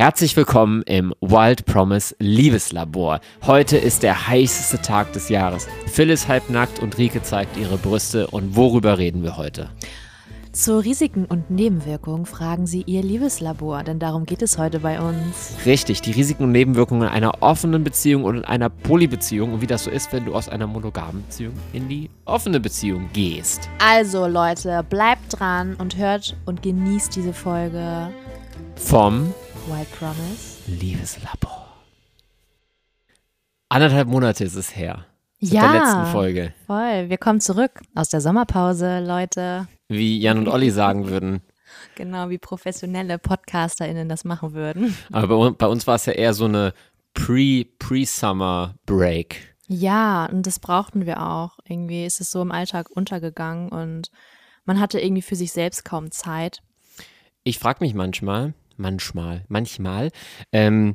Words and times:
Herzlich 0.00 0.34
willkommen 0.34 0.80
im 0.84 1.12
Wild 1.20 1.66
Promise 1.66 2.16
Liebeslabor. 2.18 3.20
Heute 3.46 3.76
ist 3.76 4.02
der 4.02 4.28
heißeste 4.28 4.80
Tag 4.80 5.12
des 5.12 5.28
Jahres. 5.28 5.68
Phil 5.88 6.08
ist 6.08 6.26
halbnackt 6.26 6.78
und 6.78 6.96
Rike 6.96 7.22
zeigt 7.22 7.58
ihre 7.58 7.76
Brüste. 7.76 8.26
Und 8.28 8.56
worüber 8.56 8.96
reden 8.96 9.22
wir 9.22 9.36
heute? 9.36 9.68
Zu 10.52 10.78
Risiken 10.78 11.26
und 11.26 11.50
Nebenwirkungen 11.50 12.24
fragen 12.24 12.66
Sie 12.66 12.82
Ihr 12.86 13.02
Liebeslabor, 13.02 13.82
denn 13.82 13.98
darum 13.98 14.24
geht 14.24 14.40
es 14.40 14.56
heute 14.56 14.80
bei 14.80 15.02
uns. 15.02 15.56
Richtig, 15.66 16.00
die 16.00 16.12
Risiken 16.12 16.44
und 16.44 16.52
Nebenwirkungen 16.52 17.06
einer 17.06 17.42
offenen 17.42 17.84
Beziehung 17.84 18.24
und 18.24 18.42
einer 18.46 18.70
Polybeziehung 18.70 19.52
und 19.52 19.60
wie 19.60 19.66
das 19.66 19.84
so 19.84 19.90
ist, 19.90 20.14
wenn 20.14 20.24
du 20.24 20.34
aus 20.34 20.48
einer 20.48 20.66
monogamen 20.66 21.26
Beziehung 21.26 21.52
in 21.74 21.90
die 21.90 22.08
offene 22.24 22.58
Beziehung 22.58 23.10
gehst. 23.12 23.68
Also 23.86 24.26
Leute, 24.26 24.82
bleibt 24.88 25.38
dran 25.38 25.74
und 25.74 25.98
hört 25.98 26.38
und 26.46 26.62
genießt 26.62 27.14
diese 27.14 27.34
Folge 27.34 28.08
Vom 28.76 29.34
Wild 29.70 29.90
Promise. 29.98 30.62
Liebeslabor. 30.66 31.66
Anderthalb 33.68 34.08
Monate 34.08 34.44
ist 34.44 34.56
es 34.56 34.74
her. 34.74 35.06
Seit 35.40 35.52
Ja. 35.54 35.72
der 35.72 35.80
letzten 35.80 36.06
Folge. 36.12 36.52
Voll, 36.66 37.08
wir 37.08 37.18
kommen 37.18 37.40
zurück 37.40 37.80
aus 37.94 38.08
der 38.08 38.20
Sommerpause, 38.20 39.00
Leute. 39.00 39.68
Wie 39.88 40.18
Jan 40.18 40.38
und 40.38 40.48
Olli 40.48 40.70
sagen 40.70 41.08
würden. 41.08 41.40
Genau 41.94 42.28
wie 42.30 42.38
professionelle 42.38 43.18
PodcasterInnen 43.18 44.08
das 44.08 44.24
machen 44.24 44.52
würden. 44.54 44.96
Aber 45.12 45.28
bei, 45.28 45.34
un- 45.34 45.56
bei 45.56 45.66
uns 45.66 45.86
war 45.86 45.94
es 45.94 46.06
ja 46.06 46.12
eher 46.14 46.34
so 46.34 46.46
eine 46.46 46.74
Pre- 47.14 47.64
Pre-Summer-Break. 47.78 49.54
Ja, 49.68 50.26
und 50.26 50.46
das 50.46 50.58
brauchten 50.58 51.06
wir 51.06 51.22
auch. 51.22 51.58
Irgendwie 51.64 52.04
ist 52.04 52.20
es 52.20 52.30
so 52.32 52.42
im 52.42 52.50
Alltag 52.50 52.90
untergegangen 52.90 53.68
und 53.70 54.10
man 54.64 54.80
hatte 54.80 55.00
irgendwie 55.00 55.22
für 55.22 55.36
sich 55.36 55.52
selbst 55.52 55.84
kaum 55.84 56.10
Zeit. 56.10 56.60
Ich 57.44 57.58
frage 57.58 57.78
mich 57.84 57.94
manchmal, 57.94 58.52
manchmal, 58.80 59.44
manchmal, 59.48 60.10
ähm, 60.52 60.94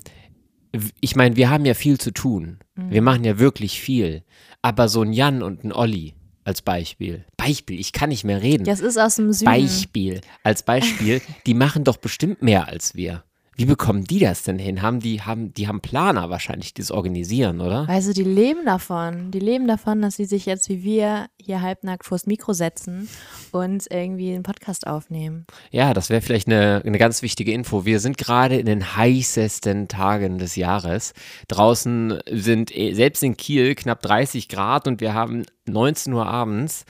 ich 0.99 1.15
meine, 1.15 1.37
wir 1.37 1.49
haben 1.49 1.65
ja 1.65 1.73
viel 1.73 1.97
zu 1.97 2.11
tun. 2.11 2.59
Wir 2.75 3.01
machen 3.01 3.23
ja 3.23 3.39
wirklich 3.39 3.79
viel. 3.79 4.23
Aber 4.61 4.89
so 4.89 5.03
ein 5.03 5.13
Jan 5.13 5.41
und 5.41 5.63
ein 5.63 5.71
Olli 5.71 6.15
als 6.43 6.61
Beispiel. 6.61 7.25
Beispiel, 7.37 7.79
ich 7.79 7.91
kann 7.91 8.09
nicht 8.09 8.23
mehr 8.23 8.41
reden. 8.41 8.65
Das 8.65 8.79
ist 8.79 8.97
aus 8.97 9.15
dem 9.15 9.31
Süden. 9.31 9.45
Beispiel, 9.45 10.21
als 10.43 10.63
Beispiel, 10.63 11.21
die 11.45 11.53
machen 11.53 11.83
doch 11.83 11.97
bestimmt 11.97 12.41
mehr 12.41 12.67
als 12.67 12.95
wir. 12.95 13.23
Wie 13.57 13.65
bekommen 13.65 14.03
die 14.03 14.19
das 14.19 14.43
denn 14.43 14.59
hin? 14.59 14.81
Haben 14.81 14.99
die, 14.99 15.21
haben, 15.21 15.53
die 15.53 15.67
haben 15.67 15.79
Planer 15.79 16.29
wahrscheinlich, 16.29 16.73
die 16.73 16.81
das 16.81 16.91
organisieren, 16.91 17.61
oder? 17.61 17.87
Also 17.87 18.11
die 18.11 18.23
leben 18.23 18.65
davon. 18.65 19.31
Die 19.31 19.39
leben 19.39 19.65
davon, 19.65 20.01
dass 20.01 20.17
sie 20.17 20.25
sich 20.25 20.45
jetzt 20.45 20.67
wie 20.67 20.83
wir 20.83 21.27
hier 21.41 21.61
halbnackt 21.61 22.05
vors 22.05 22.25
Mikro 22.27 22.51
setzen 22.51 23.07
und 23.51 23.85
irgendwie 23.89 24.33
einen 24.33 24.43
Podcast 24.43 24.87
aufnehmen. 24.87 25.45
Ja, 25.71 25.93
das 25.93 26.09
wäre 26.09 26.21
vielleicht 26.21 26.47
eine, 26.47 26.81
eine 26.85 26.97
ganz 26.97 27.21
wichtige 27.21 27.53
Info. 27.53 27.85
Wir 27.85 28.01
sind 28.01 28.17
gerade 28.17 28.57
in 28.57 28.65
den 28.65 28.95
heißesten 28.97 29.87
Tagen 29.87 30.37
des 30.37 30.57
Jahres. 30.57 31.13
Draußen 31.47 32.19
sind 32.29 32.75
eh- 32.75 32.93
selbst 32.93 33.23
in 33.23 33.37
Kiel 33.37 33.75
knapp 33.75 34.01
30 34.01 34.49
Grad 34.49 34.87
und 34.87 34.99
wir 34.99 35.13
haben 35.13 35.43
19 35.65 36.11
Uhr 36.11 36.25
abends. 36.25 36.83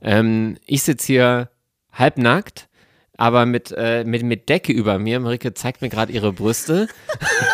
Ähm, 0.00 0.58
ich 0.66 0.82
sitze 0.84 1.06
hier 1.06 1.50
halbnackt, 1.92 2.68
aber 3.16 3.46
mit, 3.46 3.72
äh, 3.76 4.04
mit, 4.04 4.22
mit 4.22 4.48
Decke 4.48 4.72
über 4.72 4.98
mir. 4.98 5.20
Marike 5.20 5.54
zeigt 5.54 5.82
mir 5.82 5.88
gerade 5.88 6.12
ihre 6.12 6.32
Brüste. 6.32 6.88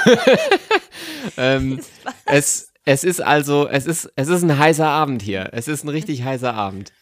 ähm, 1.36 1.80
es, 2.26 2.72
es 2.84 3.04
ist 3.04 3.20
also, 3.20 3.68
es 3.68 3.86
ist, 3.86 4.10
es 4.16 4.28
ist 4.28 4.42
ein 4.42 4.58
heißer 4.58 4.88
Abend 4.88 5.22
hier. 5.22 5.50
Es 5.52 5.68
ist 5.68 5.84
ein 5.84 5.88
richtig 5.88 6.24
heißer 6.24 6.54
Abend. 6.54 6.92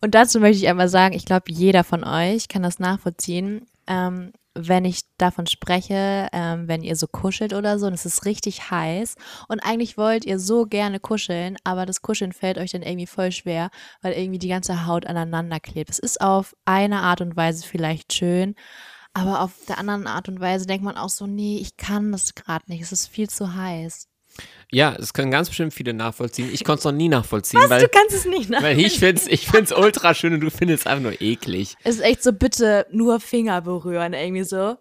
Und 0.00 0.14
dazu 0.14 0.40
möchte 0.40 0.58
ich 0.58 0.68
einmal 0.68 0.88
sagen, 0.88 1.14
ich 1.14 1.24
glaube, 1.24 1.44
jeder 1.48 1.84
von 1.84 2.04
euch 2.04 2.48
kann 2.48 2.62
das 2.62 2.78
nachvollziehen, 2.78 3.66
ähm, 3.86 4.32
wenn 4.54 4.84
ich 4.84 5.02
davon 5.16 5.46
spreche, 5.46 6.28
ähm, 6.32 6.68
wenn 6.68 6.82
ihr 6.82 6.96
so 6.96 7.06
kuschelt 7.06 7.54
oder 7.54 7.78
so 7.78 7.86
und 7.86 7.94
es 7.94 8.06
ist 8.06 8.24
richtig 8.24 8.70
heiß 8.70 9.14
und 9.48 9.60
eigentlich 9.60 9.96
wollt 9.96 10.24
ihr 10.24 10.38
so 10.38 10.66
gerne 10.66 11.00
kuscheln, 11.00 11.56
aber 11.64 11.86
das 11.86 12.02
Kuscheln 12.02 12.32
fällt 12.32 12.58
euch 12.58 12.72
dann 12.72 12.82
irgendwie 12.82 13.06
voll 13.06 13.32
schwer, 13.32 13.70
weil 14.02 14.12
irgendwie 14.12 14.38
die 14.38 14.48
ganze 14.48 14.86
Haut 14.86 15.06
aneinander 15.06 15.60
klebt. 15.60 15.90
Es 15.90 15.98
ist 15.98 16.20
auf 16.20 16.54
eine 16.64 17.00
Art 17.00 17.20
und 17.20 17.36
Weise 17.36 17.66
vielleicht 17.66 18.12
schön, 18.12 18.54
aber 19.14 19.40
auf 19.40 19.52
der 19.68 19.78
anderen 19.78 20.06
Art 20.06 20.28
und 20.28 20.40
Weise 20.40 20.66
denkt 20.66 20.84
man 20.84 20.96
auch 20.96 21.10
so, 21.10 21.26
nee, 21.26 21.58
ich 21.58 21.76
kann 21.76 22.12
das 22.12 22.34
gerade 22.34 22.64
nicht, 22.68 22.82
es 22.82 22.92
ist 22.92 23.08
viel 23.08 23.30
zu 23.30 23.54
heiß. 23.54 24.11
Ja, 24.72 24.96
es 24.98 25.12
können 25.12 25.30
ganz 25.30 25.48
bestimmt 25.48 25.74
viele 25.74 25.92
nachvollziehen. 25.92 26.48
Ich 26.52 26.64
konnte 26.64 26.78
es 26.80 26.84
noch 26.84 26.92
nie 26.92 27.08
nachvollziehen, 27.08 27.60
Was? 27.60 27.70
weil 27.70 27.82
du 27.82 27.88
kannst 27.88 28.16
es 28.16 28.24
nicht 28.24 28.48
nach. 28.48 28.62
Weil 28.62 28.80
ich 28.80 28.98
find's, 28.98 29.26
ich 29.26 29.46
find's 29.46 29.70
ultra 29.70 30.14
schön 30.14 30.32
und 30.32 30.40
du 30.40 30.50
findest 30.50 30.86
es 30.86 30.86
einfach 30.86 31.02
nur 31.02 31.20
eklig. 31.20 31.76
Es 31.84 31.96
ist 31.96 32.00
echt 32.00 32.22
so, 32.22 32.32
bitte 32.32 32.86
nur 32.90 33.20
Finger 33.20 33.60
berühren, 33.60 34.14
irgendwie 34.14 34.44
so. 34.44 34.76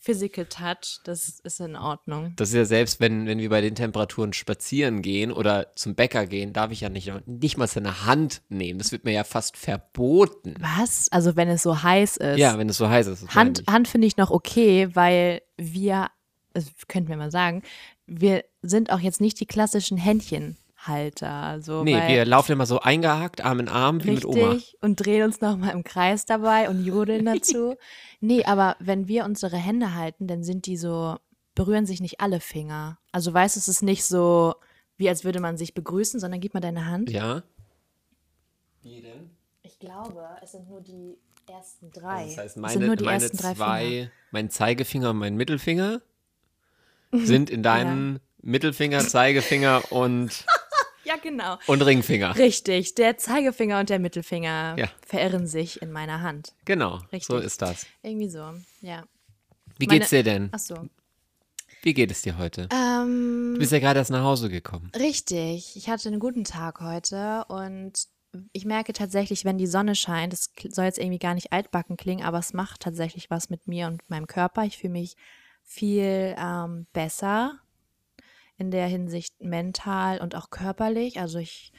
Physical 0.00 0.46
Touch, 0.46 1.00
das 1.04 1.40
ist 1.42 1.60
in 1.60 1.74
Ordnung. 1.74 2.32
Das 2.36 2.50
ist 2.50 2.54
ja 2.54 2.64
selbst, 2.64 3.00
wenn, 3.00 3.26
wenn 3.26 3.40
wir 3.40 3.50
bei 3.50 3.60
den 3.60 3.74
Temperaturen 3.74 4.32
spazieren 4.32 5.02
gehen 5.02 5.32
oder 5.32 5.74
zum 5.74 5.96
Bäcker 5.96 6.24
gehen, 6.26 6.52
darf 6.52 6.70
ich 6.70 6.82
ja 6.82 6.88
nicht, 6.88 7.12
nicht 7.26 7.58
mal 7.58 7.66
seine 7.66 8.06
Hand 8.06 8.42
nehmen. 8.48 8.78
Das 8.78 8.92
wird 8.92 9.04
mir 9.04 9.12
ja 9.12 9.24
fast 9.24 9.56
verboten. 9.56 10.54
Was? 10.60 11.08
Also 11.10 11.34
wenn 11.34 11.48
es 11.48 11.62
so 11.64 11.82
heiß 11.82 12.18
ist. 12.18 12.38
Ja, 12.38 12.56
wenn 12.58 12.68
es 12.68 12.76
so 12.76 12.88
heiß 12.88 13.08
ist. 13.08 13.34
Hand. 13.34 13.64
Hand 13.68 13.88
finde 13.88 14.06
ich 14.06 14.16
noch 14.16 14.30
okay, 14.30 14.88
weil 14.94 15.42
wir, 15.56 16.06
das 16.54 16.66
könnten 16.88 17.08
wir 17.08 17.16
mal 17.16 17.30
sagen, 17.30 17.62
wir 18.06 18.44
sind 18.62 18.90
auch 18.90 19.00
jetzt 19.00 19.20
nicht 19.20 19.38
die 19.40 19.46
klassischen 19.46 19.98
Händchenhalter. 19.98 21.60
So, 21.60 21.84
Nee, 21.84 21.94
weil, 21.94 22.08
wir 22.08 22.24
laufen 22.24 22.52
immer 22.52 22.66
so 22.66 22.80
eingehakt, 22.80 23.44
Arm 23.44 23.60
in 23.60 23.68
Arm, 23.68 24.02
wie 24.04 24.12
mit 24.12 24.24
Oma. 24.24 24.50
Richtig, 24.52 24.76
und 24.80 24.96
drehen 24.96 25.22
uns 25.24 25.40
nochmal 25.40 25.70
im 25.72 25.84
Kreis 25.84 26.24
dabei 26.24 26.68
und 26.68 26.84
jodeln 26.84 27.24
dazu. 27.34 27.76
nee, 28.20 28.44
aber 28.44 28.76
wenn 28.80 29.08
wir 29.08 29.24
unsere 29.24 29.56
Hände 29.56 29.94
halten, 29.94 30.26
dann 30.26 30.42
sind 30.42 30.66
die 30.66 30.76
so, 30.76 31.16
berühren 31.54 31.86
sich 31.86 32.00
nicht 32.00 32.20
alle 32.20 32.40
Finger. 32.40 32.98
Also 33.12 33.32
weißt 33.32 33.56
du, 33.56 33.60
es 33.60 33.68
ist 33.68 33.82
nicht 33.82 34.04
so, 34.04 34.54
wie 34.96 35.08
als 35.08 35.24
würde 35.24 35.40
man 35.40 35.56
sich 35.56 35.74
begrüßen, 35.74 36.18
sondern 36.20 36.40
gib 36.40 36.54
mal 36.54 36.60
deine 36.60 36.86
Hand. 36.86 37.10
Ja. 37.10 37.42
Wie 38.82 39.00
denn? 39.02 39.30
Ich 39.62 39.78
glaube, 39.78 40.24
es 40.42 40.52
sind 40.52 40.68
nur 40.68 40.80
die 40.80 41.18
ersten 41.48 41.90
drei. 41.90 42.26
Das 42.26 42.36
heißt, 42.38 42.46
es 42.46 42.52
sind 42.54 42.62
meine, 42.62 42.86
nur 42.86 42.96
die 42.96 43.04
meine 43.04 43.22
ersten 43.22 43.36
drei 43.36 43.54
Finger. 43.54 43.56
zwei, 43.56 44.10
mein 44.30 44.50
Zeigefinger 44.50 45.10
und 45.10 45.18
mein 45.18 45.36
Mittelfinger 45.36 46.00
sind 47.12 47.50
in 47.50 47.62
deinen 47.62 48.20
Mittelfinger, 48.42 49.00
Zeigefinger 49.00 49.90
und, 49.92 50.44
Ja, 51.04 51.16
genau. 51.16 51.56
und 51.66 51.80
Ringfinger. 51.82 52.36
Richtig, 52.36 52.94
der 52.94 53.16
Zeigefinger 53.16 53.80
und 53.80 53.88
der 53.90 53.98
Mittelfinger 53.98 54.76
Ja. 54.78 54.88
verirren 55.06 55.46
sich 55.46 55.80
in 55.80 55.90
meiner 55.90 56.20
Hand. 56.20 56.52
Genau, 56.66 56.96
Richtig. 57.12 57.24
so 57.26 57.38
ist 57.38 57.62
das. 57.62 57.86
Irgendwie 58.02 58.28
so, 58.28 58.40
ja. 58.82 59.04
Wie 59.78 59.86
Meine- 59.86 60.00
geht's 60.00 60.10
dir 60.10 60.22
denn? 60.22 60.50
Ach 60.52 60.58
so. 60.58 60.88
Wie 61.82 61.94
geht 61.94 62.10
es 62.10 62.22
dir 62.22 62.36
heute? 62.36 62.68
Ähm, 62.72 63.52
Du 63.54 63.60
bist 63.60 63.72
ja 63.72 63.78
gerade 63.78 64.00
erst 64.00 64.10
nach 64.10 64.24
Hause 64.24 64.48
gekommen. 64.50 64.90
Richtig, 64.98 65.76
ich 65.76 65.88
hatte 65.88 66.08
einen 66.08 66.18
guten 66.20 66.44
Tag 66.44 66.80
heute 66.80 67.44
und 67.48 67.92
ich 68.52 68.64
merke 68.66 68.92
tatsächlich, 68.92 69.44
wenn 69.46 69.56
die 69.56 69.66
Sonne 69.66 69.94
scheint, 69.94 70.32
das 70.34 70.50
soll 70.68 70.84
jetzt 70.84 70.98
irgendwie 70.98 71.18
gar 71.20 71.34
nicht 71.34 71.52
altbacken 71.52 71.96
klingen, 71.96 72.24
aber 72.24 72.38
es 72.38 72.52
macht 72.52 72.80
tatsächlich 72.82 73.30
was 73.30 73.48
mit 73.48 73.66
mir 73.66 73.86
und 73.86 74.02
meinem 74.10 74.26
Körper. 74.26 74.64
Ich 74.64 74.76
fühle 74.76 74.92
mich 74.92 75.16
viel 75.68 76.34
ähm, 76.38 76.86
besser 76.92 77.60
in 78.56 78.70
der 78.70 78.86
Hinsicht 78.86 79.40
mental 79.40 80.20
und 80.20 80.34
auch 80.34 80.50
körperlich. 80.50 81.20
Also 81.20 81.38
ich 81.38 81.72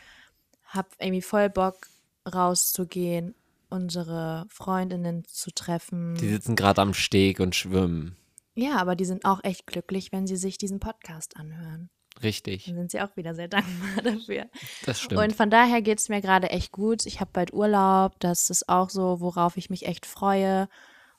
habe 0.63 0.87
irgendwie 0.99 1.21
voll 1.23 1.49
Bock 1.49 1.87
rauszugehen, 2.31 3.35
unsere 3.69 4.45
Freundinnen 4.49 5.25
zu 5.25 5.51
treffen. 5.51 6.15
Die 6.15 6.29
sitzen 6.29 6.55
gerade 6.55 6.81
am 6.81 6.93
Steg 6.93 7.39
und 7.39 7.55
schwimmen. 7.55 8.15
ja, 8.55 8.77
aber 8.77 8.95
die 8.95 9.05
sind 9.05 9.25
auch 9.25 9.43
echt 9.43 9.65
glücklich, 9.67 10.11
wenn 10.11 10.27
sie 10.27 10.37
sich 10.37 10.57
diesen 10.57 10.79
Podcast 10.79 11.35
anhören. 11.37 11.89
Richtig, 12.21 12.65
Dann 12.65 12.75
sind 12.75 12.91
sie 12.91 13.01
auch 13.01 13.15
wieder 13.15 13.33
sehr 13.33 13.47
dankbar 13.47 14.03
dafür. 14.03 14.45
das 14.85 15.01
stimmt. 15.01 15.21
Und 15.21 15.35
von 15.35 15.49
daher 15.49 15.81
geht 15.81 15.99
es 15.99 16.09
mir 16.09 16.21
gerade 16.21 16.49
echt 16.49 16.71
gut. 16.71 17.05
Ich 17.05 17.19
habe 17.21 17.31
bald 17.33 17.53
Urlaub. 17.53 18.19
Das 18.19 18.49
ist 18.49 18.69
auch 18.69 18.89
so, 18.89 19.21
worauf 19.21 19.57
ich 19.57 19.69
mich 19.69 19.85
echt 19.87 20.05
freue. 20.05 20.67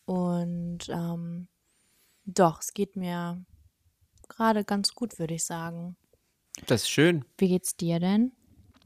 Und 0.04 0.88
ähm, 0.91 1.48
doch, 2.25 2.60
es 2.60 2.72
geht 2.72 2.97
mir 2.97 3.44
gerade 4.28 4.65
ganz 4.65 4.94
gut, 4.94 5.18
würde 5.18 5.34
ich 5.34 5.44
sagen. 5.44 5.97
das 6.66 6.83
ist 6.83 6.91
schön. 6.91 7.24
Wie 7.39 7.48
geht's 7.48 7.77
dir 7.77 8.00
denn? 8.00 8.33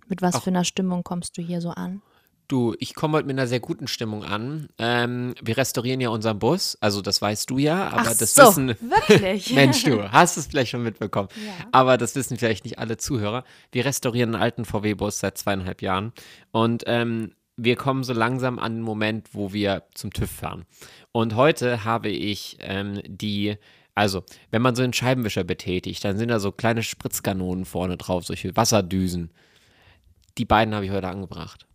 Mit 0.06 0.22
was 0.22 0.36
Ach. 0.36 0.42
für 0.42 0.50
einer 0.50 0.64
Stimmung 0.64 1.02
kommst 1.02 1.36
du 1.38 1.42
hier 1.42 1.60
so 1.60 1.70
an? 1.70 2.02
Du, 2.46 2.74
ich 2.78 2.94
komme 2.94 3.16
heute 3.16 3.26
mit 3.26 3.38
einer 3.38 3.46
sehr 3.46 3.60
guten 3.60 3.86
Stimmung 3.86 4.22
an. 4.22 4.68
Ähm, 4.76 5.34
wir 5.40 5.56
restaurieren 5.56 6.00
ja 6.00 6.10
unseren 6.10 6.38
Bus, 6.38 6.76
also 6.80 7.00
das 7.00 7.22
weißt 7.22 7.48
du 7.48 7.56
ja, 7.56 7.88
aber 7.88 8.10
Ach 8.10 8.16
das 8.16 8.34
so, 8.34 8.42
wissen. 8.42 8.68
wirklich? 8.80 9.54
Mensch, 9.54 9.82
du 9.84 10.12
hast 10.12 10.36
es 10.36 10.46
vielleicht 10.46 10.70
schon 10.70 10.82
mitbekommen. 10.82 11.28
Ja. 11.36 11.66
Aber 11.72 11.96
das 11.96 12.14
wissen 12.16 12.36
vielleicht 12.36 12.64
nicht 12.64 12.78
alle 12.78 12.98
Zuhörer. 12.98 13.44
Wir 13.72 13.86
restaurieren 13.86 14.34
einen 14.34 14.42
alten 14.42 14.64
VW-Bus 14.66 15.20
seit 15.20 15.38
zweieinhalb 15.38 15.80
Jahren. 15.80 16.12
Und 16.52 16.84
ähm, 16.86 17.32
wir 17.56 17.76
kommen 17.76 18.04
so 18.04 18.12
langsam 18.12 18.58
an 18.58 18.76
den 18.76 18.82
Moment, 18.82 19.28
wo 19.32 19.52
wir 19.52 19.84
zum 19.94 20.12
TÜV 20.12 20.30
fahren. 20.30 20.64
Und 21.12 21.36
heute 21.36 21.84
habe 21.84 22.08
ich 22.08 22.56
ähm, 22.60 23.00
die, 23.06 23.56
also, 23.94 24.24
wenn 24.50 24.62
man 24.62 24.74
so 24.74 24.82
einen 24.82 24.92
Scheibenwischer 24.92 25.44
betätigt, 25.44 26.04
dann 26.04 26.18
sind 26.18 26.28
da 26.28 26.40
so 26.40 26.52
kleine 26.52 26.82
Spritzkanonen 26.82 27.64
vorne 27.64 27.96
drauf, 27.96 28.24
solche 28.24 28.56
Wasserdüsen. 28.56 29.30
Die 30.36 30.44
beiden 30.44 30.74
habe 30.74 30.84
ich 30.84 30.90
heute 30.90 31.08
angebracht. 31.08 31.66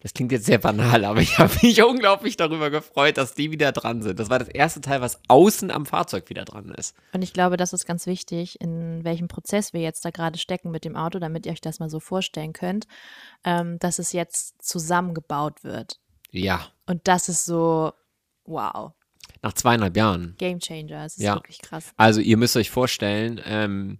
Das 0.00 0.14
klingt 0.14 0.30
jetzt 0.32 0.46
sehr 0.46 0.58
banal, 0.58 1.04
aber 1.04 1.20
ich 1.20 1.38
habe 1.38 1.52
mich 1.62 1.82
unglaublich 1.82 2.36
darüber 2.36 2.70
gefreut, 2.70 3.16
dass 3.16 3.34
die 3.34 3.50
wieder 3.50 3.72
dran 3.72 4.02
sind. 4.02 4.18
Das 4.20 4.30
war 4.30 4.38
das 4.38 4.48
erste 4.48 4.80
Teil, 4.80 5.00
was 5.00 5.20
außen 5.28 5.70
am 5.70 5.86
Fahrzeug 5.86 6.28
wieder 6.30 6.44
dran 6.44 6.70
ist. 6.76 6.94
Und 7.12 7.22
ich 7.22 7.32
glaube, 7.32 7.56
das 7.56 7.72
ist 7.72 7.84
ganz 7.86 8.06
wichtig, 8.06 8.60
in 8.60 9.02
welchem 9.04 9.28
Prozess 9.28 9.72
wir 9.72 9.80
jetzt 9.80 10.04
da 10.04 10.10
gerade 10.10 10.38
stecken 10.38 10.70
mit 10.70 10.84
dem 10.84 10.94
Auto, 10.96 11.18
damit 11.18 11.46
ihr 11.46 11.52
euch 11.52 11.60
das 11.60 11.80
mal 11.80 11.90
so 11.90 11.98
vorstellen 12.00 12.52
könnt, 12.52 12.86
ähm, 13.44 13.78
dass 13.80 13.98
es 13.98 14.12
jetzt 14.12 14.62
zusammengebaut 14.62 15.64
wird. 15.64 15.98
Ja. 16.30 16.66
Und 16.86 17.08
das 17.08 17.28
ist 17.28 17.44
so, 17.44 17.92
wow, 18.44 18.92
Nach 19.42 19.52
zweieinhalb 19.52 19.96
Jahren. 19.96 20.34
Game 20.38 20.58
Changer. 20.58 21.04
Es 21.04 21.16
ist 21.16 21.22
Ja. 21.22 21.34
wirklich 21.36 21.60
krass. 21.60 21.92
Also 21.96 22.20
ihr 22.20 22.36
müsst 22.36 22.56
euch 22.56 22.70
vorstellen, 22.70 23.40
ähm, 23.44 23.98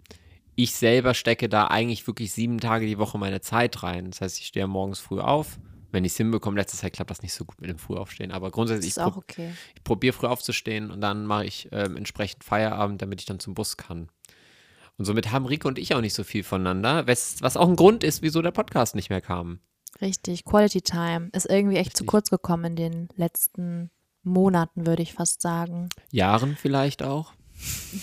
ich 0.57 0.75
selber 0.75 1.15
stecke 1.15 1.49
da 1.49 1.69
eigentlich 1.69 2.07
wirklich 2.09 2.33
sieben 2.33 2.59
Tage 2.59 2.87
die 2.87 2.99
Woche 2.99 3.17
meine 3.19 3.41
Zeit 3.41 3.83
rein. 3.85 4.11
Das 4.11 4.21
heißt, 4.21 4.39
ich 4.41 4.47
stehe 4.47 4.67
morgens 4.67 4.99
früh 4.99 5.21
auf. 5.21 5.59
Wenn 5.91 6.05
ich 6.05 6.13
es 6.13 6.19
hinbekomme, 6.19 6.59
letzte 6.59 6.77
Zeit 6.77 6.93
klappt 6.93 7.11
das 7.11 7.23
nicht 7.23 7.33
so 7.33 7.45
gut 7.45 7.61
mit 7.61 7.71
dem 7.71 7.79
Frühaufstehen. 7.79 8.31
Aber 8.31 8.51
grundsätzlich, 8.51 8.91
ist 8.91 8.99
ich, 8.99 9.03
auch 9.03 9.13
prob 9.13 9.25
okay. 9.25 9.53
ich 9.75 9.85
probiere 9.85 10.13
früh 10.13 10.27
aufzustehen 10.27 10.91
und 10.91 11.01
dann 11.01 11.25
mache 11.25 11.47
ich 11.47 11.69
ähm, 11.73 11.97
entsprechend 11.97 12.45
Feierabend, 12.45 13.01
damit 13.01 13.21
ich 13.21 13.27
dann 13.27 13.41
zum 13.41 13.55
Bus 13.55 13.77
kann. 13.77 14.09
Und 14.99 15.05
somit 15.05 15.31
haben 15.31 15.47
Rico 15.47 15.69
und 15.69 15.79
ich 15.79 15.95
auch 15.95 16.01
nicht 16.01 16.15
so 16.15 16.25
viel 16.25 16.43
voneinander, 16.43 17.07
was, 17.07 17.41
was 17.41 17.57
auch 17.57 17.69
ein 17.69 17.77
Grund 17.77 18.03
ist, 18.03 18.23
wieso 18.23 18.43
der 18.43 18.51
Podcast 18.51 18.95
nicht 18.97 19.11
mehr 19.11 19.21
kam. 19.21 19.61
Richtig. 20.01 20.45
Quality 20.45 20.83
Time 20.83 21.31
ist 21.33 21.47
irgendwie 21.47 21.77
echt 21.77 21.97
zu 21.97 22.03
Richtig. 22.03 22.09
kurz 22.09 22.31
gekommen 22.31 22.65
in 22.65 22.77
den 22.77 23.09
letzten 23.17 23.91
Monaten, 24.23 24.87
würde 24.87 25.03
ich 25.03 25.15
fast 25.15 25.41
sagen. 25.41 25.89
Jahren 26.11 26.57
vielleicht 26.57 27.03
auch. 27.03 27.33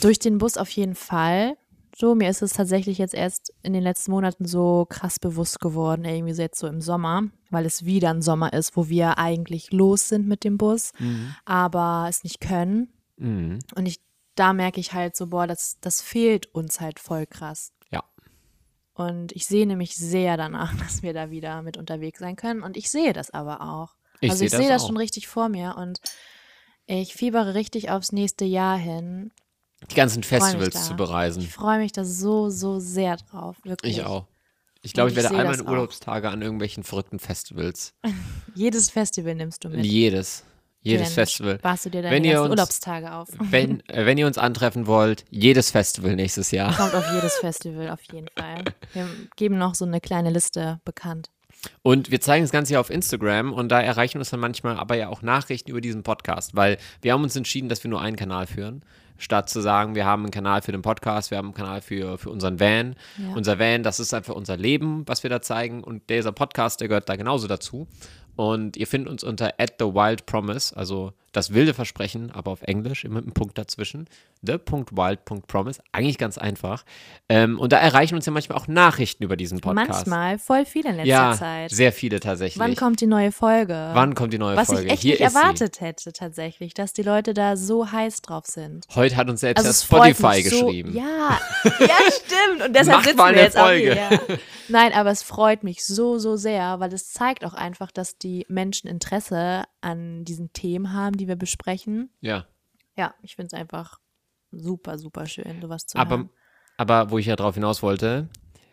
Durch 0.02 0.20
den 0.20 0.38
Bus 0.38 0.58
auf 0.58 0.70
jeden 0.72 0.96
Fall. 0.96 1.58
So, 1.98 2.14
mir 2.14 2.30
ist 2.30 2.42
es 2.42 2.52
tatsächlich 2.52 2.98
jetzt 2.98 3.14
erst 3.14 3.54
in 3.64 3.72
den 3.72 3.82
letzten 3.82 4.12
Monaten 4.12 4.44
so 4.44 4.86
krass 4.90 5.18
bewusst 5.18 5.62
geworden, 5.62 6.04
irgendwie 6.04 6.34
so 6.34 6.42
jetzt 6.42 6.60
so 6.60 6.68
im 6.68 6.82
Sommer, 6.82 7.24
weil 7.52 7.66
es 7.66 7.86
wieder 7.86 8.10
ein 8.10 8.22
Sommer 8.22 8.52
ist, 8.52 8.76
wo 8.76 8.90
wir 8.90 9.18
eigentlich 9.18 9.72
los 9.72 10.10
sind 10.10 10.28
mit 10.28 10.44
dem 10.44 10.58
Bus, 10.58 10.92
aber 11.46 12.08
es 12.10 12.26
nicht 12.26 12.42
können. 12.42 12.90
Mhm. 13.16 13.60
Und 13.76 13.86
ich, 13.86 14.02
da 14.36 14.52
merke 14.52 14.82
ich 14.82 14.92
halt 14.92 15.16
so, 15.16 15.28
boah, 15.28 15.48
das, 15.48 15.78
das 15.80 16.02
fehlt 16.02 16.54
uns 16.54 16.82
halt 16.82 17.00
voll 17.00 17.26
krass. 17.26 17.72
Ja. 17.92 18.04
Und 18.94 19.32
ich 19.32 19.46
sehne 19.46 19.78
mich 19.78 19.96
sehr 19.96 20.36
danach, 20.36 20.76
dass 20.80 21.02
wir 21.02 21.14
da 21.14 21.32
wieder 21.32 21.62
mit 21.62 21.78
unterwegs 21.78 22.20
sein 22.20 22.36
können. 22.36 22.62
Und 22.62 22.76
ich 22.76 22.92
sehe 22.92 23.14
das 23.14 23.32
aber 23.32 23.62
auch. 23.62 23.96
Ich 24.20 24.32
also 24.32 24.40
sehe 24.40 24.48
ich 24.48 24.52
das 24.52 24.60
sehe 24.60 24.70
das 24.70 24.84
auch. 24.84 24.88
schon 24.88 24.98
richtig 24.98 25.30
vor 25.30 25.48
mir 25.48 25.78
und 25.78 26.02
ich 26.88 27.14
fiebere 27.14 27.56
richtig 27.56 27.90
aufs 27.90 28.12
nächste 28.12 28.44
Jahr 28.44 28.78
hin. 28.78 29.32
Die 29.92 29.96
ganzen 29.96 30.24
Festivals 30.24 30.88
zu 30.88 30.96
bereisen. 30.96 31.42
Ich 31.42 31.52
freue 31.52 31.80
mich 31.80 31.92
da 31.92 32.04
so, 32.06 32.50
so 32.50 32.80
sehr 32.80 33.18
drauf. 33.18 33.58
Wirklich. 33.64 33.98
Ich 34.00 34.04
auch. 34.06 34.26
Ich 34.82 34.94
glaube, 34.94 35.10
ich 35.10 35.18
ich 35.18 35.24
werde 35.24 35.36
all 35.36 35.46
meine. 35.46 35.64
Urlaubstage 35.64 36.30
an 36.30 36.42
irgendwelchen 36.42 36.84
verrückten 36.84 37.20
Festivals. 37.20 37.94
Jedes 38.56 38.90
Festival 38.90 39.36
nimmst 39.36 39.64
du 39.64 39.70
mit. 39.70 39.86
Jedes. 39.86 40.44
Jedes 40.82 41.08
Dann 41.08 41.14
Festival. 41.16 41.58
Sparst 41.58 41.86
du 41.86 41.90
dir 41.90 42.04
deine 42.04 42.16
Wenn 42.16 42.24
ihr 42.24 42.42
uns- 42.42 42.52
Urlaubstage 42.52 43.12
auf. 43.12 43.28
Wenn, 43.40 43.80
äh, 43.90 44.06
wenn 44.06 44.20
ihr 44.20 44.28
uns 44.28 44.38
antreffen 44.38 44.86
wollt, 44.86 45.26
jedes 45.32 45.72
Festival 45.72 46.16
nächstes 46.16 46.52
Jahr. 46.52 46.76
Kommt 46.76 46.94
auf 46.94 47.12
jedes 47.12 47.34
Festival, 47.38 47.90
auf 47.90 48.02
jeden 48.14 48.28
Fall. 48.38 48.64
Wir 48.94 49.08
geben 49.36 49.58
noch 49.58 49.74
so 49.74 49.86
eine 49.86 50.00
kleine 50.00 50.30
Liste 50.30 50.80
bekannt. 50.86 51.32
Und 51.82 52.12
wir 52.12 52.22
zeigen 52.22 52.44
das 52.44 52.52
Ganze 52.52 52.74
ja 52.74 52.80
auf 52.80 52.92
Instagram 52.92 53.52
und 53.52 53.70
da 53.70 53.82
erreichen 53.82 54.20
uns 54.20 54.30
dann 54.30 54.40
manchmal 54.40 54.78
aber 54.78 54.96
ja 54.96 55.10
auch 55.10 55.24
Nachrichten 55.24 55.72
über 55.72 55.82
diesen 55.82 56.04
Podcast, 56.04 56.56
weil 56.56 56.78
wir 57.02 57.14
haben 57.14 57.24
uns 57.24 57.36
entschieden, 57.36 57.68
dass 57.70 57.84
wir 57.84 57.90
nur 57.90 58.02
einen 58.02 58.16
Kanal 58.18 58.46
führen. 58.46 58.84
Statt 59.18 59.50
zu 59.50 59.62
sagen, 59.62 59.96
wir 59.96 60.06
haben 60.06 60.24
einen 60.24 60.32
Kanal 60.32 60.62
für 60.62 60.72
den 60.72 60.82
Podcast, 60.82 61.32
wir 61.32 61.38
haben 61.38 61.48
einen 61.48 61.54
Kanal 61.54 61.82
für, 61.82 62.18
für 62.18 62.30
unseren 62.30 62.60
Van. 62.60 62.96
Ja. 63.18 63.34
Unser 63.36 63.60
Van, 63.60 63.84
das 63.84 64.00
ist 64.00 64.14
einfach 64.14 64.36
unser 64.36 64.58
Leben, 64.58 65.04
was 65.08 65.24
wir 65.24 65.30
da 65.30 65.42
zeigen. 65.42 65.84
Und 65.84 66.10
dieser 66.10 66.32
Podcast, 66.32 66.82
der 66.82 66.88
gehört 66.88 67.08
da 67.10 67.16
genauso 67.16 67.48
dazu. 67.48 67.88
Und 68.36 68.76
ihr 68.76 68.88
findet 68.88 69.10
uns 69.10 69.24
unter 69.24 69.54
at 69.58 69.76
the 69.80 69.86
wild 69.86 70.26
promise, 70.26 70.76
also 70.76 71.14
das 71.36 71.54
wilde 71.54 71.74
Versprechen, 71.74 72.32
aber 72.32 72.52
auf 72.52 72.62
Englisch, 72.62 73.04
immer 73.04 73.16
mit 73.16 73.26
einem 73.26 73.34
Punkt 73.34 73.58
dazwischen. 73.58 74.08
The.wild.promise, 74.42 75.82
eigentlich 75.92 76.18
ganz 76.18 76.38
einfach. 76.38 76.86
Ähm, 77.30 77.60
und 77.60 77.72
da 77.72 77.78
erreichen 77.78 78.16
uns 78.16 78.26
ja 78.26 78.32
manchmal 78.32 78.58
auch 78.58 78.68
Nachrichten 78.68 79.24
über 79.24 79.36
diesen 79.36 79.60
Podcast. 79.60 80.08
Manchmal 80.08 80.40
voll 80.40 80.66
viel 80.66 80.86
in 80.86 80.96
letzter 80.96 81.08
ja, 81.08 81.34
Zeit. 81.34 81.72
sehr 81.72 81.92
viele 81.92 82.20
tatsächlich. 82.20 82.60
Wann 82.60 82.76
kommt 82.76 83.02
die 83.02 83.08
neue 83.08 83.32
Folge? 83.32 83.90
Wann 83.94 84.16
kommt 84.16 84.34
die 84.34 84.38
neue 84.38 84.56
Was 84.56 84.68
Folge? 84.68 84.86
ich 84.86 84.92
echt 84.92 85.02
Hier 85.02 85.14
nicht 85.14 85.22
erwartet 85.22 85.82
hätte, 85.82 86.14
tatsächlich, 86.14 86.74
dass 86.74 86.94
die 86.94 87.04
Leute 87.04 87.34
da 87.34 87.58
so 87.58 87.92
heiß 87.92 88.22
drauf 88.22 88.46
sind. 88.46 88.86
sie. 88.90 88.96
Heute 88.96 89.16
hat 89.16 89.30
uns 89.30 89.42
selbst 89.42 89.66
Also 89.66 89.86
Spotify 89.86 90.28
mich 90.38 90.50
so, 90.50 90.66
geschrieben. 90.66 90.94
Ja, 90.96 91.40
ja, 91.80 91.98
stimmt. 92.12 92.66
Und 92.66 92.76
deshalb 92.76 92.98
Macht 92.98 93.06
sitzen 93.06 93.18
wir 93.18 93.36
jetzt 93.36 93.58
Folge. 93.58 93.94
auch 93.94 94.10
hier. 94.10 94.20
Ja. 94.30 94.38
Nein, 94.68 94.94
aber 94.94 95.12
es 95.12 95.22
freut 95.22 95.64
mich 95.64 95.86
so, 95.86 96.18
so 96.18 96.36
sehr, 96.38 96.80
weil 96.80 96.92
es 96.94 97.12
zeigt 97.12 97.46
auch 97.46 97.54
einfach, 97.54 97.92
dass 97.92 98.18
die 98.18 98.46
Menschen 98.50 98.90
Interesse 98.90 99.64
an 99.86 100.26
diesen 100.26 100.52
Themen 100.52 100.92
haben, 100.94 101.16
die 101.18 101.28
wir 101.28 101.36
besprechen. 101.36 102.10
Ja. 102.22 102.46
Ja, 102.98 103.14
ich 103.22 103.36
finde 103.36 103.48
es 103.48 103.54
einfach 103.54 104.00
super, 104.52 104.98
super 104.98 105.26
schön, 105.28 105.62
sowas 105.62 105.86
zu 105.86 105.98
Aber, 105.98 106.18
hören. 106.18 106.30
aber 106.78 107.12
wo 107.12 107.18
ich 107.18 107.26
ja 107.28 107.36
drauf 107.36 107.56
hinaus 107.56 107.82
wollte, 107.84 108.30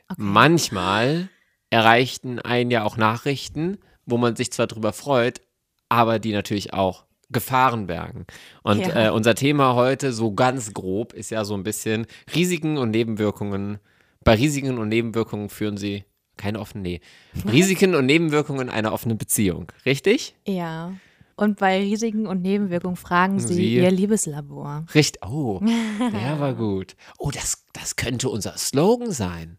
Okay. 0.09 0.21
manchmal 0.23 1.29
erreichten 1.71 2.39
einen 2.39 2.71
ja 2.71 2.85
auch 2.85 2.97
Nachrichten, 2.97 3.79
wo 4.05 4.19
man 4.19 4.37
sich 4.37 4.53
zwar 4.53 4.67
drüber 4.67 4.93
freut, 4.93 5.41
aber 5.89 6.19
die 6.19 6.33
natürlich 6.33 6.73
auch 6.75 7.05
Gefahren 7.31 7.87
bergen. 7.87 8.27
Und 8.63 8.81
Ja. 8.87 9.07
äh, 9.07 9.11
unser 9.11 9.35
Thema 9.35 9.75
heute, 9.75 10.13
so 10.13 10.35
ganz 10.35 10.75
grob, 10.75 11.15
ist 11.15 11.31
ja 11.31 11.45
so 11.45 11.55
ein 11.55 11.63
bisschen 11.63 12.07
Risiken 12.35 12.77
und 12.77 12.91
Nebenwirkungen. 12.91 13.79
Bei 14.25 14.35
Risiken 14.35 14.77
und 14.79 14.89
Nebenwirkungen 14.89 15.49
führen 15.49 15.77
sie 15.79 16.05
keine 16.37 16.61
offene, 16.61 16.83
nee. 16.83 17.01
Risiken 17.51 17.95
und 17.95 18.07
Nebenwirkungen 18.07 18.69
einer 18.69 18.93
offenen 18.93 19.19
Beziehung. 19.19 19.71
Richtig? 19.87 20.35
Ja. 20.47 20.95
Und 21.37 21.59
bei 21.59 21.81
Risiken 21.81 22.27
und 22.27 22.43
Nebenwirkungen 22.43 22.97
fragen 22.97 23.41
Sie, 23.41 23.55
Sie- 23.55 23.75
Ihr 23.77 23.91
Liebeslabor. 23.91 24.85
Richtig. 24.95 25.23
Oh, 25.27 25.61
der 26.13 26.39
war 26.41 26.55
gut. 26.55 26.95
Oh, 27.19 27.31
das, 27.31 27.65
das 27.73 27.97
könnte 27.97 28.29
unser 28.29 28.57
Slogan 28.59 29.11
sein. 29.13 29.59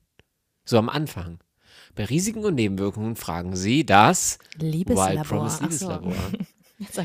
So 0.65 0.77
am 0.77 0.87
Anfang. 0.89 1.39
Bei 1.95 2.05
Risiken 2.05 2.43
und 2.45 2.55
Nebenwirkungen 2.55 3.15
fragen 3.15 3.55
Sie 3.55 3.85
das 3.85 4.39
Wild 4.57 4.73
Liebeslabor. 4.73 5.23
Promise 5.23 5.59
Ach 5.63 5.71
so. 5.71 6.13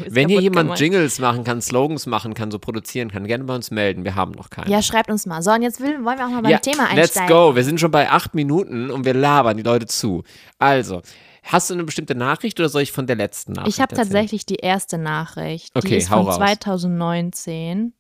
Wenn 0.09 0.29
hier 0.29 0.41
jemand 0.41 0.67
gemacht. 0.69 0.81
Jingles 0.81 1.19
machen 1.19 1.45
kann, 1.45 1.61
Slogans 1.63 2.07
machen 2.07 2.35
kann, 2.35 2.51
so 2.51 2.59
produzieren 2.59 3.11
kann, 3.11 3.27
gerne 3.27 3.45
bei 3.45 3.55
uns 3.55 3.71
melden. 3.71 4.05
Wir 4.05 4.15
haben 4.15 4.33
noch 4.33 4.51
keinen. 4.51 4.71
Ja, 4.71 4.83
schreibt 4.83 5.11
uns 5.11 5.27
mal. 5.27 5.43
So, 5.43 5.53
und 5.53 5.63
jetzt 5.63 5.81
will, 5.81 6.05
wollen 6.05 6.19
wir 6.19 6.27
auch 6.27 6.31
mal 6.31 6.43
beim 6.43 6.51
Ja, 6.53 6.59
Thema 6.59 6.85
let's 6.95 7.17
einsteigen. 7.17 7.29
go. 7.37 7.57
Wir 7.57 7.65
sind 7.65 7.81
schon 7.81 7.91
bei 7.91 8.11
acht 8.11 8.35
Minuten 8.35 8.91
und 8.91 9.05
wir 9.05 9.15
labern 9.15 9.57
die 9.57 9.63
Leute 9.63 9.87
zu. 9.87 10.25
Also, 10.59 11.03
hast 11.43 11.71
du 11.71 11.75
eine 11.75 11.85
bestimmte 11.85 12.15
Nachricht 12.15 12.59
oder 12.61 12.69
soll 12.69 12.83
ich 12.83 12.93
von 12.93 13.07
der 13.07 13.17
letzten 13.17 13.53
Nachricht 13.53 13.77
Ich 13.77 13.81
habe 13.83 13.95
tatsächlich 13.95 14.47
die 14.47 14.57
erste 14.57 14.99
Nachricht. 14.99 15.75
Die 15.75 15.79
Okay, 15.79 15.97
ist 15.99 16.11
hau 16.11 16.19
von 16.25 16.27
raus. 16.27 16.37
2019. 16.37 17.93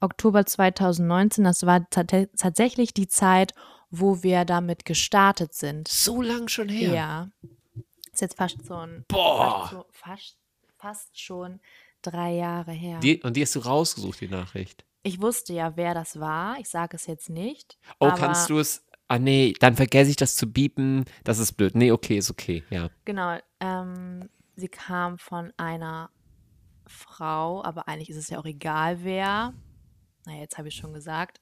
Oktober 0.00 0.44
2019. 0.44 1.44
Das 1.44 1.64
war 1.66 1.86
tatsächlich 1.90 2.92
die 2.94 3.08
Zeit, 3.08 3.54
wo 3.90 4.22
wir 4.22 4.44
damit 4.44 4.84
gestartet 4.84 5.54
sind. 5.54 5.86
so 5.88 6.22
lang 6.22 6.48
schon 6.48 6.68
her. 6.68 6.94
Ja. 6.94 7.28
Ist 8.12 8.20
jetzt 8.20 8.36
fast 8.36 8.56
schon. 8.66 9.04
Boah. 9.08 9.60
Fast, 9.60 9.72
so, 9.72 9.84
fast, 9.92 10.36
fast 10.82 11.20
schon 11.20 11.60
drei 12.02 12.32
Jahre 12.34 12.72
her. 12.72 12.98
Die, 12.98 13.22
und 13.22 13.36
die 13.36 13.42
hast 13.42 13.54
du 13.54 13.60
rausgesucht, 13.60 14.20
die 14.20 14.28
Nachricht. 14.28 14.84
ich 15.04 15.20
wusste 15.20 15.52
ja, 15.52 15.76
wer 15.76 15.94
das 15.94 16.18
war. 16.18 16.58
Ich 16.58 16.68
sage 16.68 16.96
es 16.96 17.06
jetzt 17.06 17.30
nicht. 17.30 17.78
Oh, 18.00 18.10
kannst 18.10 18.50
du 18.50 18.58
es. 18.58 18.84
Ah, 19.08 19.18
nee, 19.18 19.52
dann 19.60 19.76
vergesse 19.76 20.10
ich 20.10 20.16
das 20.16 20.36
zu 20.36 20.50
biepen. 20.50 21.04
Das 21.22 21.38
ist 21.38 21.52
blöd. 21.52 21.74
Nee, 21.74 21.92
okay, 21.92 22.16
ist 22.18 22.30
okay, 22.30 22.64
ja. 22.70 22.88
Genau. 23.04 23.38
Ähm, 23.60 24.28
sie 24.56 24.68
kam 24.68 25.18
von 25.18 25.52
einer 25.56 26.10
Frau, 26.86 27.62
aber 27.62 27.88
eigentlich 27.88 28.10
ist 28.10 28.16
es 28.16 28.30
ja 28.30 28.38
auch 28.38 28.44
egal, 28.44 29.04
wer. 29.04 29.54
Naja, 30.24 30.40
jetzt 30.40 30.58
habe 30.58 30.68
ich 30.68 30.74
schon 30.74 30.94
gesagt. 30.94 31.40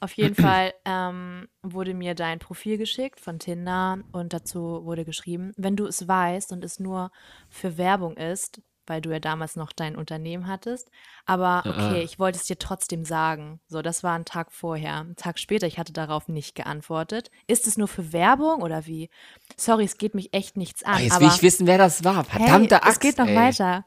Auf 0.00 0.12
jeden 0.12 0.34
Fall 0.34 0.74
ähm, 0.84 1.48
wurde 1.62 1.94
mir 1.94 2.14
dein 2.14 2.38
Profil 2.38 2.76
geschickt 2.76 3.20
von 3.20 3.38
Tinder 3.38 3.98
und 4.12 4.32
dazu 4.32 4.84
wurde 4.84 5.04
geschrieben, 5.04 5.52
wenn 5.56 5.76
du 5.76 5.86
es 5.86 6.06
weißt 6.06 6.52
und 6.52 6.64
es 6.64 6.80
nur 6.80 7.10
für 7.48 7.78
Werbung 7.78 8.16
ist, 8.16 8.60
weil 8.86 9.00
du 9.00 9.10
ja 9.10 9.20
damals 9.20 9.56
noch 9.56 9.72
dein 9.72 9.96
Unternehmen 9.96 10.46
hattest, 10.46 10.90
aber 11.24 11.62
okay, 11.66 12.02
ich 12.02 12.18
wollte 12.18 12.38
es 12.38 12.44
dir 12.44 12.58
trotzdem 12.58 13.04
sagen. 13.04 13.60
So, 13.68 13.82
das 13.82 14.02
war 14.02 14.14
ein 14.14 14.24
Tag 14.24 14.52
vorher. 14.52 15.00
Ein 15.00 15.16
Tag 15.16 15.38
später, 15.38 15.66
ich 15.66 15.78
hatte 15.78 15.92
darauf 15.92 16.28
nicht 16.28 16.54
geantwortet. 16.54 17.30
Ist 17.46 17.66
es 17.66 17.76
nur 17.76 17.88
für 17.88 18.12
Werbung 18.12 18.62
oder 18.62 18.86
wie? 18.86 19.10
Sorry, 19.56 19.84
es 19.84 19.98
geht 19.98 20.14
mich 20.14 20.32
echt 20.32 20.56
nichts 20.56 20.82
an. 20.82 20.94
Ah, 20.94 21.00
jetzt 21.00 21.12
aber 21.12 21.26
will 21.26 21.32
ich 21.34 21.42
wissen, 21.42 21.66
wer 21.66 21.78
das 21.78 22.04
war. 22.04 22.24
Verdammte 22.24 22.76
hey, 22.76 22.82
Axt. 22.82 22.92
Es 22.92 23.00
geht 23.00 23.18
noch 23.18 23.26
ey. 23.26 23.36
weiter. 23.36 23.84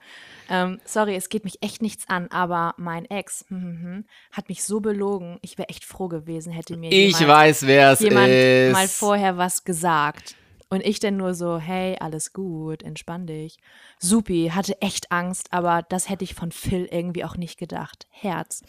Ähm, 0.50 0.80
sorry, 0.84 1.16
es 1.16 1.30
geht 1.30 1.44
mich 1.44 1.62
echt 1.62 1.82
nichts 1.82 2.10
an, 2.10 2.28
aber 2.32 2.74
mein 2.78 3.06
Ex 3.06 3.46
hm, 3.50 3.62
hm, 3.62 3.84
hm, 3.84 4.06
hat 4.32 4.50
mich 4.50 4.64
so 4.64 4.80
belogen. 4.80 5.38
Ich 5.42 5.58
wäre 5.58 5.70
echt 5.70 5.86
froh 5.86 6.08
gewesen, 6.08 6.52
hätte 6.52 6.76
mir 6.76 6.92
Ich 6.92 7.20
jemand, 7.20 7.28
weiß, 7.28 7.68
wer 7.68 7.92
es 7.92 8.00
jemand 8.00 8.30
ist. 8.30 8.74
mal 8.74 8.88
vorher 8.88 9.38
was 9.38 9.64
gesagt. 9.64 10.36
Und 10.72 10.86
ich 10.86 11.00
dann 11.00 11.18
nur 11.18 11.34
so, 11.34 11.58
hey, 11.58 11.98
alles 12.00 12.32
gut, 12.32 12.84
entspann 12.84 13.26
dich. 13.26 13.58
Supi, 13.98 14.52
hatte 14.54 14.80
echt 14.82 15.12
Angst, 15.12 15.52
aber 15.52 15.82
das 15.82 16.10
hätte 16.10 16.24
ich 16.24 16.36
von 16.36 16.52
Phil 16.52 16.86
irgendwie 16.92 17.24
auch 17.26 17.38
nicht 17.38 17.58
gedacht. 17.58 18.06
Herz. 18.12 18.62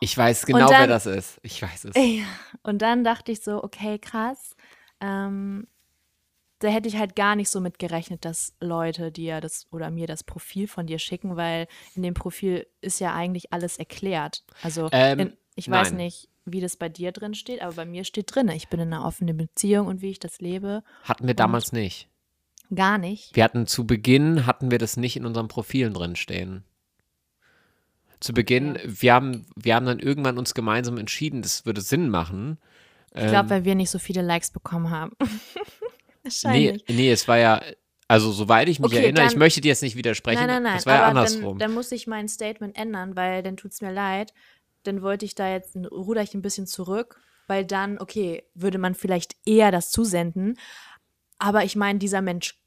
Ich 0.00 0.16
weiß 0.18 0.46
genau, 0.46 0.68
dann- 0.68 0.80
wer 0.80 0.86
das 0.88 1.06
ist. 1.06 1.38
Ich 1.42 1.62
weiß 1.62 1.86
es. 1.86 1.94
Ja. 1.96 2.24
Und 2.64 2.82
dann 2.82 3.04
dachte 3.04 3.30
ich 3.32 3.40
so, 3.40 3.62
okay, 3.62 3.98
krass. 4.00 4.56
Ähm, 5.00 5.68
da 6.60 6.68
hätte 6.68 6.88
ich 6.88 6.96
halt 6.96 7.14
gar 7.14 7.36
nicht 7.36 7.50
so 7.50 7.60
mit 7.60 7.78
gerechnet, 7.78 8.24
dass 8.24 8.52
Leute 8.58 9.12
dir 9.12 9.40
das 9.40 9.66
oder 9.70 9.90
mir 9.90 10.08
das 10.08 10.24
Profil 10.24 10.66
von 10.66 10.88
dir 10.88 10.98
schicken, 10.98 11.36
weil 11.36 11.68
in 11.94 12.02
dem 12.02 12.14
Profil 12.14 12.66
ist 12.80 12.98
ja 12.98 13.14
eigentlich 13.14 13.52
alles 13.52 13.78
erklärt. 13.78 14.42
Also 14.64 14.88
Ähm, 14.90 15.18
in, 15.20 15.36
ich 15.54 15.70
weiß 15.70 15.90
nein. 15.90 15.98
nicht, 16.06 16.28
wie 16.52 16.60
das 16.60 16.76
bei 16.76 16.88
dir 16.88 17.12
drin 17.12 17.34
steht, 17.34 17.62
aber 17.62 17.72
bei 17.74 17.84
mir 17.86 18.04
steht 18.04 18.34
drin, 18.34 18.48
ich 18.48 18.68
bin 18.68 18.80
in 18.80 18.92
einer 18.92 19.04
offenen 19.04 19.36
Beziehung 19.36 19.86
und 19.86 20.02
wie 20.02 20.10
ich 20.10 20.18
das 20.20 20.40
lebe, 20.40 20.82
Hatten 21.04 21.26
wir 21.26 21.34
damals 21.34 21.72
nicht. 21.72 22.08
gar 22.74 22.98
nicht. 22.98 23.34
Wir 23.36 23.44
hatten 23.44 23.66
zu 23.66 23.86
Beginn, 23.86 24.46
hatten 24.46 24.70
wir 24.70 24.78
das 24.78 24.96
nicht 24.96 25.16
in 25.16 25.24
unseren 25.26 25.48
Profilen 25.48 25.94
drin 25.94 26.16
stehen. 26.16 26.64
Zu 28.20 28.32
Beginn, 28.34 28.78
wir 28.84 29.14
haben, 29.14 29.46
wir 29.54 29.74
haben 29.76 29.86
dann 29.86 30.00
irgendwann 30.00 30.38
uns 30.38 30.52
gemeinsam 30.54 30.98
entschieden, 30.98 31.40
das 31.42 31.64
würde 31.66 31.80
Sinn 31.80 32.08
machen. 32.10 32.58
Ich 33.14 33.20
glaube, 33.26 33.44
Ähm, 33.44 33.50
weil 33.50 33.64
wir 33.64 33.74
nicht 33.76 33.90
so 33.90 33.98
viele 34.00 34.22
Likes 34.22 34.50
bekommen 34.50 34.90
haben. 34.90 35.12
nee, 35.20 35.26
Wahrscheinlich. 36.24 36.84
nee, 36.88 37.10
es 37.12 37.28
war 37.28 37.38
ja, 37.38 37.62
also 38.08 38.32
soweit 38.32 38.68
ich 38.68 38.80
mich 38.80 38.90
Okay, 38.92 39.02
erinnere, 39.04 39.26
ich 39.26 39.32
dann- 39.32 39.38
möchte 39.38 39.60
dir 39.60 39.68
jetzt 39.68 39.82
nicht 39.82 39.94
widersprechen, 39.96 40.40
Nein, 40.40 40.48
nein, 40.48 40.62
nein. 40.64 40.74
das 40.76 40.86
war 40.86 40.94
ja 40.96 41.04
andersrum. 41.06 41.58
Dann, 41.58 41.68
dann 41.68 41.74
muss 41.74 41.92
ich 41.92 42.06
mein 42.08 42.26
Statement 42.28 42.76
ändern, 42.76 43.14
weil 43.14 43.42
dann 43.44 43.56
tut 43.56 43.70
es 43.72 43.80
mir 43.80 43.92
leid. 43.92 44.34
Dann 44.84 45.02
wollte 45.02 45.24
ich 45.24 45.34
da 45.34 45.50
jetzt, 45.50 45.76
ruder 45.76 46.22
ich 46.22 46.34
ein 46.34 46.42
bisschen 46.42 46.66
zurück, 46.66 47.20
weil 47.46 47.64
dann, 47.64 47.98
okay, 47.98 48.44
würde 48.54 48.78
man 48.78 48.94
vielleicht 48.94 49.36
eher 49.44 49.70
das 49.70 49.90
zusenden. 49.90 50.58
Aber 51.38 51.64
ich 51.64 51.76
meine, 51.76 51.98
dieser 51.98 52.20
Mensch 52.20 52.58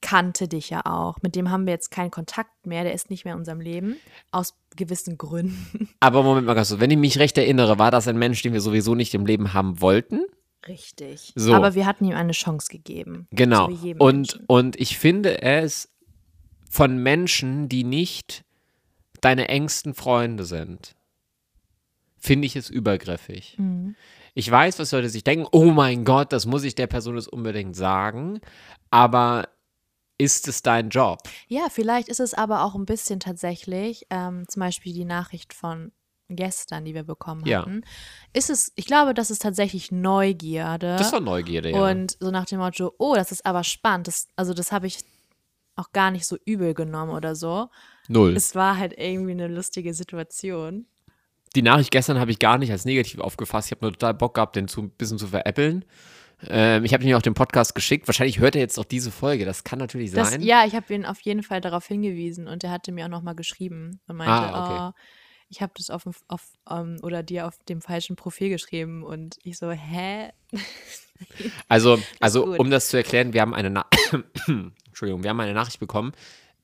kannte 0.00 0.48
dich 0.48 0.68
ja 0.68 0.82
auch. 0.84 1.16
Mit 1.22 1.34
dem 1.34 1.50
haben 1.50 1.66
wir 1.66 1.72
jetzt 1.72 1.90
keinen 1.90 2.10
Kontakt 2.10 2.66
mehr. 2.66 2.84
Der 2.84 2.92
ist 2.92 3.08
nicht 3.08 3.24
mehr 3.24 3.32
in 3.34 3.40
unserem 3.40 3.60
Leben. 3.60 3.96
Aus 4.30 4.54
gewissen 4.76 5.16
Gründen. 5.16 5.88
Aber 6.00 6.22
Moment 6.22 6.46
mal 6.46 6.54
ganz 6.54 6.68
so, 6.68 6.78
wenn 6.78 6.90
ich 6.90 6.98
mich 6.98 7.18
recht 7.18 7.38
erinnere, 7.38 7.78
war 7.78 7.90
das 7.90 8.06
ein 8.06 8.18
Mensch, 8.18 8.42
den 8.42 8.52
wir 8.52 8.60
sowieso 8.60 8.94
nicht 8.94 9.14
im 9.14 9.24
Leben 9.24 9.54
haben 9.54 9.80
wollten? 9.80 10.20
Richtig. 10.68 11.32
So. 11.34 11.54
Aber 11.54 11.74
wir 11.74 11.86
hatten 11.86 12.04
ihm 12.04 12.14
eine 12.14 12.32
Chance 12.32 12.68
gegeben. 12.70 13.26
Genau. 13.30 13.70
So 13.70 13.94
und, 13.98 14.16
Menschen. 14.16 14.44
und 14.46 14.80
ich 14.80 14.98
finde 14.98 15.42
es 15.42 15.90
von 16.68 16.98
Menschen, 16.98 17.68
die 17.68 17.84
nicht 17.84 18.44
deine 19.20 19.48
engsten 19.48 19.94
Freunde 19.94 20.44
sind, 20.44 20.93
finde 22.24 22.46
ich 22.46 22.56
es 22.56 22.70
übergriffig. 22.70 23.56
Mhm. 23.58 23.94
Ich 24.34 24.50
weiß, 24.50 24.78
was 24.78 24.90
Leute 24.92 25.10
sich 25.10 25.22
denken, 25.24 25.46
oh 25.52 25.70
mein 25.70 26.04
Gott, 26.04 26.32
das 26.32 26.46
muss 26.46 26.64
ich 26.64 26.74
der 26.74 26.86
Person 26.86 27.16
jetzt 27.16 27.28
unbedingt 27.28 27.76
sagen, 27.76 28.40
aber 28.90 29.48
ist 30.18 30.48
es 30.48 30.62
dein 30.62 30.88
Job? 30.88 31.18
Ja, 31.48 31.68
vielleicht 31.70 32.08
ist 32.08 32.20
es 32.20 32.34
aber 32.34 32.64
auch 32.64 32.74
ein 32.74 32.86
bisschen 32.86 33.20
tatsächlich, 33.20 34.06
ähm, 34.10 34.44
zum 34.48 34.60
Beispiel 34.60 34.92
die 34.92 35.04
Nachricht 35.04 35.52
von 35.52 35.92
gestern, 36.30 36.84
die 36.84 36.94
wir 36.94 37.02
bekommen 37.02 37.44
Ja. 37.44 37.60
hatten, 37.60 37.82
ist 38.32 38.48
es, 38.48 38.72
ich 38.76 38.86
glaube, 38.86 39.12
das 39.12 39.30
ist 39.30 39.42
tatsächlich 39.42 39.92
Neugierde. 39.92 40.96
Das 40.96 41.12
war 41.12 41.20
Neugierde, 41.20 41.70
ja. 41.70 41.90
Und 41.90 42.16
so 42.18 42.30
nach 42.30 42.46
dem 42.46 42.58
Motto, 42.60 42.94
oh, 42.98 43.14
das 43.14 43.30
ist 43.32 43.44
aber 43.44 43.62
spannend. 43.64 44.08
Das, 44.08 44.28
also 44.34 44.54
das 44.54 44.72
habe 44.72 44.86
ich 44.86 45.04
auch 45.76 45.92
gar 45.92 46.10
nicht 46.10 46.26
so 46.26 46.36
übel 46.46 46.72
genommen 46.72 47.12
oder 47.12 47.34
so. 47.34 47.68
Null. 48.08 48.34
Es 48.34 48.54
war 48.54 48.78
halt 48.78 48.94
irgendwie 48.96 49.32
eine 49.32 49.48
lustige 49.48 49.92
Situation. 49.92 50.86
Die 51.54 51.62
Nachricht 51.62 51.90
gestern 51.90 52.18
habe 52.18 52.30
ich 52.30 52.38
gar 52.38 52.58
nicht 52.58 52.70
als 52.72 52.84
negativ 52.84 53.20
aufgefasst. 53.20 53.68
Ich 53.68 53.72
habe 53.72 53.84
nur 53.84 53.92
total 53.92 54.14
Bock 54.14 54.34
gehabt, 54.34 54.56
den 54.56 54.68
zu, 54.68 54.82
ein 54.82 54.90
bisschen 54.90 55.18
zu 55.18 55.26
veräppeln. 55.28 55.84
Ähm, 56.48 56.84
ich 56.84 56.92
habe 56.92 57.04
ihm 57.04 57.14
auch 57.16 57.22
den 57.22 57.34
Podcast 57.34 57.74
geschickt. 57.74 58.06
Wahrscheinlich 58.08 58.38
hört 58.40 58.54
er 58.56 58.60
jetzt 58.60 58.78
auch 58.78 58.84
diese 58.84 59.10
Folge. 59.10 59.44
Das 59.44 59.64
kann 59.64 59.78
natürlich 59.78 60.10
Das, 60.10 60.30
sein. 60.32 60.42
ja, 60.42 60.64
ich 60.66 60.74
habe 60.74 60.92
ihn 60.92 61.06
auf 61.06 61.20
jeden 61.20 61.42
Fall 61.42 61.60
darauf 61.60 61.86
hingewiesen 61.86 62.48
und 62.48 62.64
er 62.64 62.70
hatte 62.70 62.92
mir 62.92 63.04
auch 63.06 63.10
nochmal 63.10 63.34
geschrieben 63.36 64.00
und 64.08 64.16
meinte, 64.16 64.32
Ah, 64.32 64.64
okay. 64.90 64.94
oh, 64.96 65.00
ich 65.48 65.62
habe 65.62 65.72
das 65.76 65.90
auf, 65.90 66.02
dem- 66.02 66.12
auf 66.26 66.42
ähm, 66.68 66.96
oder 67.02 67.22
dir 67.22 67.46
auf 67.46 67.54
dem 67.68 67.80
falschen 67.80 68.16
Profil 68.16 68.48
geschrieben 68.48 69.04
und 69.04 69.36
ich 69.44 69.56
so, 69.58 69.70
hä? 69.70 70.30
Also, 71.68 71.98
also 72.20 72.56
um 72.56 72.70
das 72.70 72.88
zu 72.88 72.96
erklären, 72.96 73.32
wir 73.32 73.40
haben 73.40 73.54
eine 73.54 73.70
Na 73.70 73.86
Entschuldigung, 74.88 75.22
wir 75.22 75.30
haben 75.30 75.40
eine 75.40 75.54
Nachricht 75.54 75.80
bekommen, 75.80 76.12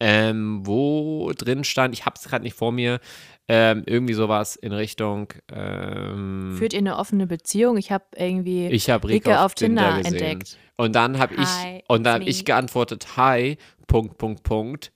ähm, 0.01 0.67
wo 0.67 1.31
drin 1.37 1.63
stand, 1.65 1.95
ich 1.95 2.07
habe 2.07 2.17
es 2.19 2.29
gerade 2.29 2.43
nicht 2.43 2.57
vor 2.57 2.73
mir, 2.73 3.01
ähm, 3.49 3.83
irgendwie 3.87 4.15
sowas 4.15 4.57
in 4.57 4.73
Richtung. 4.73 5.33
Ähm, 5.53 6.55
Führt 6.57 6.73
ihr 6.73 6.79
eine 6.79 6.97
offene 6.97 7.27
Beziehung? 7.27 7.77
Ich 7.77 7.93
habe 7.93 8.05
irgendwie 8.17 8.69
ich 8.69 8.89
habe 8.91 9.09
Rike, 9.09 9.39
auf, 9.39 9.47
auf 9.47 9.55
Tinder 9.55 9.99
gesehen. 9.99 10.15
entdeckt. 10.15 10.57
Und 10.77 10.95
dann 10.95 11.19
habe 11.19 11.35
ich 11.35 11.85
und 11.89 12.05
dann 12.05 12.21
habe 12.21 12.25
ich 12.25 12.45
geantwortet, 12.45 13.17
hi, 13.17 13.59
Punkt, 13.87 14.19
Punkt, 14.19 14.43
Punkt. 14.43 14.93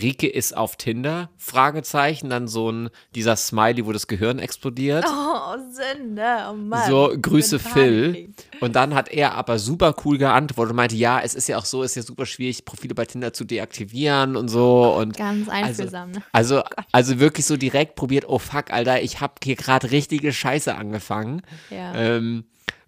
Rike 0.00 0.26
ist 0.26 0.56
auf 0.56 0.76
Tinder? 0.76 1.30
Fragezeichen, 1.36 2.28
dann 2.30 2.48
so 2.48 2.70
ein, 2.70 2.90
dieser 3.14 3.36
Smiley, 3.36 3.86
wo 3.86 3.92
das 3.92 4.06
Gehirn 4.06 4.38
explodiert. 4.38 5.04
Oh, 5.08 5.56
Sünde, 5.70 6.22
oh 6.50 6.54
Mann. 6.54 6.88
So, 6.88 7.12
Grüße 7.20 7.58
Phil. 7.58 8.30
Und 8.60 8.76
dann 8.76 8.94
hat 8.94 9.08
er 9.08 9.34
aber 9.34 9.58
super 9.58 9.94
cool 10.04 10.18
geantwortet 10.18 10.70
und 10.72 10.76
meinte, 10.76 10.96
ja, 10.96 11.20
es 11.20 11.34
ist 11.34 11.48
ja 11.48 11.58
auch 11.58 11.64
so, 11.64 11.82
es 11.82 11.92
ist 11.92 11.96
ja 11.96 12.02
super 12.02 12.26
schwierig, 12.26 12.64
Profile 12.64 12.94
bei 12.94 13.04
Tinder 13.06 13.32
zu 13.32 13.44
deaktivieren 13.44 14.36
und 14.36 14.48
so. 14.48 14.94
Und 14.94 15.16
Ganz 15.16 15.48
also, 15.48 15.66
einfühlsam, 15.66 16.10
ne? 16.10 16.22
also, 16.32 16.62
also 16.92 17.18
wirklich 17.18 17.46
so 17.46 17.56
direkt 17.56 17.94
probiert, 17.94 18.26
oh 18.28 18.38
fuck, 18.38 18.72
Alter, 18.72 19.02
ich 19.02 19.20
habe 19.20 19.34
hier 19.42 19.56
gerade 19.56 19.90
richtige 19.90 20.32
Scheiße 20.32 20.74
angefangen. 20.74 21.42
Ja. 21.70 21.94
Ähm, 21.94 22.44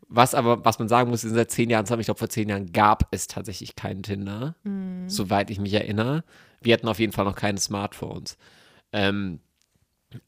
was 0.09 0.35
aber, 0.35 0.65
was 0.65 0.79
man 0.79 0.89
sagen 0.89 1.11
muss, 1.11 1.25
in 1.25 1.35
seit 1.35 1.51
zehn 1.51 1.69
Jahren, 1.69 1.85
ich 2.01 2.07
glaube, 2.07 2.19
vor 2.19 2.31
zehn 2.31 2.49
Jahren 2.49 2.73
gab 2.73 3.09
es 3.11 3.27
tatsächlich 3.27 3.77
keinen 3.77 4.03
Tinder, 4.03 4.55
Mhm. 4.65 5.09
soweit 5.09 5.51
ich 5.51 5.61
mich 5.61 5.75
erinnere. 5.75 6.25
Wir 6.61 6.75
hatten 6.75 6.89
auf 6.89 6.99
jeden 6.99 7.13
Fall 7.13 7.25
noch 7.25 7.37
keine 7.37 7.59
Smartphones. 7.59 8.37
Ähm, 8.93 9.41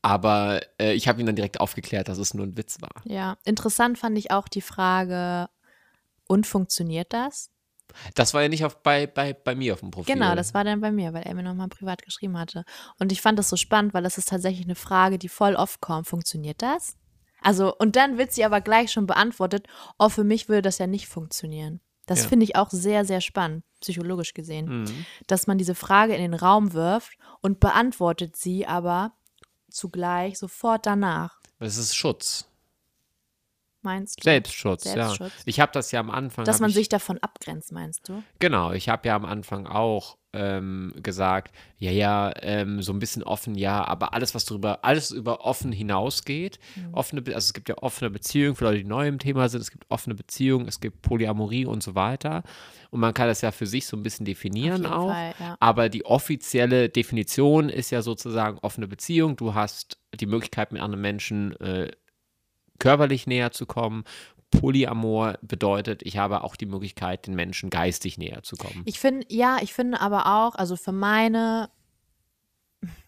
aber 0.02 0.60
äh, 0.78 0.92
ich 0.92 1.08
habe 1.08 1.20
ihn 1.20 1.26
dann 1.26 1.36
direkt 1.36 1.60
aufgeklärt, 1.60 2.08
dass 2.08 2.18
es 2.18 2.34
nur 2.34 2.46
ein 2.46 2.56
Witz 2.56 2.80
war. 2.82 3.02
ja, 3.04 3.38
interessant 3.44 3.98
fand 3.98 4.18
ich 4.18 4.30
auch 4.30 4.46
die 4.46 4.60
Frage, 4.60 5.48
und 6.30 6.46
funktioniert 6.46 7.12
das? 7.12 7.50
Das 8.14 8.34
war 8.34 8.42
ja 8.42 8.48
nicht 8.48 8.64
auf, 8.64 8.84
bei, 8.84 9.08
bei, 9.08 9.32
bei 9.32 9.56
mir 9.56 9.72
auf 9.72 9.80
dem 9.80 9.90
Profil. 9.90 10.14
Genau, 10.14 10.36
das 10.36 10.54
war 10.54 10.62
dann 10.62 10.80
bei 10.80 10.92
mir, 10.92 11.12
weil 11.12 11.24
er 11.24 11.34
mir 11.34 11.42
nochmal 11.42 11.66
privat 11.66 12.02
geschrieben 12.02 12.38
hatte. 12.38 12.64
Und 13.00 13.10
ich 13.10 13.20
fand 13.20 13.36
das 13.36 13.48
so 13.48 13.56
spannend, 13.56 13.94
weil 13.94 14.04
das 14.04 14.16
ist 14.16 14.28
tatsächlich 14.28 14.64
eine 14.64 14.76
Frage, 14.76 15.18
die 15.18 15.28
voll 15.28 15.56
oft 15.56 15.80
kommt. 15.80 16.06
Funktioniert 16.06 16.62
das? 16.62 16.96
Also, 17.42 17.74
und 17.76 17.96
dann 17.96 18.16
wird 18.16 18.32
sie 18.32 18.44
aber 18.44 18.60
gleich 18.60 18.92
schon 18.92 19.08
beantwortet, 19.08 19.66
oh, 19.98 20.08
für 20.08 20.22
mich 20.22 20.48
würde 20.48 20.62
das 20.62 20.78
ja 20.78 20.86
nicht 20.86 21.08
funktionieren. 21.08 21.80
Das 22.06 22.22
Ja. 22.22 22.28
finde 22.28 22.44
ich 22.44 22.54
auch 22.54 22.70
sehr, 22.70 23.04
sehr 23.04 23.20
spannend, 23.20 23.64
psychologisch 23.80 24.34
gesehen. 24.34 24.82
Mhm. 24.82 25.06
Dass 25.26 25.46
man 25.46 25.58
diese 25.58 25.74
Frage 25.74 26.14
in 26.14 26.22
den 26.22 26.34
Raum 26.34 26.72
wirft 26.72 27.16
und 27.40 27.60
beantwortet 27.60 28.36
sie 28.36 28.66
aber 28.66 29.12
zugleich 29.70 30.38
sofort 30.38 30.86
danach. 30.86 31.40
Das 31.58 31.76
ist 31.76 31.94
Schutz. 31.94 32.46
Meinst 33.82 34.18
du? 34.18 34.24
Selbstschutz, 34.24 34.82
Selbstschutz. 34.82 35.32
ja. 35.32 35.42
Ich 35.46 35.60
habe 35.60 35.72
das 35.72 35.90
ja 35.90 36.00
am 36.00 36.10
Anfang. 36.10 36.44
Dass 36.44 36.60
man 36.60 36.68
ich, 36.70 36.76
sich 36.76 36.88
davon 36.88 37.18
abgrenzt, 37.18 37.72
meinst 37.72 38.08
du? 38.08 38.22
Genau, 38.38 38.72
ich 38.72 38.88
habe 38.90 39.08
ja 39.08 39.16
am 39.16 39.24
Anfang 39.24 39.66
auch 39.66 40.18
ähm, 40.32 40.92
gesagt, 41.02 41.54
ja, 41.78 41.90
ja, 41.90 42.32
ähm, 42.42 42.82
so 42.82 42.92
ein 42.92 42.98
bisschen 42.98 43.22
offen, 43.22 43.54
ja, 43.56 43.84
aber 43.84 44.14
alles, 44.14 44.34
was 44.34 44.44
darüber, 44.44 44.84
alles 44.84 45.10
über 45.10 45.44
offen 45.44 45.72
hinausgeht, 45.72 46.58
Mhm. 46.76 46.94
offene, 46.94 47.22
also 47.26 47.38
es 47.38 47.52
gibt 47.52 47.68
ja 47.68 47.78
offene 47.78 48.10
Beziehungen 48.10 48.54
für 48.54 48.64
Leute, 48.64 48.78
die 48.78 48.84
neu 48.84 49.08
im 49.08 49.18
Thema 49.18 49.48
sind, 49.48 49.60
es 49.60 49.70
gibt 49.70 49.86
offene 49.88 50.14
Beziehungen, 50.14 50.68
es 50.68 50.80
gibt 50.80 51.02
Polyamorie 51.02 51.66
und 51.66 51.82
so 51.82 51.94
weiter. 51.94 52.42
Und 52.90 53.00
man 53.00 53.14
kann 53.14 53.28
das 53.28 53.40
ja 53.40 53.50
für 53.52 53.66
sich 53.66 53.86
so 53.86 53.96
ein 53.96 54.02
bisschen 54.02 54.26
definieren 54.26 54.86
auch. 54.86 55.10
Fall, 55.10 55.34
ja. 55.38 55.56
Aber 55.60 55.88
die 55.88 56.04
offizielle 56.04 56.88
Definition 56.88 57.68
ist 57.68 57.90
ja 57.90 58.02
sozusagen 58.02 58.58
offene 58.62 58.88
Beziehung. 58.88 59.36
Du 59.36 59.54
hast 59.54 59.98
die 60.14 60.26
Möglichkeit, 60.26 60.72
mit 60.72 60.82
anderen 60.82 61.00
Menschen 61.00 61.54
äh, 61.60 61.90
körperlich 62.78 63.26
näher 63.26 63.52
zu 63.52 63.66
kommen. 63.66 64.04
Polyamor 64.50 65.38
bedeutet, 65.42 66.02
ich 66.02 66.18
habe 66.18 66.42
auch 66.42 66.56
die 66.56 66.66
Möglichkeit, 66.66 67.26
den 67.26 67.34
Menschen 67.34 67.70
geistig 67.70 68.18
näher 68.18 68.42
zu 68.42 68.56
kommen. 68.56 68.82
Ich 68.84 68.98
finde, 68.98 69.26
ja, 69.28 69.58
ich 69.62 69.72
finde 69.72 70.00
aber 70.00 70.26
auch, 70.26 70.54
also 70.56 70.76
für 70.76 70.92
meine, 70.92 71.70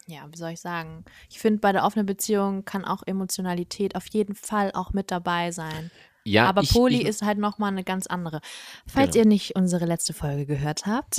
ja, 0.06 0.26
wie 0.30 0.36
soll 0.36 0.50
ich 0.50 0.60
sagen? 0.60 1.04
Ich 1.30 1.38
finde, 1.38 1.60
bei 1.60 1.72
der 1.72 1.84
offenen 1.84 2.06
Beziehung 2.06 2.64
kann 2.64 2.84
auch 2.84 3.02
Emotionalität 3.06 3.96
auf 3.96 4.06
jeden 4.08 4.34
Fall 4.34 4.70
auch 4.74 4.92
mit 4.92 5.10
dabei 5.10 5.50
sein. 5.50 5.90
ja, 6.24 6.46
aber 6.48 6.62
ich, 6.62 6.72
Poly 6.72 7.00
ich, 7.02 7.06
ist 7.06 7.22
halt 7.22 7.38
nochmal 7.38 7.72
eine 7.72 7.82
ganz 7.82 8.06
andere. 8.06 8.40
Falls 8.86 9.12
Genau. 9.14 9.24
ihr 9.24 9.28
nicht 9.28 9.56
unsere 9.56 9.86
letzte 9.86 10.12
Folge 10.12 10.46
gehört 10.46 10.86
habt, 10.86 11.18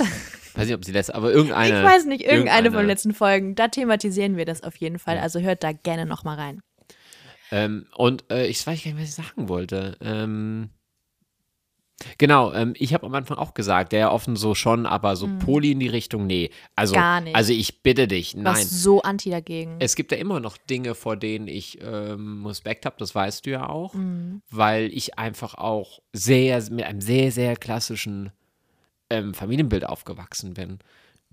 weiß 0.54 0.66
nicht, 0.66 0.74
ob 0.74 0.84
sie 0.84 0.92
lässt, 0.92 1.14
aber 1.14 1.32
irgendeine. 1.32 1.78
ich 1.80 1.84
weiß 1.84 2.06
nicht, 2.06 2.22
irgendeine 2.22 2.46
von 2.46 2.46
den 2.56 2.64
irgendeine. 2.64 2.86
letzten 2.88 3.14
Folgen, 3.14 3.54
da 3.54 3.68
thematisieren 3.68 4.36
wir 4.36 4.46
das 4.46 4.62
auf 4.62 4.76
jeden 4.76 4.98
Fall. 4.98 5.16
Ja. 5.16 5.22
Also 5.22 5.40
hört 5.40 5.62
da 5.62 5.72
gerne 5.72 6.06
nochmal 6.06 6.36
rein. 6.38 6.62
Ähm, 7.50 7.86
und 7.96 8.24
äh, 8.30 8.46
ich 8.46 8.66
weiß 8.66 8.82
gar 8.82 8.92
nicht, 8.92 9.00
was 9.02 9.08
ich 9.10 9.14
sagen 9.26 9.48
wollte. 9.48 9.96
Ähm, 10.00 10.70
genau, 12.18 12.52
ähm, 12.52 12.74
ich 12.76 12.92
habe 12.94 13.06
am 13.06 13.14
Anfang 13.14 13.38
auch 13.38 13.54
gesagt, 13.54 13.92
der 13.92 14.12
offen 14.12 14.36
so 14.36 14.54
schon, 14.54 14.86
aber 14.86 15.14
so 15.16 15.28
Poly 15.38 15.72
in 15.72 15.80
die 15.80 15.88
Richtung, 15.88 16.26
nee. 16.26 16.50
Also. 16.74 16.94
Gar 16.94 17.20
nicht. 17.20 17.36
also 17.36 17.52
ich 17.52 17.82
bitte 17.82 18.08
dich, 18.08 18.34
nein. 18.34 18.44
Was 18.46 18.70
so 18.70 19.02
anti 19.02 19.30
dagegen. 19.30 19.76
Es 19.78 19.94
gibt 19.94 20.10
ja 20.12 20.18
immer 20.18 20.40
noch 20.40 20.56
Dinge, 20.56 20.94
vor 20.94 21.16
denen 21.16 21.46
ich 21.48 21.78
ähm, 21.82 22.44
Respekt 22.46 22.86
habe, 22.86 22.96
das 22.98 23.14
weißt 23.14 23.46
du 23.46 23.50
ja 23.50 23.68
auch, 23.68 23.94
Mhm. 23.94 24.42
weil 24.50 24.86
ich 24.92 25.18
einfach 25.18 25.54
auch 25.54 26.00
sehr, 26.12 26.60
mit 26.70 26.84
einem 26.84 27.00
sehr, 27.00 27.30
sehr 27.30 27.56
klassischen 27.56 28.32
ähm, 29.10 29.34
Familienbild 29.34 29.84
aufgewachsen 29.86 30.54
bin. 30.54 30.78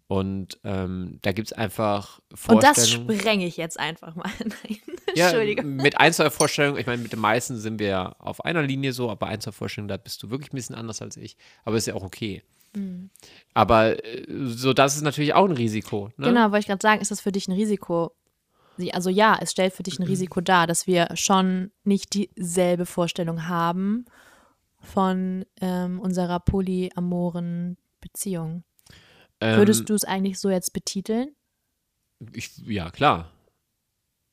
Und 0.08 0.60
ähm, 0.65 1.20
da 1.22 1.32
gibt 1.32 1.48
es 1.48 1.53
einfach 1.53 2.20
Und 2.50 2.62
das 2.63 2.80
Vorstellungen. 2.80 3.18
sprenge 3.20 3.46
ich 3.48 3.56
jetzt 3.56 3.80
einfach 3.80 4.13
mal. 4.15 4.30
Ja, 5.15 5.27
Entschuldigung. 5.27 5.75
mit 5.75 6.00
ein, 6.00 6.13
zwei 6.13 6.30
Vorstellungen, 6.30 6.80
ich 6.80 6.86
meine, 6.86 7.01
mit 7.01 7.12
den 7.12 7.20
meisten 7.20 7.58
sind 7.58 7.80
wir 7.80 7.88
ja 7.88 8.15
auf 8.20 8.44
einer 8.46 8.62
Linie 8.62 8.94
so, 8.94 9.10
aber 9.10 9.27
ein, 9.27 9.41
zwei 9.41 9.51
Vorstellungen, 9.51 9.89
da 9.89 9.98
bist 9.98 10.22
du 10.24 10.30
wirklich 10.30 10.51
ein 10.53 10.56
bisschen 10.56 10.75
anders 10.75 11.01
als 11.01 11.18
ich. 11.18 11.38
Aber 11.63 11.77
ist 11.77 11.88
ja 11.88 11.96
auch 11.96 12.03
okay. 12.03 12.44
Mhm. 12.74 13.10
Aber 13.53 14.03
äh, 14.06 14.25
so, 14.30 14.74
das 14.74 14.96
ist 14.96 15.01
natürlich 15.01 15.34
auch 15.34 15.46
ein 15.46 15.51
Risiko. 15.51 16.10
Ne? 16.18 16.27
Genau, 16.27 16.44
wollte 16.51 16.60
ich 16.60 16.68
gerade 16.68 16.82
sagen, 16.82 17.01
ist 17.01 17.12
das 17.12 17.22
für 17.22 17.32
dich 17.32 17.48
ein 17.48 17.53
Risiko? 17.53 18.15
Also 18.94 19.10
ja, 19.10 19.38
es 19.39 19.51
stellt 19.51 19.74
für 19.74 19.84
dich 19.84 20.00
ein 20.00 20.03
Risiko 20.03 20.41
dar, 20.41 20.65
dass 20.65 20.88
wir 20.88 21.10
schon 21.15 21.72
nicht 21.84 22.13
dieselbe 22.13 22.86
Vorstellung 22.86 23.48
haben 23.48 24.06
von 24.80 25.46
ähm, 25.60 26.00
unserer 26.00 26.39
polyamoren 26.39 27.77
Beziehung. 28.00 28.63
Ähm, 29.39 29.58
Würdest 29.58 29.89
du 29.89 29.94
es 29.94 30.03
eigentlich 30.03 30.39
so 30.39 30.50
jetzt 30.50 30.74
betiteln? 30.74 31.36
Ich, 32.34 32.58
ja, 32.65 32.89
klar. 32.89 33.32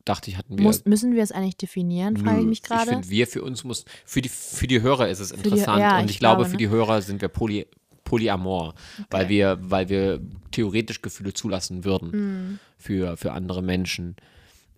Dachte 0.09 0.31
ich, 0.31 0.39
hatten 0.39 0.57
wir. 0.57 0.63
Muss, 0.65 0.85
müssen 0.87 1.15
wir 1.15 1.23
es 1.23 1.33
eigentlich 1.33 1.57
definieren, 1.59 2.17
frage 2.17 2.41
ich 2.41 2.47
mich 2.47 2.59
Ich 2.59 2.63
gerade. 2.63 2.91
finde, 2.91 3.11
wir 3.11 3.27
für 3.27 3.43
uns 3.43 3.63
muss, 3.65 3.85
für 4.07 4.23
die, 4.23 4.31
für 4.31 4.67
die 4.67 4.81
Hörer 4.81 5.09
ist 5.09 5.21
es 5.21 5.29
die- 5.31 5.37
interessant. 5.37 5.81
ja, 5.81 5.99
und 5.99 6.07
ich 6.07 6.13
ich, 6.13 6.19
glaube, 6.19 6.37
glaube, 6.39 6.45
für 6.51 6.57
ne? 6.57 6.59
die 6.59 6.69
Hörer 6.71 7.03
sind 7.03 7.21
wir 7.21 7.29
poly, 7.29 7.67
polyamor, 8.05 8.75
weil, 9.11 9.25
Okay. 9.27 9.29
wir, 9.35 9.59
weil 9.61 9.89
wir 9.91 10.21
theoretisch 10.51 11.03
Gefühle 11.03 11.35
zulassen 11.35 11.85
würden 11.85 12.11
Mhm. 12.11 12.59
für, 12.79 13.17
für 13.19 13.33
andere 13.33 13.63
Menschen. 13.63 14.17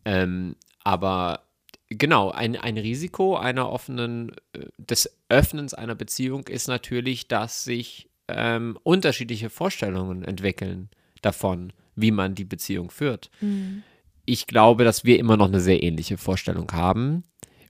Ähm, 0.04 0.56
aber 0.82 1.44
genau, 1.88 2.30
ein, 2.32 2.56
ein 2.56 2.76
Risiko 2.76 3.36
einer 3.36 3.70
offenen, 3.70 4.32
äh, 4.52 4.66
des 4.78 5.16
Öffnens 5.28 5.74
einer 5.74 5.94
Beziehung 5.94 6.48
ist 6.48 6.66
natürlich, 6.66 7.28
dass 7.28 7.62
sich 7.62 8.08
ähm, 8.26 8.76
unterschiedliche 8.82 9.48
Vorstellungen 9.50 10.24
entwickeln 10.24 10.88
davon, 11.22 11.72
wie 11.94 12.10
man 12.10 12.34
die 12.34 12.44
Beziehung 12.44 12.90
führt 12.90 13.30
Mhm. 13.40 13.84
Ich 14.30 14.46
glaube, 14.46 14.84
dass 14.84 15.04
wir 15.04 15.18
immer 15.18 15.36
noch 15.36 15.48
eine 15.48 15.60
sehr 15.60 15.82
ähnliche 15.82 16.16
Vorstellung 16.16 16.70
haben 16.72 17.24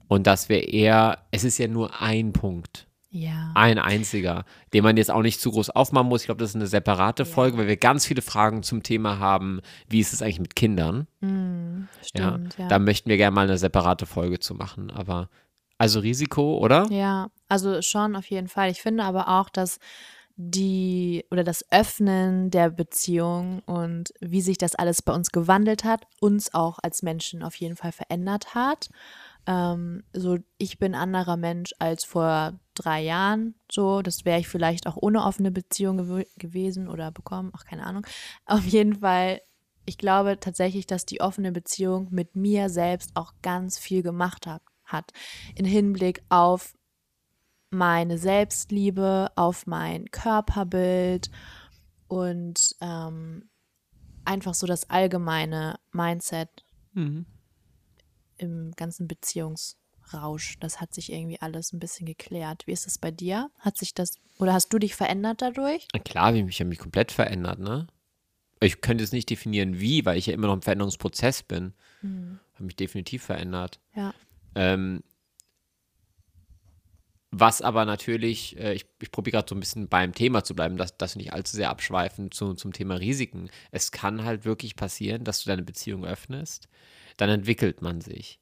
und 0.09 0.27
dass 0.27 0.49
wir 0.49 0.69
eher, 0.69 1.19
es 1.31 1.45
ist 1.45 1.59
ja 1.59 1.69
nur 1.69 2.01
ein 2.01 2.33
Punkt, 2.33 2.87
Ja. 3.11 3.53
ein 3.55 3.79
einziger, 3.79 4.45
den 4.73 4.85
man 4.85 4.97
jetzt 4.97 5.11
auch 5.11 5.23
nicht 5.23 5.41
zu 5.41 5.51
groß 5.51 5.71
aufmachen 5.71 6.09
muss. 6.09 6.23
Ich 6.23 6.27
glaube, 6.27 6.41
das 6.41 6.51
ist 6.51 6.57
eine 6.57 6.67
separate 6.67 7.25
Folge, 7.25 7.59
weil 7.59 7.67
wir 7.67 7.77
ganz 7.77 8.07
viele 8.07 8.23
Fragen 8.23 8.63
zum 8.63 8.83
Thema 8.83 9.19
haben, 9.19 9.61
wie 9.89 10.01
ist 10.01 10.13
es 10.13 10.23
eigentlich 10.23 10.41
mit 10.41 10.55
Kindern? 10.55 11.07
Mhm. 11.21 11.89
Stimmt, 12.05 12.57
ja. 12.59 12.69
Da 12.69 12.79
möchten 12.79 13.09
wir 13.11 13.17
gerne 13.17 13.35
mal 13.35 13.47
eine 13.47 13.59
separate 13.59 14.07
Folge 14.07 14.39
zu 14.39 14.55
machen, 14.55 14.91
aber 14.91 15.29
also 15.79 16.01
Risiko, 16.01 16.59
oder? 16.59 16.87
Ja, 16.91 17.31
also 17.49 17.81
schon 17.83 18.15
auf 18.15 18.27
jeden 18.27 18.49
Fall. 18.49 18.71
Ich 18.71 18.83
finde 18.83 19.03
aber 19.05 19.29
auch, 19.29 19.49
dass 19.49 19.79
die 20.43 21.27
oder 21.31 21.45
das 21.45 21.71
Öffnen 21.71 22.51
der 22.51 22.71
Beziehung 22.71 23.61
und 23.67 24.15
wie 24.21 24.41
sich 24.41 24.57
das 24.57 24.75
alles 24.75 25.03
bei 25.03 25.13
uns 25.13 25.33
gewandelt 25.33 25.85
hat, 25.85 26.07
uns 26.19 26.55
auch 26.55 26.79
als 26.83 27.03
Menschen 27.03 27.43
auf 27.43 27.55
jeden 27.57 27.77
Fall 27.77 27.93
verändert 27.93 28.55
hat. 28.55 28.89
Ähm, 29.47 30.03
so, 30.15 30.39
ich 30.57 30.79
bin 30.79 30.95
anderer 30.95 31.37
Mensch 31.37 31.73
als 31.79 32.05
vor 32.05 32.59
drei 32.75 33.03
Jahren. 33.03 33.55
So, 33.71 34.01
das 34.01 34.25
wäre 34.25 34.41
ich 34.41 34.49
vielleicht 34.49 34.87
auch 34.87 34.97
ohne 34.97 35.25
offene 35.25 35.51
Beziehung 35.51 35.99
gew 35.99 36.25
gewesen 36.39 36.89
oder 36.89 37.11
bekommen. 37.11 37.53
Ach, 37.55 37.65
keine 37.65 37.85
Ahnung. 37.85 38.07
Auf 38.47 38.65
jeden 38.65 39.01
Fall, 39.01 39.43
ich 39.85 39.99
glaube 39.99 40.41
tatsächlich, 40.41 40.87
dass 40.87 41.05
die 41.05 41.21
offene 41.21 41.53
Beziehung 41.53 42.09
mit 42.11 42.35
mir 42.35 42.71
selbst 42.71 43.11
auch 43.15 43.35
ganz 43.43 43.79
viel 43.79 44.03
gemacht 44.03 44.47
hat. 44.47 44.63
hat. 44.85 45.13
In 45.55 45.67
Hinblick 45.67 46.23
auf 46.31 46.75
meine 47.71 48.19
Selbstliebe, 48.19 49.31
auf 49.37 49.67
mein 49.67 50.11
Körperbild 50.11 51.31
und 52.09 52.75
ähm, 52.81 53.49
einfach 54.25 54.55
so 54.55 54.67
das 54.67 54.91
allgemeine 54.91 55.79
Mindset 55.93 56.49
Mhm. 56.93 57.25
im 58.37 58.73
ganzen 58.73 59.07
Beziehungsrausch. 59.07 60.59
Das 60.59 60.81
hat 60.81 60.93
sich 60.93 61.13
irgendwie 61.13 61.41
alles 61.41 61.73
ein 61.73 61.79
bisschen 61.79 62.07
geklärt. 62.07 62.67
Wie 62.67 62.73
ist 62.73 62.87
es 62.89 62.99
bei 62.99 63.11
dir? 63.13 63.51
Hat 63.61 63.79
sich 63.79 63.95
das 63.95 64.15
oder 64.39 64.53
hast 64.53 64.73
du 64.73 64.79
dich 64.79 64.95
verändert 64.97 65.41
dadurch? 65.43 65.87
Na 65.95 66.01
Klar, 66.01 66.35
ich 66.35 66.61
habe 66.61 66.69
mich 66.69 66.79
komplett 66.79 67.13
verändert, 67.13 67.61
ne? 67.61 67.87
Ich 68.61 68.81
könnte 68.81 69.05
jetzt 69.05 69.13
nicht 69.13 69.31
definieren, 69.31 69.79
wie, 69.81 70.05
weil 70.05 70.19
ich 70.19 70.27
ja 70.27 70.35
immer 70.35 70.49
noch 70.49 70.55
im 70.55 70.63
Veränderungsprozess 70.63 71.43
bin. 71.45 71.73
Habe 72.03 72.65
mich 72.65 72.77
definitiv 72.77 73.23
verändert. 73.23 73.81
Ja. 73.95 74.13
Ähm, 74.55 75.03
was 77.31 77.63
aber 77.63 77.85
natürlich, 77.85 78.59
äh, 78.59 78.75
ich, 78.75 78.87
ich 79.01 79.11
probiere 79.13 79.37
gerade 79.37 79.49
so 79.49 79.55
ein 79.55 79.61
bisschen 79.61 79.89
beim 79.89 80.13
Thema 80.13 80.43
zu 80.43 80.55
bleiben, 80.55 80.77
dass, 80.77 80.97
dass 80.97 81.15
wir 81.15 81.23
nicht 81.23 81.33
allzu 81.33 81.57
sehr 81.57 81.71
abschweifen 81.71 82.31
zu, 82.33 82.55
zum 82.55 82.73
Thema 82.73 82.97
Risiken. 82.97 83.51
Es 83.71 83.93
kann 83.93 84.25
halt 84.25 84.45
wirklich 84.45 84.75
passieren, 84.75 85.25
dass 85.25 85.43
du 85.43 85.49
deine 85.49 85.63
Beziehung 85.63 86.05
öffnest, 86.05 86.69
dann 87.17 87.31
entwickelt 87.31 87.83
man 87.83 88.01
sich. 88.01 88.41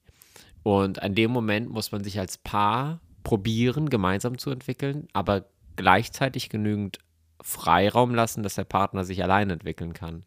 Und 0.62 1.02
an 1.02 1.14
dem 1.14 1.30
Moment 1.30 1.70
muss 1.70 1.92
man 1.92 2.02
sich 2.02 2.18
als 2.18 2.38
Paar 2.38 3.00
probieren, 3.24 3.90
gemeinsam 3.90 4.38
zu 4.38 4.50
entwickeln, 4.50 5.08
aber 5.12 5.44
gleichzeitig 5.76 6.48
genügend 6.48 6.98
Freiraum 7.42 8.14
lassen, 8.14 8.42
dass 8.42 8.54
der 8.54 8.64
Partner 8.64 9.04
sich 9.04 9.22
allein 9.22 9.50
entwickeln 9.50 9.92
kann. 9.92 10.24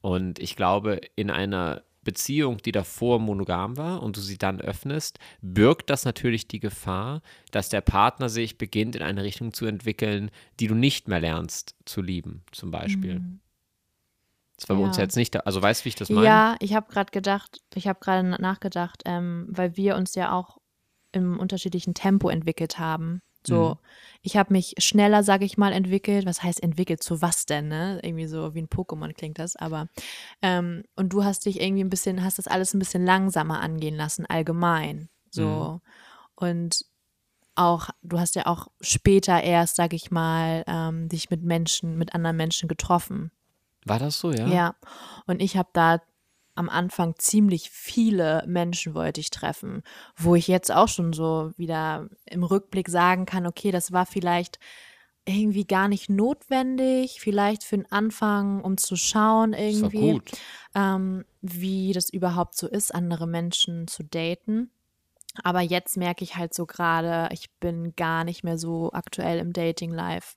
Und 0.00 0.38
ich 0.38 0.56
glaube, 0.56 1.00
in 1.16 1.30
einer 1.30 1.82
Beziehung, 2.10 2.58
die 2.58 2.72
davor 2.72 3.18
monogam 3.20 3.76
war 3.76 4.02
und 4.02 4.16
du 4.16 4.20
sie 4.20 4.36
dann 4.38 4.60
öffnest, 4.60 5.18
birgt 5.42 5.90
das 5.90 6.04
natürlich 6.04 6.48
die 6.48 6.58
Gefahr, 6.60 7.22
dass 7.52 7.68
der 7.68 7.80
Partner 7.82 8.28
sich 8.28 8.58
beginnt, 8.58 8.96
in 8.96 9.02
eine 9.02 9.22
Richtung 9.22 9.52
zu 9.52 9.66
entwickeln, 9.66 10.30
die 10.58 10.66
du 10.66 10.74
nicht 10.74 11.06
mehr 11.08 11.20
lernst 11.20 11.76
zu 11.84 12.02
lieben, 12.02 12.42
zum 12.52 12.70
Beispiel. 12.70 13.22
Das 14.56 14.68
war 14.68 14.76
bei 14.76 14.82
uns 14.82 14.96
jetzt 14.96 15.16
nicht, 15.16 15.34
da- 15.34 15.40
also 15.40 15.62
weißt 15.62 15.82
du, 15.82 15.84
wie 15.84 15.88
ich 15.90 15.94
das 15.94 16.10
meine? 16.10 16.26
Ja, 16.26 16.56
ich 16.60 16.74
habe 16.74 16.92
gerade 16.92 17.10
gedacht, 17.12 17.60
ich 17.74 17.86
habe 17.86 18.00
gerade 18.00 18.28
na- 18.28 18.38
nachgedacht, 18.38 19.02
ähm, 19.06 19.46
weil 19.48 19.76
wir 19.76 19.96
uns 19.96 20.14
ja 20.16 20.32
auch 20.32 20.58
im 21.12 21.38
unterschiedlichen 21.38 21.94
Tempo 21.94 22.28
entwickelt 22.28 22.78
haben. 22.78 23.20
So, 23.46 23.78
ich 24.22 24.36
habe 24.36 24.52
mich 24.52 24.74
schneller, 24.78 25.22
sage 25.22 25.44
ich 25.44 25.56
mal, 25.56 25.72
entwickelt. 25.72 26.26
Was 26.26 26.42
heißt 26.42 26.62
entwickelt? 26.62 27.02
Zu 27.02 27.22
was 27.22 27.46
denn, 27.46 27.68
ne? 27.68 28.00
Irgendwie 28.02 28.26
so 28.26 28.54
wie 28.54 28.60
ein 28.60 28.68
Pokémon 28.68 29.12
klingt 29.14 29.38
das, 29.38 29.56
aber 29.56 29.88
ähm, 30.42 30.84
und 30.96 31.12
du 31.12 31.24
hast 31.24 31.46
dich 31.46 31.60
irgendwie 31.60 31.84
ein 31.84 31.90
bisschen, 31.90 32.22
hast 32.22 32.38
das 32.38 32.46
alles 32.46 32.74
ein 32.74 32.78
bisschen 32.78 33.04
langsamer 33.04 33.60
angehen 33.60 33.96
lassen, 33.96 34.26
allgemein. 34.26 35.08
So. 35.30 35.80
Und 36.34 36.84
auch, 37.54 37.90
du 38.02 38.18
hast 38.18 38.36
ja 38.36 38.46
auch 38.46 38.68
später 38.80 39.42
erst, 39.42 39.76
sage 39.76 39.96
ich 39.96 40.10
mal, 40.10 40.64
ähm, 40.66 41.08
dich 41.08 41.30
mit 41.30 41.42
Menschen, 41.42 41.96
mit 41.98 42.14
anderen 42.14 42.36
Menschen 42.36 42.68
getroffen. 42.68 43.30
War 43.84 43.98
das 43.98 44.20
so, 44.20 44.32
ja? 44.32 44.46
Ja, 44.46 44.76
und 45.26 45.40
ich 45.40 45.56
habe 45.56 45.70
da 45.72 46.00
am 46.60 46.68
Anfang 46.68 47.14
ziemlich 47.18 47.70
viele 47.70 48.44
Menschen 48.46 48.94
wollte 48.94 49.20
ich 49.20 49.30
treffen, 49.30 49.82
wo 50.16 50.36
ich 50.36 50.46
jetzt 50.46 50.70
auch 50.70 50.88
schon 50.88 51.12
so 51.12 51.52
wieder 51.56 52.08
im 52.26 52.44
Rückblick 52.44 52.88
sagen 52.88 53.26
kann, 53.26 53.46
okay, 53.46 53.72
das 53.72 53.90
war 53.90 54.06
vielleicht 54.06 54.60
irgendwie 55.24 55.64
gar 55.64 55.88
nicht 55.88 56.08
notwendig, 56.08 57.20
vielleicht 57.20 57.64
für 57.64 57.76
den 57.76 57.90
Anfang, 57.90 58.62
um 58.62 58.76
zu 58.76 58.96
schauen 58.96 59.52
irgendwie, 59.52 60.20
ähm, 60.74 61.24
wie 61.40 61.92
das 61.92 62.10
überhaupt 62.10 62.56
so 62.56 62.68
ist, 62.68 62.94
andere 62.94 63.26
Menschen 63.26 63.88
zu 63.88 64.04
daten. 64.04 64.70
Aber 65.42 65.60
jetzt 65.60 65.96
merke 65.96 66.24
ich 66.24 66.36
halt 66.36 66.54
so 66.54 66.66
gerade, 66.66 67.28
ich 67.32 67.50
bin 67.60 67.94
gar 67.96 68.24
nicht 68.24 68.44
mehr 68.44 68.58
so 68.58 68.92
aktuell 68.92 69.38
im 69.38 69.52
Dating-Life. 69.52 70.36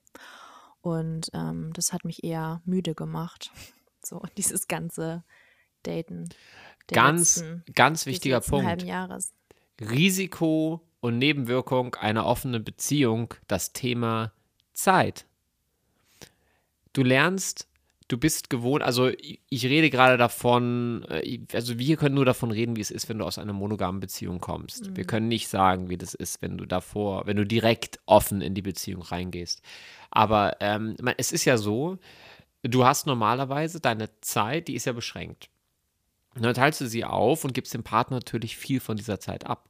Und 0.81 1.29
ähm, 1.33 1.71
das 1.73 1.93
hat 1.93 2.05
mich 2.05 2.23
eher 2.23 2.61
müde 2.65 2.95
gemacht. 2.95 3.51
So, 4.05 4.21
dieses 4.35 4.67
ganze 4.67 5.23
Daten. 5.83 6.29
Ganz, 6.87 7.37
letzten, 7.37 7.63
ganz 7.73 8.05
wichtiger 8.05 8.41
Punkt. 8.41 8.83
Risiko 9.79 10.81
und 10.99 11.17
Nebenwirkung 11.17 11.95
einer 11.95 12.25
offenen 12.25 12.63
Beziehung 12.63 13.33
das 13.47 13.73
Thema 13.73 14.31
Zeit. 14.73 15.25
Du 16.93 17.03
lernst, 17.03 17.67
du 18.07 18.17
bist 18.17 18.49
gewohnt, 18.49 18.83
also 18.83 19.09
ich, 19.09 19.65
rede 19.65 19.89
gerade 19.89 20.17
davon, 20.17 21.05
äh, 21.09 21.39
also 21.53 21.79
wir 21.79 21.97
können 21.97 22.15
nur 22.15 22.25
davon 22.25 22.51
reden, 22.51 22.75
wie 22.75 22.81
es 22.81 22.91
ist, 22.91 23.09
wenn 23.09 23.17
du 23.17 23.25
aus 23.25 23.37
einer 23.37 23.53
monogamen 23.53 23.99
Beziehung 23.99 24.39
kommst. 24.39 24.95
Wir 24.95 25.05
können 25.05 25.27
nicht 25.27 25.47
sagen, 25.47 25.89
wie 25.89 25.97
das 25.97 26.13
ist, 26.13 26.41
wenn 26.41 26.57
du 26.57 26.65
davor, 26.65 27.25
wenn 27.25 27.37
du 27.37 27.45
direkt 27.45 27.99
offen 28.05 28.41
in 28.41 28.53
die 28.53 28.61
Beziehung 28.61 29.01
reingehst. 29.01 29.61
Aber 30.11 30.57
ähm, 30.59 30.95
es 31.17 31.31
ist 31.31 31.45
ja 31.45 31.57
so, 31.57 31.97
du 32.61 32.85
hast 32.85 33.07
normalerweise 33.07 33.79
deine 33.79 34.09
Zeit, 34.21 34.67
die 34.67 34.75
ist 34.75 34.85
ja 34.85 34.93
beschränkt. 34.93 35.49
Und 36.35 36.43
dann 36.43 36.53
teilst 36.53 36.81
du 36.81 36.87
sie 36.87 37.05
auf 37.05 37.43
und 37.43 37.53
gibst 37.53 37.73
dem 37.73 37.83
Partner 37.83 38.17
natürlich 38.17 38.57
viel 38.57 38.79
von 38.79 38.97
dieser 38.97 39.19
Zeit 39.19 39.45
ab. 39.45 39.69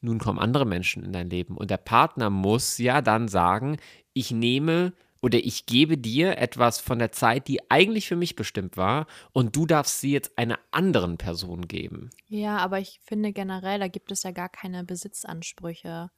Nun 0.00 0.18
kommen 0.18 0.38
andere 0.38 0.64
Menschen 0.64 1.04
in 1.04 1.12
dein 1.12 1.30
Leben 1.30 1.56
und 1.56 1.70
der 1.70 1.78
Partner 1.78 2.30
muss 2.30 2.78
ja 2.78 3.02
dann 3.02 3.28
sagen, 3.28 3.78
ich 4.12 4.30
nehme 4.30 4.92
oder 5.20 5.38
ich 5.38 5.66
gebe 5.66 5.98
dir 5.98 6.38
etwas 6.38 6.78
von 6.78 6.98
der 6.98 7.10
Zeit, 7.10 7.48
die 7.48 7.70
eigentlich 7.70 8.06
für 8.06 8.14
mich 8.14 8.36
bestimmt 8.36 8.76
war 8.76 9.06
und 9.32 9.56
du 9.56 9.66
darfst 9.66 10.00
sie 10.00 10.12
jetzt 10.12 10.38
einer 10.38 10.58
anderen 10.70 11.18
Person 11.18 11.66
geben. 11.66 12.10
Ja, 12.28 12.58
aber 12.58 12.78
ich 12.78 13.00
finde 13.02 13.32
generell, 13.32 13.80
da 13.80 13.88
gibt 13.88 14.12
es 14.12 14.22
ja 14.22 14.30
gar 14.30 14.48
keine 14.48 14.84
Besitzansprüche. 14.84 16.10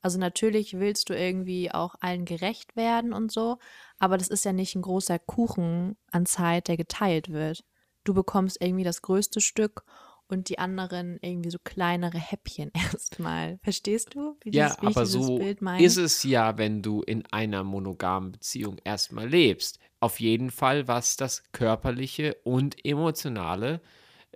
Also 0.00 0.18
natürlich 0.18 0.74
willst 0.78 1.08
du 1.08 1.14
irgendwie 1.14 1.72
auch 1.72 1.94
allen 2.00 2.24
gerecht 2.24 2.76
werden 2.76 3.12
und 3.12 3.32
so, 3.32 3.58
aber 3.98 4.16
das 4.16 4.28
ist 4.28 4.44
ja 4.44 4.52
nicht 4.52 4.74
ein 4.74 4.82
großer 4.82 5.18
Kuchen 5.18 5.96
an 6.10 6.26
Zeit, 6.26 6.68
der 6.68 6.76
geteilt 6.76 7.30
wird. 7.30 7.64
Du 8.08 8.14
bekommst 8.14 8.56
irgendwie 8.62 8.84
das 8.84 9.02
größte 9.02 9.42
Stück 9.42 9.84
und 10.28 10.48
die 10.48 10.58
anderen 10.58 11.18
irgendwie 11.20 11.50
so 11.50 11.58
kleinere 11.62 12.16
Häppchen 12.16 12.70
erstmal. 12.92 13.58
Verstehst 13.62 14.14
du? 14.14 14.34
Wie 14.40 14.50
ja, 14.50 14.74
dieses, 14.80 14.96
aber 14.96 15.04
so 15.04 15.38
ist 15.78 15.98
es 15.98 16.22
ja, 16.22 16.56
wenn 16.56 16.80
du 16.80 17.02
in 17.02 17.26
einer 17.26 17.64
monogamen 17.64 18.32
Beziehung 18.32 18.78
erstmal 18.82 19.28
lebst. 19.28 19.78
Auf 20.00 20.20
jeden 20.20 20.50
Fall, 20.50 20.88
was 20.88 21.18
das 21.18 21.42
körperliche 21.52 22.38
und 22.44 22.82
emotionale 22.82 23.74
äh, 23.74 23.78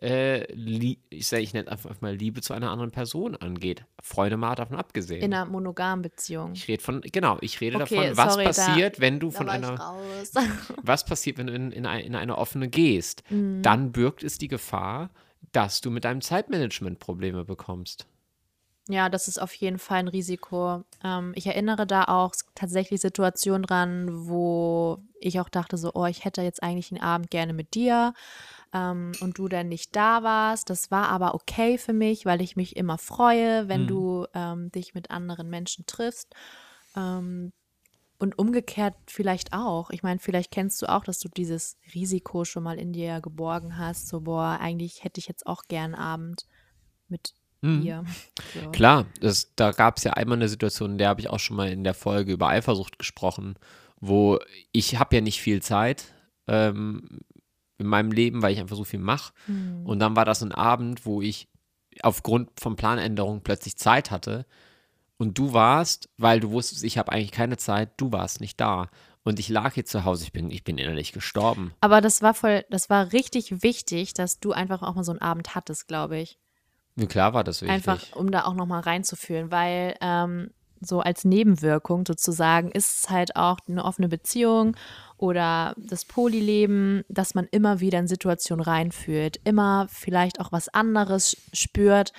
ich 0.05 1.29
sage, 1.29 1.43
ich 1.43 1.55
nenne 1.55 1.71
einfach 1.71 2.01
mal 2.01 2.15
Liebe 2.15 2.41
zu 2.43 2.55
einer 2.55 2.71
anderen 2.71 2.91
Person 2.91 3.37
angeht. 3.37 3.85
Freunde 4.03 4.37
mal 4.37 4.57
davon 4.57 4.77
abgesehen. 4.77 5.23
In 5.23 5.33
einer 5.33 5.45
monogamen 5.45 6.03
Beziehung. 6.03 6.53
Ich 6.55 6.67
rede 6.67 6.83
von, 6.83 7.03
genau, 7.03 7.38
ich 7.41 7.61
rede 7.61 7.77
okay, 7.81 7.95
davon, 7.95 8.17
was 8.17 8.35
sorry, 8.35 8.45
passiert, 8.47 8.97
da, 8.97 9.01
wenn 9.01 9.21
du 9.21 9.31
von 9.31 9.49
einer, 9.49 9.79
was 10.83 11.05
passiert, 11.05 11.38
wenn 11.38 11.47
du 11.47 11.55
in, 11.55 11.71
in, 11.71 11.87
eine, 11.87 12.03
in 12.03 12.17
eine 12.17 12.37
offene 12.37 12.69
gehst. 12.69 13.23
Mhm. 13.31 13.62
Dann 13.62 13.93
birgt 13.93 14.25
es 14.25 14.38
die 14.38 14.49
Gefahr, 14.49 15.11
dass 15.53 15.81
du 15.81 15.91
mit 15.91 16.05
deinem 16.05 16.21
Zeitmanagement 16.21 16.99
Probleme 16.99 17.45
bekommst. 17.45 18.07
Ja, 18.88 19.09
das 19.09 19.29
ist 19.29 19.41
auf 19.41 19.55
jeden 19.55 19.79
Fall 19.79 19.99
ein 19.99 20.09
Risiko. 20.09 20.83
Ähm, 21.05 21.33
ich 21.37 21.47
erinnere 21.47 21.87
da 21.87 22.05
auch 22.07 22.35
tatsächlich 22.57 23.01
Situationen 23.01 23.62
dran, 23.62 24.09
wo 24.27 24.99
ich 25.21 25.38
auch 25.38 25.49
dachte 25.49 25.77
so, 25.77 25.93
oh, 25.95 26.07
ich 26.07 26.25
hätte 26.25 26.43
jetzt 26.43 26.62
eigentlich 26.62 26.91
einen 26.91 27.01
Abend 27.01 27.31
gerne 27.31 27.53
mit 27.53 27.75
dir 27.75 28.15
ähm, 28.72 29.12
und 29.20 29.38
du 29.38 29.48
dann 29.48 29.68
nicht 29.68 29.94
da 29.96 30.22
warst. 30.22 30.70
Das 30.70 30.90
war 30.90 31.08
aber 31.08 31.35
okay 31.35 31.78
für 31.78 31.92
mich, 31.92 32.26
weil 32.26 32.40
ich 32.40 32.56
mich 32.56 32.76
immer 32.76 32.98
freue, 32.98 33.68
wenn 33.68 33.82
mhm. 33.82 33.88
du 33.88 34.26
ähm, 34.35 34.72
dich 34.72 34.94
mit 34.94 35.11
anderen 35.11 35.50
Menschen 35.50 35.87
triffst. 35.87 36.35
Ähm, 36.96 37.52
und 38.22 38.38
umgekehrt 38.38 38.94
vielleicht 39.08 39.52
auch. 39.52 39.90
Ich 39.90 40.04
meine, 40.04 40.20
vielleicht 40.20 40.52
kennst 40.52 40.80
du 40.80 40.87
auch, 40.87 41.02
dass 41.02 41.18
du 41.18 41.28
dieses 41.28 41.76
Risiko 41.92 42.44
schon 42.44 42.62
mal 42.62 42.78
in 42.78 42.92
dir 42.92 43.20
geborgen 43.20 43.78
hast. 43.78 44.06
So, 44.06 44.20
boah, 44.20 44.58
eigentlich 44.61 45.02
hätte 45.02 45.18
ich 45.18 45.26
jetzt 45.26 45.44
auch 45.44 45.64
gern 45.64 45.96
Abend 45.96 46.46
mit 47.08 47.35
mhm. 47.62 47.80
dir. 47.80 48.04
So. 48.54 48.70
Klar, 48.70 49.06
das, 49.20 49.52
da 49.56 49.72
gab 49.72 49.96
es 49.96 50.04
ja 50.04 50.12
einmal 50.12 50.38
eine 50.38 50.48
Situation, 50.48 50.92
in 50.92 50.98
der 50.98 51.08
habe 51.08 51.20
ich 51.20 51.30
auch 51.30 51.40
schon 51.40 51.56
mal 51.56 51.68
in 51.68 51.82
der 51.82 51.94
Folge 51.94 52.32
über 52.32 52.46
Eifersucht 52.46 52.96
gesprochen, 52.96 53.56
wo 54.00 54.38
ich 54.70 55.00
habe 55.00 55.16
ja 55.16 55.20
nicht 55.20 55.40
viel 55.40 55.61
Zeit 55.61 56.04
ähm, 56.46 57.22
in 57.83 57.88
meinem 57.88 58.12
Leben, 58.12 58.42
weil 58.42 58.53
ich 58.53 58.61
einfach 58.61 58.77
so 58.77 58.85
viel 58.85 59.01
mache. 59.01 59.33
Mhm. 59.47 59.85
Und 59.85 59.99
dann 59.99 60.16
war 60.16 60.25
das 60.25 60.42
ein 60.42 60.53
Abend, 60.53 61.05
wo 61.05 61.21
ich 61.21 61.49
aufgrund 62.03 62.51
von 62.59 62.77
Planänderungen 62.77 63.42
plötzlich 63.42 63.77
Zeit 63.77 64.11
hatte 64.11 64.47
und 65.18 65.38
du 65.38 65.53
warst, 65.53 66.09
weil 66.16 66.40
du 66.40 66.51
wusstest, 66.51 66.83
ich 66.85 66.99
habe 66.99 67.12
eigentlich 67.12 67.31
keine 67.33 67.57
Zeit, 67.57 67.90
du 67.97 68.11
warst 68.12 68.40
nicht 68.40 68.61
da. 68.61 68.88
Und 69.25 69.38
ich 69.38 69.49
lag 69.49 69.75
hier 69.75 69.85
zu 69.85 70.05
Hause, 70.05 70.25
ich 70.25 70.33
bin, 70.33 70.51
ich 70.51 70.64
bin 70.64 70.79
innerlich 70.79 71.12
gestorben. 71.12 71.73
Aber 71.81 72.01
das 72.01 72.23
war 72.23 72.35
voll, 72.35 72.64
das 72.71 72.90
war 72.90 73.12
richtig 73.12 73.62
wichtig, 73.62 74.14
dass 74.14 74.40
du 74.40 74.53
einfach 74.53 74.83
auch 74.83 74.97
mal 74.97 75.05
so 75.05 75.12
einen 75.12 75.21
Abend 75.21 75.55
hattest, 75.55 75.87
glaube 75.87 76.18
ich. 76.18 76.38
Ja, 76.97 77.07
klar 77.07 77.33
war 77.33 77.45
das 77.45 77.62
wichtig. 77.62 77.73
Einfach, 77.73 78.16
um 78.16 78.33
da 78.33 78.45
auch 78.45 78.55
nochmal 78.55 78.81
reinzufühlen, 78.81 79.53
weil 79.53 79.95
ähm, 80.01 80.51
so 80.85 81.01
als 81.01 81.25
Nebenwirkung 81.25 82.05
sozusagen 82.07 82.71
ist 82.71 83.05
es 83.05 83.11
halt 83.11 83.37
auch 83.37 83.59
eine 83.68 83.85
offene 83.85 84.09
Beziehung 84.09 84.77
oder 85.16 85.75
das 85.77 86.05
Polyleben, 86.05 87.05
dass 87.09 87.35
man 87.35 87.47
immer 87.51 87.81
wieder 87.81 87.99
in 87.99 88.09
Situationen 88.09 88.64
reinführt, 88.64 89.38
immer 89.45 89.87
vielleicht 89.88 90.40
auch 90.40 90.51
was 90.51 90.68
anderes 90.68 91.37
spürt, 91.53 92.12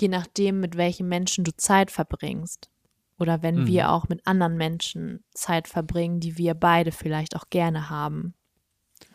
je 0.00 0.08
nachdem, 0.08 0.60
mit 0.60 0.76
welchen 0.76 1.08
Menschen 1.08 1.44
du 1.44 1.54
Zeit 1.54 1.90
verbringst. 1.90 2.70
Oder 3.18 3.42
wenn 3.42 3.62
mhm. 3.62 3.66
wir 3.66 3.90
auch 3.90 4.08
mit 4.08 4.26
anderen 4.26 4.56
Menschen 4.56 5.24
Zeit 5.34 5.68
verbringen, 5.68 6.20
die 6.20 6.38
wir 6.38 6.54
beide 6.54 6.92
vielleicht 6.92 7.36
auch 7.36 7.50
gerne 7.50 7.90
haben. 7.90 8.34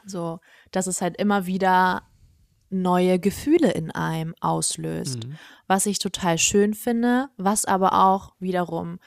So, 0.05 0.39
dass 0.71 0.87
es 0.87 1.01
halt 1.01 1.17
immer 1.17 1.45
wieder 1.45 2.03
neue 2.73 3.19
Gefühle 3.19 3.71
in 3.71 3.91
einem 3.91 4.35
auslöst. 4.41 5.25
Mhm. 5.25 5.37
Was 5.67 5.85
ich 5.85 5.99
total 5.99 6.37
schön 6.37 6.73
finde, 6.73 7.29
was 7.37 7.65
aber 7.65 8.05
auch 8.05 8.33
wiederum 8.39 8.99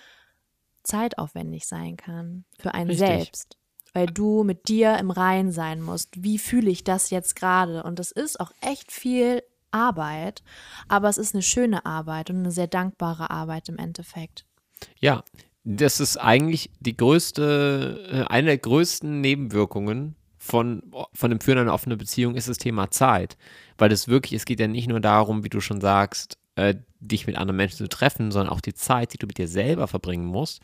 zeitaufwendig 0.83 1.67
sein 1.67 1.97
kann 1.97 2.45
für 2.59 2.75
einen 2.75 2.91
Richtig. 2.91 3.09
selbst. 3.09 3.57
Weil 3.93 4.07
du 4.07 4.45
mit 4.45 4.69
dir 4.69 4.99
im 4.99 5.11
Rein 5.11 5.53
sein 5.53 5.81
musst. 5.81 6.23
Wie 6.23 6.39
fühle 6.39 6.71
ich 6.71 6.85
das 6.85 7.11
jetzt 7.11 7.35
gerade? 7.35 7.83
Und 7.83 7.99
das 7.99 8.11
ist 8.11 8.39
auch 8.41 8.53
echt 8.61 8.93
viel 8.93 9.43
Arbeit, 9.71 10.43
aber 10.89 11.09
es 11.09 11.19
ist 11.19 11.35
eine 11.35 11.43
schöne 11.43 11.85
Arbeit 11.85 12.31
und 12.31 12.39
eine 12.39 12.51
sehr 12.51 12.67
dankbare 12.67 13.31
Arbeit 13.31 13.69
im 13.69 13.79
Endeffekt. 13.79 14.45
Ja, 15.01 15.25
das 15.65 16.01
ist 16.01 16.17
eigentlich 16.17 16.71
die 16.81 16.97
größte, 16.97 18.27
äh, 18.29 18.33
eine 18.33 18.47
der 18.47 18.59
größten 18.59 19.21
Nebenwirkungen 19.21 20.15
von, 20.47 20.83
von 21.13 21.31
dem 21.31 21.41
Führen 21.41 21.59
einer 21.59 21.75
offenen 21.75 21.99
Beziehung 21.99 22.35
ist 22.35 22.49
das 22.49 22.59
Thema 22.59 22.91
Zeit. 22.91 23.37
Weil 23.77 23.93
es 23.93 24.09
wirklich, 24.09 24.33
es 24.33 24.45
geht 24.45 24.61
ja 24.61 24.69
nicht 24.69 24.89
nur 24.89 25.01
darum, 25.01 25.45
wie 25.45 25.49
du 25.49 25.61
schon 25.61 25.81
sagst, 25.81 26.39
äh, 26.55 26.75
dich 27.01 27.27
mit 27.27 27.37
anderen 27.37 27.57
Menschen 27.57 27.77
zu 27.77 27.89
treffen, 27.89 28.31
sondern 28.31 28.53
auch 28.53 28.61
die 28.61 28.75
Zeit, 28.75 29.13
die 29.13 29.19
du 29.19 29.27
mit 29.27 29.39
dir 29.39 29.49
selber 29.49 29.89
verbringen 29.89 30.25
musst. 30.25 30.63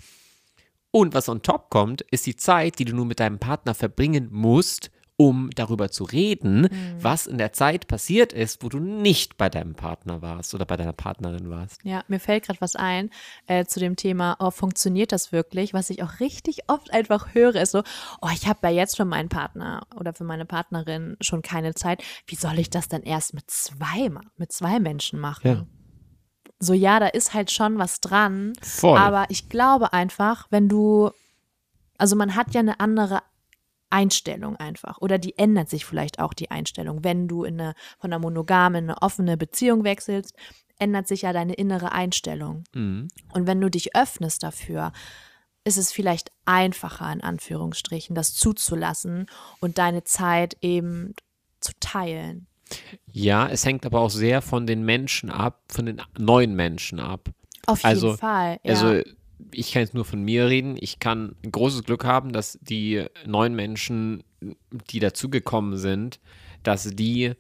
Und 0.90 1.14
was 1.14 1.29
on 1.29 1.42
top 1.42 1.71
kommt, 1.71 2.03
ist 2.03 2.27
die 2.27 2.37
Zeit, 2.37 2.79
die 2.79 2.85
du 2.85 2.95
nur 2.95 3.07
mit 3.07 3.21
deinem 3.21 3.38
Partner 3.38 3.75
verbringen 3.75 4.29
musst, 4.31 4.90
um 5.23 5.51
darüber 5.55 5.89
zu 5.89 6.03
reden, 6.03 6.63
mhm. 6.63 6.69
was 6.99 7.29
in 7.29 7.39
der 7.39 7.53
Zeit 7.53 7.87
passiert 7.87 8.33
ist, 8.33 8.65
wo 8.65 8.69
du 8.69 8.81
nicht 8.81 9.37
bei 9.37 9.49
deinem 9.49 9.75
Partner 9.75 10.21
warst 10.21 10.53
oder 10.53 10.65
bei 10.65 10.77
deiner 10.77 10.93
Partnerin 10.93 11.49
warst. 11.49 11.79
Ja, 11.85 12.03
mir 12.09 12.19
fällt 12.19 12.47
gerade 12.47 12.61
was 12.61 12.75
ein 12.75 13.11
äh, 13.47 13.65
zu 13.65 13.79
dem 13.79 13.95
Thema, 13.95 14.37
oh, 14.41 14.51
funktioniert 14.51 15.13
das 15.13 15.31
wirklich? 15.31 15.75
Was 15.75 15.91
ich 15.91 16.03
auch 16.03 16.19
richtig 16.19 16.69
oft 16.69 16.93
einfach 16.93 17.35
höre, 17.35 17.55
ist 17.55 17.71
so, 17.71 17.85
oh, 18.21 18.29
ich 18.35 18.49
habe 18.49 18.59
ja 18.65 18.71
jetzt 18.71 18.97
für 18.97 19.05
meinen 19.05 19.29
Partner 19.29 19.87
oder 19.95 20.13
für 20.13 20.25
meine 20.25 20.45
Partnerin 20.45 21.17
schon 21.21 21.43
keine 21.43 21.75
Zeit. 21.75 22.03
Wie 22.27 22.35
soll 22.35 22.59
ich 22.59 22.69
das 22.69 22.89
dann 22.89 23.03
erst 23.03 23.33
mit 23.33 23.49
zwei, 23.49 24.11
mit 24.37 24.51
zwei 24.51 24.81
Menschen 24.81 25.21
machen? 25.21 25.49
Ja. 25.49 25.67
So, 26.59 26.75
ja, 26.75 26.99
da 26.99 27.07
ist 27.07 27.33
halt 27.33 27.53
schon 27.53 27.79
was 27.79 28.01
dran. 28.01 28.55
Voll. 28.61 28.99
Aber 28.99 29.27
ich 29.29 29.49
glaube 29.49 29.93
einfach, 29.93 30.49
wenn 30.51 30.69
du, 30.69 31.11
also 31.97 32.17
man 32.17 32.35
hat 32.35 32.55
ja 32.55 32.61
eine 32.61 32.81
andere 32.81 33.21
Einstellung 33.93 34.57
einfach. 34.57 34.99
Oder 34.99 35.19
die 35.19 35.39
ändert 35.39 35.69
sich 35.69 35.85
vielleicht 35.85 36.19
auch 36.19 36.33
die 36.33 36.51
Einstellung. 36.51 37.05
Wenn 37.05 37.29
du 37.29 37.45
in 37.45 37.61
eine, 37.61 37.75
von 37.99 38.13
einer 38.13 38.19
monogamen 38.19 38.85
in 38.85 38.91
eine 38.91 39.03
offene 39.03 39.37
Beziehung 39.37 39.85
wechselst, 39.85 40.35
ändert 40.79 41.07
sich 41.07 41.23
ja 41.23 41.33
deine 41.33 41.55
innere 41.55 41.93
Einstellung. 41.93 42.65
Mhm. 42.75 43.09
Und 43.33 43.47
wenn 43.47 43.61
du 43.61 43.71
dich 43.71 43.95
öffnest 43.95 44.43
dafür, 44.43 44.93
ist 45.65 45.77
es 45.77 45.93
vielleicht 45.93 46.33
einfacher, 46.45 47.13
in 47.13 47.21
Anführungsstrichen, 47.21 48.17
das 48.17 48.35
zuzulassen 48.35 49.27
und 49.61 49.79
deine 49.79 50.03
Zeit 50.03 50.57
eben 50.61 51.15
zu 51.61 51.73
teilen. 51.79 52.49
Ja, 53.13 53.49
es 53.49 53.65
hängt 53.65 53.87
aber 53.87 54.01
auch 54.01 54.11
sehr 54.11 54.43
von 54.43 54.67
den 54.67 54.83
Menschen 54.85 55.31
ab, 55.31 55.63
von 55.69 55.87
den 55.87 56.03
neuen 56.19 56.55
Menschen 56.55 56.99
ab. 56.99 57.29
Auf 57.67 57.79
jeden 57.79 57.87
also, 57.87 58.17
Fall. 58.17 58.59
Ja. 58.65 58.73
Also 58.73 59.03
ich 59.53 59.73
kann 59.73 59.83
jetzt 59.83 59.95
nur 59.95 60.05
von 60.05 60.23
mir 60.23 60.49
reden. 60.49 60.77
Ich 60.79 60.99
kann 60.99 61.37
großes 61.51 61.85
Glück 61.85 62.05
haben, 62.05 62.33
dass 62.33 62.59
die 62.61 63.05
neuen 63.27 63.55
Menschen, 63.55 64.23
die 64.91 65.01
dazugekommen 65.01 65.77
sind, 65.77 66.21
dass 66.63 66.85
die 66.85 67.35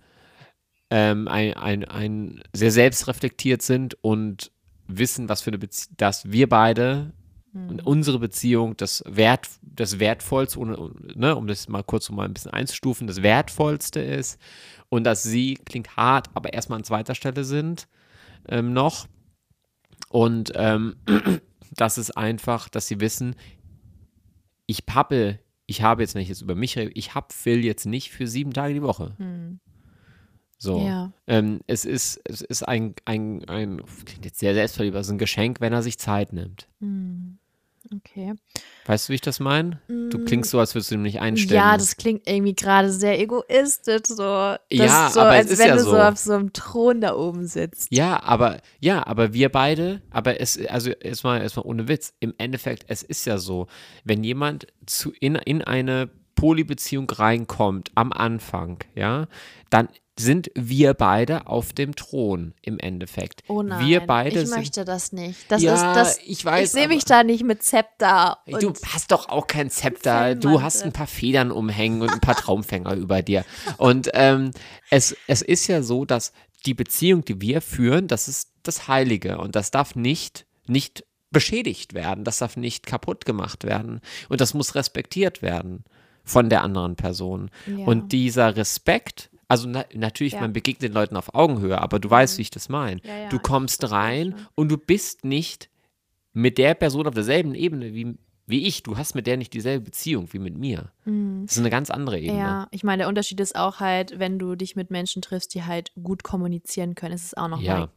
ähm, 0.90 1.28
ein, 1.28 1.54
ein, 1.54 1.84
ein 1.84 2.42
sehr 2.52 2.70
selbstreflektiert 2.70 3.62
sind 3.62 3.96
und 4.02 4.52
wissen, 4.86 5.28
was 5.28 5.42
für 5.42 5.50
eine 5.50 5.58
Beziehung, 5.58 5.94
dass 5.96 6.30
wir 6.30 6.48
beide 6.48 7.12
mhm. 7.52 7.80
unsere 7.84 8.18
Beziehung 8.18 8.76
das, 8.76 9.02
Wert, 9.06 9.48
das 9.62 9.98
Wertvollste, 9.98 10.60
ne, 11.14 11.36
um 11.36 11.46
das 11.46 11.68
mal 11.68 11.82
kurz 11.82 12.06
so 12.06 12.12
mal 12.12 12.26
ein 12.26 12.34
bisschen 12.34 12.52
einzustufen, 12.52 13.06
das 13.06 13.22
Wertvollste 13.22 14.00
ist 14.00 14.38
und 14.88 15.04
dass 15.04 15.22
sie, 15.22 15.54
klingt 15.64 15.96
hart, 15.96 16.28
aber 16.34 16.52
erstmal 16.52 16.78
an 16.78 16.84
zweiter 16.84 17.14
Stelle 17.14 17.44
sind 17.44 17.88
ähm, 18.48 18.72
noch. 18.72 19.06
Und 20.08 20.52
ähm, 20.56 20.96
das 21.76 21.98
ist 21.98 22.16
einfach, 22.16 22.68
dass 22.68 22.86
sie 22.86 23.00
wissen, 23.00 23.34
ich 24.66 24.84
habe, 24.90 25.38
ich 25.66 25.82
habe 25.82 26.02
jetzt, 26.02 26.14
wenn 26.14 26.22
ich 26.22 26.28
jetzt 26.28 26.42
über 26.42 26.54
mich 26.54 26.76
rede, 26.76 26.92
ich 26.94 27.14
habe 27.14 27.28
Phil 27.30 27.64
jetzt 27.64 27.86
nicht 27.86 28.10
für 28.10 28.26
sieben 28.26 28.52
Tage 28.52 28.74
die 28.74 28.82
Woche. 28.82 29.14
Hm. 29.18 29.60
So. 30.58 30.86
Ja. 30.86 31.12
Ähm, 31.26 31.60
es 31.66 31.84
ist, 31.84 32.20
es 32.24 32.40
ist 32.40 32.62
ein, 32.62 32.94
ein, 33.04 33.44
ein, 33.48 33.82
klingt 34.04 34.24
jetzt 34.24 34.38
sehr 34.38 34.54
selbstverliebt, 34.54 34.96
also 34.96 35.12
ein 35.12 35.18
Geschenk, 35.18 35.60
wenn 35.60 35.72
er 35.72 35.82
sich 35.82 35.98
Zeit 35.98 36.32
nimmt. 36.32 36.68
Hm. 36.80 37.38
Okay. 37.94 38.34
Weißt 38.86 39.08
du, 39.08 39.10
wie 39.10 39.14
ich 39.14 39.20
das 39.20 39.38
meine? 39.38 39.80
Du 39.88 40.18
mm. 40.18 40.24
klingst 40.24 40.50
so, 40.50 40.58
als 40.58 40.74
würdest 40.74 40.90
du 40.90 40.96
ihm 40.96 41.02
nicht 41.02 41.20
einstellen. 41.20 41.60
Ja, 41.60 41.76
das 41.76 41.96
klingt 41.96 42.28
irgendwie 42.28 42.54
gerade 42.54 42.90
sehr 42.90 43.20
egoistisch, 43.20 44.02
so. 44.06 44.22
ja, 44.70 45.10
so, 45.10 45.20
aber 45.20 45.30
als 45.30 45.46
es 45.46 45.52
ist 45.52 45.58
wenn 45.60 45.68
ja 45.68 45.76
du 45.76 45.82
so. 45.82 45.90
so 45.90 45.98
auf 45.98 46.16
so 46.16 46.32
einem 46.32 46.52
Thron 46.52 47.00
da 47.00 47.14
oben 47.14 47.46
sitzt. 47.46 47.88
Ja, 47.90 48.22
aber 48.22 48.60
ja, 48.80 49.06
aber 49.06 49.32
wir 49.32 49.50
beide, 49.50 50.02
aber 50.10 50.40
es, 50.40 50.58
also 50.66 50.90
erstmal, 50.90 51.42
erstmal 51.42 51.66
ohne 51.66 51.88
Witz. 51.88 52.14
Im 52.20 52.34
Endeffekt, 52.38 52.84
es 52.88 53.02
ist 53.02 53.24
ja 53.26 53.38
so, 53.38 53.66
wenn 54.04 54.24
jemand 54.24 54.66
zu 54.86 55.12
in, 55.20 55.36
in 55.36 55.62
eine 55.62 56.10
Polybeziehung 56.34 57.08
reinkommt 57.10 57.90
am 57.94 58.12
Anfang, 58.12 58.78
ja, 58.94 59.28
dann 59.70 59.88
sind 60.18 60.50
wir 60.54 60.94
beide 60.94 61.46
auf 61.46 61.72
dem 61.72 61.96
Thron 61.96 62.54
im 62.60 62.78
Endeffekt. 62.78 63.42
Oh 63.48 63.62
nein, 63.62 63.86
wir 63.86 64.00
beide 64.00 64.42
ich 64.42 64.48
sind, 64.48 64.58
möchte 64.58 64.84
das 64.84 65.12
nicht. 65.12 65.50
Das 65.50 65.62
ja, 65.62 65.74
ist 65.74 65.82
das. 65.82 66.18
Ich 66.26 66.44
weiß. 66.44 66.66
Ich 66.66 66.70
sehe 66.72 66.88
mich 66.88 67.04
da 67.04 67.24
nicht 67.24 67.44
mit 67.44 67.62
Zepter. 67.62 68.38
Du 68.46 68.72
hast 68.92 69.10
doch 69.10 69.28
auch 69.28 69.46
kein 69.46 69.70
Zepter. 69.70 70.34
Du 70.34 70.60
hast 70.62 70.82
ein 70.82 70.92
paar 70.92 71.06
Federn 71.06 71.50
umhängen 71.50 72.02
und 72.02 72.10
ein 72.10 72.20
paar 72.20 72.36
Traumfänger 72.36 72.94
über 72.94 73.22
dir. 73.22 73.44
Und 73.78 74.10
ähm, 74.14 74.50
es, 74.90 75.16
es 75.26 75.42
ist 75.42 75.66
ja 75.66 75.82
so, 75.82 76.04
dass 76.04 76.32
die 76.66 76.74
Beziehung, 76.74 77.24
die 77.24 77.40
wir 77.40 77.60
führen, 77.60 78.06
das 78.06 78.28
ist 78.28 78.52
das 78.62 78.88
Heilige 78.88 79.38
und 79.38 79.56
das 79.56 79.70
darf 79.70 79.96
nicht, 79.96 80.46
nicht 80.66 81.04
beschädigt 81.30 81.94
werden, 81.94 82.24
das 82.24 82.38
darf 82.38 82.56
nicht 82.56 82.86
kaputt 82.86 83.24
gemacht 83.24 83.64
werden 83.64 84.00
und 84.28 84.40
das 84.40 84.54
muss 84.54 84.74
respektiert 84.74 85.42
werden 85.42 85.84
von 86.24 86.48
der 86.48 86.62
anderen 86.62 86.94
Person. 86.94 87.50
Ja. 87.66 87.86
Und 87.86 88.12
dieser 88.12 88.54
Respekt, 88.56 89.30
also 89.52 89.68
na, 89.68 89.84
natürlich, 89.94 90.32
Ja. 90.32 90.40
man 90.40 90.54
begegnet 90.54 90.82
den 90.82 90.92
Leuten 90.94 91.14
auf 91.16 91.34
Augenhöhe, 91.34 91.78
aber 91.78 91.98
du 92.00 92.08
weißt, 92.08 92.38
wie 92.38 92.42
ich 92.42 92.50
das 92.50 92.70
meine. 92.70 93.00
Ja, 93.04 93.28
du 93.28 93.38
kommst 93.38 93.90
rein 93.90 94.34
und 94.54 94.70
du 94.70 94.78
bist 94.78 95.24
nicht 95.26 95.68
mit 96.32 96.56
der 96.56 96.74
Person 96.74 97.06
auf 97.06 97.12
derselben 97.12 97.54
Ebene 97.54 97.92
wie, 97.92 98.16
wie 98.46 98.66
ich. 98.66 98.82
Du 98.82 98.96
hast 98.96 99.14
mit 99.14 99.26
der 99.26 99.36
nicht 99.36 99.52
dieselbe 99.52 99.84
Beziehung 99.84 100.32
wie 100.32 100.38
mit 100.38 100.56
mir. 100.56 100.90
Das 101.04 101.52
ist 101.52 101.58
eine 101.58 101.68
ganz 101.68 101.90
andere 101.90 102.18
Ebene. 102.18 102.38
Ja, 102.38 102.68
ich 102.70 102.82
meine, 102.82 103.02
der 103.02 103.08
Unterschied 103.08 103.38
ist 103.40 103.54
auch 103.54 103.78
halt, 103.80 104.18
wenn 104.18 104.38
du 104.38 104.54
dich 104.54 104.74
mit 104.74 104.90
Menschen 104.90 105.20
triffst, 105.20 105.54
die 105.54 105.64
halt 105.64 105.92
gut 106.02 106.22
kommunizieren 106.24 106.94
können, 106.94 107.14
ist 107.14 107.26
es 107.26 107.34
auch 107.36 107.48
noch 107.48 107.60
Ja. 107.60 107.74
mal 107.80 107.88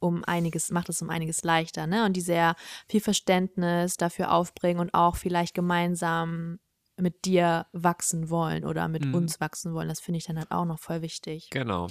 um 0.00 0.24
einiges, 0.24 0.70
macht 0.72 0.88
es 0.88 1.00
um 1.00 1.08
einiges 1.08 1.44
leichter, 1.44 1.86
ne? 1.86 2.04
Und 2.04 2.14
die 2.14 2.20
sehr 2.20 2.56
viel 2.88 3.00
Verständnis 3.00 3.96
dafür 3.96 4.32
aufbringen 4.32 4.80
und 4.80 4.92
auch 4.92 5.16
vielleicht 5.16 5.54
gemeinsam 5.54 6.58
mit 6.96 7.24
dir 7.24 7.66
wachsen 7.72 8.30
wollen 8.30 8.64
oder 8.64 8.88
mit 8.88 9.04
Mhm. 9.06 9.14
uns 9.14 9.40
wachsen 9.40 9.74
wollen. 9.74 9.88
Das 9.88 10.00
finde 10.00 10.18
ich 10.18 10.24
dann 10.24 10.38
halt 10.38 10.50
auch 10.50 10.64
noch 10.64 10.78
voll 10.78 11.02
wichtig. 11.02 11.48
Genau. 11.50 11.88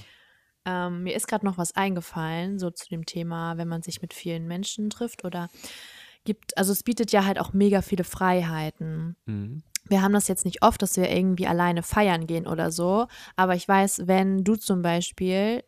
Ähm, 0.66 1.04
mir 1.04 1.14
ist 1.16 1.28
gerade 1.28 1.46
noch 1.46 1.58
was 1.58 1.76
eingefallen, 1.76 2.58
so 2.58 2.70
zu 2.72 2.88
dem 2.90 3.06
Thema, 3.06 3.58
wenn 3.58 3.68
man 3.68 3.82
sich 3.82 4.02
mit 4.02 4.14
vielen 4.14 4.48
Menschen 4.48 4.90
trifft 4.90 5.26
oder 5.26 5.50
gibt, 6.24 6.58
also 6.58 6.72
es 6.72 6.84
bietet 6.84 7.12
ja 7.12 7.26
halt 7.26 7.38
auch 7.40 7.52
mega 7.54 7.82
viele 7.82 8.04
Freiheiten 8.06 9.18
Mhm. 9.26 9.64
wir 9.90 10.02
haben 10.02 10.14
das 10.14 10.30
jetzt 10.30 10.46
nicht 10.46 10.64
oft, 10.64 10.82
dass 10.82 10.96
wir 10.96 11.10
irgendwie 11.12 11.46
alleine 11.48 11.84
feiern 11.84 12.26
gehen 12.26 12.48
oder 12.48 12.72
so. 12.72 13.08
Aber 13.36 13.56
ich 13.56 13.68
weiß, 13.68 14.04
wenn 14.08 14.46
du 14.46 14.56
zum 14.56 14.82
Beispiel 14.82 15.62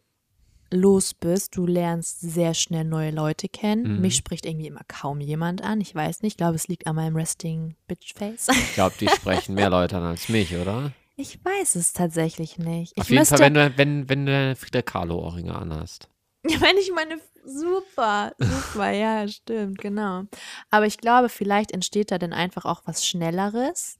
los 0.71 1.13
bist, 1.13 1.55
du 1.55 1.65
lernst 1.65 2.21
sehr 2.21 2.53
schnell 2.53 2.83
neue 2.83 3.11
Leute 3.11 3.47
kennen. 3.47 3.95
Mhm. 3.95 4.01
Mich 4.01 4.15
spricht 4.15 4.45
irgendwie 4.45 4.67
immer 4.67 4.83
kaum 4.87 5.21
jemand 5.21 5.63
an. 5.63 5.81
Ich 5.81 5.93
weiß 5.93 6.21
nicht. 6.21 6.33
Ich 6.33 6.37
glaube, 6.37 6.55
es 6.55 6.67
liegt 6.67 6.87
an 6.87 6.95
meinem 6.95 7.15
Resting 7.15 7.75
Bitch 7.87 8.13
Face. 8.13 8.47
Ich 8.49 8.73
glaube, 8.73 8.95
die 8.99 9.07
sprechen 9.07 9.55
mehr 9.55 9.69
Leute 9.69 9.97
an 9.97 10.03
als 10.03 10.29
mich, 10.29 10.55
oder? 10.55 10.91
Ich 11.17 11.39
weiß 11.45 11.75
es 11.75 11.93
tatsächlich 11.93 12.57
nicht. 12.57 12.91
Ich 12.97 13.01
Auf 13.01 13.09
jeden 13.09 13.21
müsste, 13.21 13.37
Fall, 13.37 13.45
wenn 13.45 13.53
du, 13.53 13.77
wenn, 13.77 14.09
wenn 14.09 14.25
du 14.25 14.35
eine 14.35 14.55
Frida 14.57 14.81
Kahlo-Ohrringe 14.81 15.55
anhast. 15.55 16.09
wenn 16.43 16.77
ich 16.77 16.91
meine, 16.93 17.21
super, 17.45 18.33
super, 18.37 18.91
ja, 18.91 19.25
stimmt, 19.25 19.77
genau. 19.77 20.23
Aber 20.71 20.87
ich 20.87 20.97
glaube, 20.97 21.29
vielleicht 21.29 21.71
entsteht 21.71 22.11
da 22.11 22.17
dann 22.17 22.33
einfach 22.33 22.65
auch 22.65 22.81
was 22.83 23.05
Schnelleres. 23.05 23.97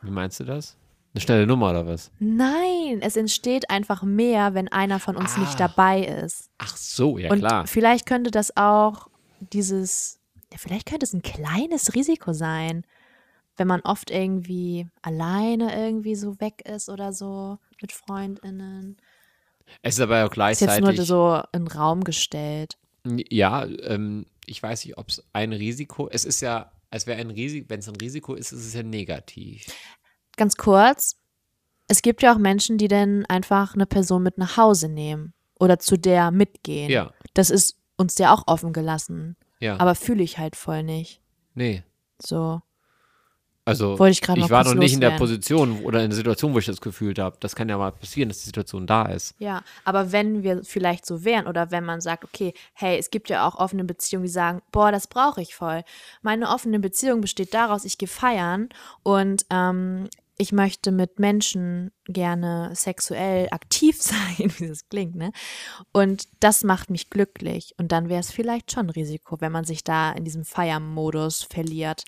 Wie 0.00 0.10
meinst 0.10 0.40
du 0.40 0.44
das? 0.44 0.78
Eine 1.16 1.22
schnelle 1.22 1.46
Nummer 1.46 1.70
oder 1.70 1.86
was? 1.86 2.10
Nein, 2.18 2.98
es 3.00 3.16
entsteht 3.16 3.70
einfach 3.70 4.02
mehr, 4.02 4.52
wenn 4.52 4.68
einer 4.68 5.00
von 5.00 5.16
uns 5.16 5.36
Ah. 5.36 5.40
nicht 5.40 5.58
dabei 5.58 6.04
ist. 6.04 6.50
Ach 6.58 6.76
so, 6.76 7.16
ja 7.16 7.30
Und 7.30 7.38
klar. 7.38 7.66
vielleicht 7.66 8.04
könnte 8.04 8.30
das 8.30 8.54
auch 8.58 9.08
dieses, 9.40 10.20
ja, 10.52 10.58
vielleicht 10.58 10.86
könnte 10.86 11.04
es 11.06 11.14
ein 11.14 11.22
kleines 11.22 11.94
Risiko 11.94 12.34
sein, 12.34 12.84
wenn 13.56 13.66
man 13.66 13.80
oft 13.80 14.10
irgendwie 14.10 14.88
alleine 15.00 15.74
irgendwie 15.74 16.16
so 16.16 16.38
weg 16.38 16.60
ist 16.68 16.90
oder 16.90 17.14
so 17.14 17.56
mit 17.80 17.92
FreundInnen. 17.92 18.98
Es 19.80 19.94
ist 19.94 20.00
aber 20.00 20.26
auch 20.26 20.30
Ist 20.50 20.60
jetzt 20.60 20.80
nur 20.80 20.90
gleichzeitig. 20.92 21.06
so 21.06 21.42
in 21.54 21.64
den 21.64 21.68
Raum 21.68 22.04
gestellt. 22.04 22.76
Ja, 23.30 23.64
ähm, 23.64 24.26
ich 24.44 24.62
weiß 24.62 24.84
nicht, 24.84 24.98
ob 24.98 25.08
es 25.08 25.24
ein 25.32 25.54
Risiko. 25.54 26.10
Es 26.12 26.26
ist 26.26 26.42
ja, 26.42 26.70
es 26.90 27.06
wäre 27.06 27.18
ein 27.18 27.30
Risiko, 27.30 27.70
wenn 27.70 27.80
es 27.80 27.88
ein 27.88 27.96
Risiko 27.96 28.34
ist, 28.34 28.52
ist 28.52 28.66
es 28.66 28.74
ja 28.74 28.82
negativ. 28.82 29.64
Ganz 30.36 30.56
kurz, 30.56 31.16
es 31.88 32.02
gibt 32.02 32.22
ja 32.22 32.34
auch 32.34 32.38
Menschen, 32.38 32.78
die 32.78 32.88
dann 32.88 33.24
einfach 33.26 33.74
eine 33.74 33.86
Person 33.86 34.22
mit 34.22 34.38
nach 34.38 34.56
Hause 34.56 34.88
nehmen 34.88 35.32
oder 35.58 35.78
zu 35.78 35.96
der 35.96 36.30
mitgehen. 36.30 36.90
Ja, 36.90 37.12
Das 37.34 37.50
ist 37.50 37.76
uns 37.96 38.18
ja 38.18 38.34
auch 38.34 38.44
offen 38.46 38.72
gelassen. 38.72 39.36
ja. 39.60 39.78
Aber 39.80 39.94
fühle 39.94 40.22
ich 40.22 40.38
halt 40.38 40.56
voll 40.56 40.82
nicht. 40.82 41.20
nee. 41.54 41.82
So. 42.24 42.62
Also, 43.66 43.98
Wollte 43.98 44.12
ich 44.12 44.22
gerade 44.22 44.40
noch 44.40 44.48
war 44.48 44.62
noch 44.62 44.74
nicht 44.74 44.94
in 44.94 45.00
der. 45.00 45.10
Position 45.18 45.82
oder 45.82 46.00
in 46.04 46.10
der 46.10 46.16
Situation, 46.16 46.54
wo 46.54 46.58
ich 46.58 46.66
das 46.66 46.80
gefühlt 46.80 47.18
habe. 47.18 47.36
Das 47.40 47.56
kann 47.56 47.68
ja 47.68 47.76
mal 47.76 47.90
passieren, 47.90 48.28
dass 48.28 48.38
die 48.38 48.46
Situation 48.46 48.86
da 48.86 49.06
ist. 49.06 49.34
Ja, 49.40 49.62
aber 49.84 50.12
wenn 50.12 50.44
wir 50.44 50.62
vielleicht 50.62 51.04
so 51.04 51.24
wären 51.24 51.48
oder 51.48 51.72
wenn 51.72 51.84
man 51.84 52.00
sagt, 52.00 52.22
okay, 52.24 52.54
hey, 52.74 52.96
es 52.96 53.10
gibt 53.10 53.28
ja 53.28 53.46
auch 53.46 53.56
offene 53.56 53.82
Beziehungen, 53.84 54.22
die 54.24 54.30
sagen, 54.30 54.62
boah, 54.70 54.92
das 54.92 55.08
brauche 55.08 55.42
ich 55.42 55.56
voll. 55.56 55.82
Meine 56.22 56.48
offene 56.48 56.78
Beziehung 56.78 57.20
besteht 57.20 57.54
daraus, 57.54 57.84
ich 57.84 57.98
gehe 57.98 58.06
feiern 58.08 58.68
und 59.02 59.44
ähm, 59.50 60.08
ich 60.38 60.52
möchte 60.52 60.92
mit 60.92 61.18
Menschen 61.18 61.92
gerne 62.04 62.70
sexuell 62.74 63.48
aktiv 63.50 63.96
sein, 64.02 64.52
wie 64.58 64.68
das 64.68 64.88
klingt, 64.88 65.14
ne? 65.14 65.32
Und 65.92 66.28
das 66.40 66.64
macht 66.64 66.90
mich 66.90 67.10
glücklich. 67.10 67.74
Und 67.78 67.92
dann 67.92 68.08
wäre 68.08 68.20
es 68.20 68.30
vielleicht 68.30 68.72
schon 68.72 68.86
ein 68.86 68.90
Risiko, 68.90 69.40
wenn 69.40 69.52
man 69.52 69.64
sich 69.64 69.84
da 69.84 70.12
in 70.12 70.24
diesem 70.24 70.44
Feiermodus 70.44 71.42
verliert. 71.42 72.04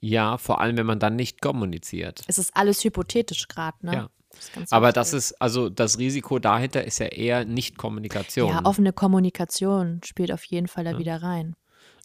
Ja, 0.00 0.38
vor 0.38 0.60
allem, 0.60 0.76
wenn 0.76 0.86
man 0.86 1.00
dann 1.00 1.16
nicht 1.16 1.40
kommuniziert. 1.40 2.22
Es 2.28 2.38
ist 2.38 2.56
alles 2.56 2.84
hypothetisch 2.84 3.48
gerade, 3.48 3.78
ne? 3.82 3.92
Ja. 3.92 4.10
Das 4.54 4.70
Aber 4.70 4.92
das 4.92 5.14
ist, 5.14 5.40
also 5.40 5.68
das 5.68 5.98
Risiko 5.98 6.38
dahinter 6.38 6.84
ist 6.84 6.98
ja 6.98 7.06
eher 7.06 7.44
Nicht-Kommunikation. 7.44 8.50
Ja, 8.50 8.64
offene 8.64 8.92
Kommunikation 8.92 10.00
spielt 10.04 10.30
auf 10.30 10.44
jeden 10.44 10.68
Fall 10.68 10.84
da 10.84 10.98
wieder 10.98 11.22
rein. 11.22 11.56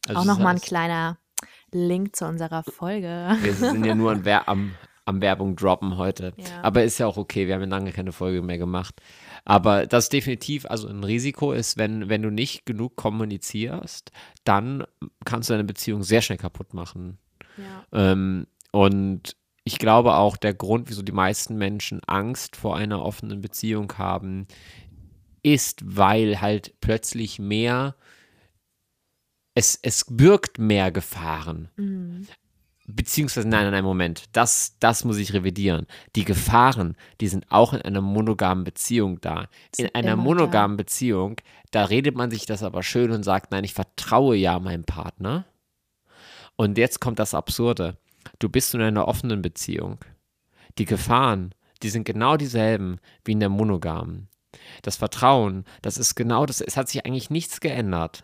Also 0.07 0.21
auch 0.21 0.25
nochmal 0.25 0.55
ein 0.55 0.61
kleiner 0.61 1.19
Link 1.71 2.15
zu 2.15 2.25
unserer 2.25 2.63
Folge. 2.63 3.37
Wir 3.41 3.53
sind 3.53 3.85
ja 3.85 3.93
nur 3.93 4.13
am, 4.47 4.73
am 5.05 5.21
Werbung 5.21 5.55
droppen 5.55 5.97
heute. 5.97 6.33
Ja. 6.37 6.45
Aber 6.61 6.83
ist 6.83 6.97
ja 6.97 7.07
auch 7.07 7.17
okay, 7.17 7.47
wir 7.47 7.55
haben 7.55 7.61
ja 7.61 7.67
lange 7.67 7.91
keine 7.91 8.11
Folge 8.11 8.41
mehr 8.41 8.57
gemacht. 8.57 9.01
Aber 9.45 9.85
das 9.85 10.09
definitiv, 10.09 10.65
also 10.65 10.87
ein 10.87 11.03
Risiko 11.03 11.51
ist, 11.51 11.77
wenn, 11.77 12.09
wenn 12.09 12.21
du 12.21 12.29
nicht 12.29 12.65
genug 12.65 12.95
kommunizierst, 12.95 14.11
dann 14.43 14.85
kannst 15.25 15.49
du 15.49 15.53
deine 15.53 15.65
Beziehung 15.65 16.03
sehr 16.03 16.21
schnell 16.21 16.37
kaputt 16.37 16.73
machen. 16.73 17.17
Ja. 17.57 18.11
Ähm, 18.11 18.47
und 18.71 19.35
ich 19.65 19.79
glaube 19.79 20.15
auch, 20.15 20.37
der 20.37 20.53
Grund, 20.53 20.89
wieso 20.89 21.01
die 21.01 21.11
meisten 21.11 21.57
Menschen 21.57 22.01
Angst 22.05 22.55
vor 22.55 22.75
einer 22.75 23.03
offenen 23.03 23.41
Beziehung 23.41 23.91
haben, 23.97 24.47
ist, 25.41 25.81
weil 25.83 26.41
halt 26.41 26.73
plötzlich 26.81 27.39
mehr, 27.39 27.95
es, 29.53 29.77
es 29.81 30.05
birgt 30.09 30.57
mehr 30.57 30.91
Gefahren. 30.91 31.69
Mhm. 31.75 32.27
Beziehungsweise, 32.85 33.47
nein, 33.47 33.63
nein, 33.63 33.71
nein, 33.71 33.83
Moment, 33.83 34.25
das, 34.33 34.75
das 34.79 35.05
muss 35.05 35.17
ich 35.17 35.33
revidieren. 35.33 35.87
Die 36.17 36.25
Gefahren, 36.25 36.97
die 37.21 37.29
sind 37.29 37.49
auch 37.49 37.73
in 37.73 37.81
einer 37.81 38.01
monogamen 38.01 38.65
Beziehung 38.65 39.21
da. 39.21 39.43
In 39.43 39.47
Sind 39.85 39.95
einer 39.95 40.17
monogamen 40.17 40.75
Beziehung, 40.75 41.37
da 41.71 41.85
redet 41.85 42.15
man 42.15 42.29
sich 42.29 42.45
das 42.45 42.61
aber 42.61 42.83
schön 42.83 43.11
und 43.11 43.23
sagt, 43.23 43.51
nein, 43.51 43.63
ich 43.63 43.73
vertraue 43.73 44.35
ja 44.35 44.59
meinem 44.59 44.83
Partner. 44.83 45.45
Und 46.57 46.77
jetzt 46.77 46.99
kommt 46.99 47.19
das 47.19 47.33
Absurde. 47.33 47.97
Du 48.39 48.49
bist 48.49 48.73
in 48.73 48.81
einer 48.81 49.07
offenen 49.07 49.41
Beziehung. 49.41 49.99
Die 50.77 50.85
Gefahren, 50.85 51.55
die 51.83 51.89
sind 51.89 52.03
genau 52.03 52.35
dieselben 52.35 52.99
wie 53.23 53.31
in 53.31 53.39
der 53.39 53.49
monogamen. 53.49 54.27
Das 54.81 54.97
Vertrauen, 54.97 55.63
das 55.81 55.97
ist 55.97 56.15
genau 56.15 56.45
das, 56.45 56.61
es 56.61 56.77
hat 56.77 56.89
sich 56.89 57.05
eigentlich 57.05 57.29
nichts 57.29 57.59
geändert. 57.59 58.23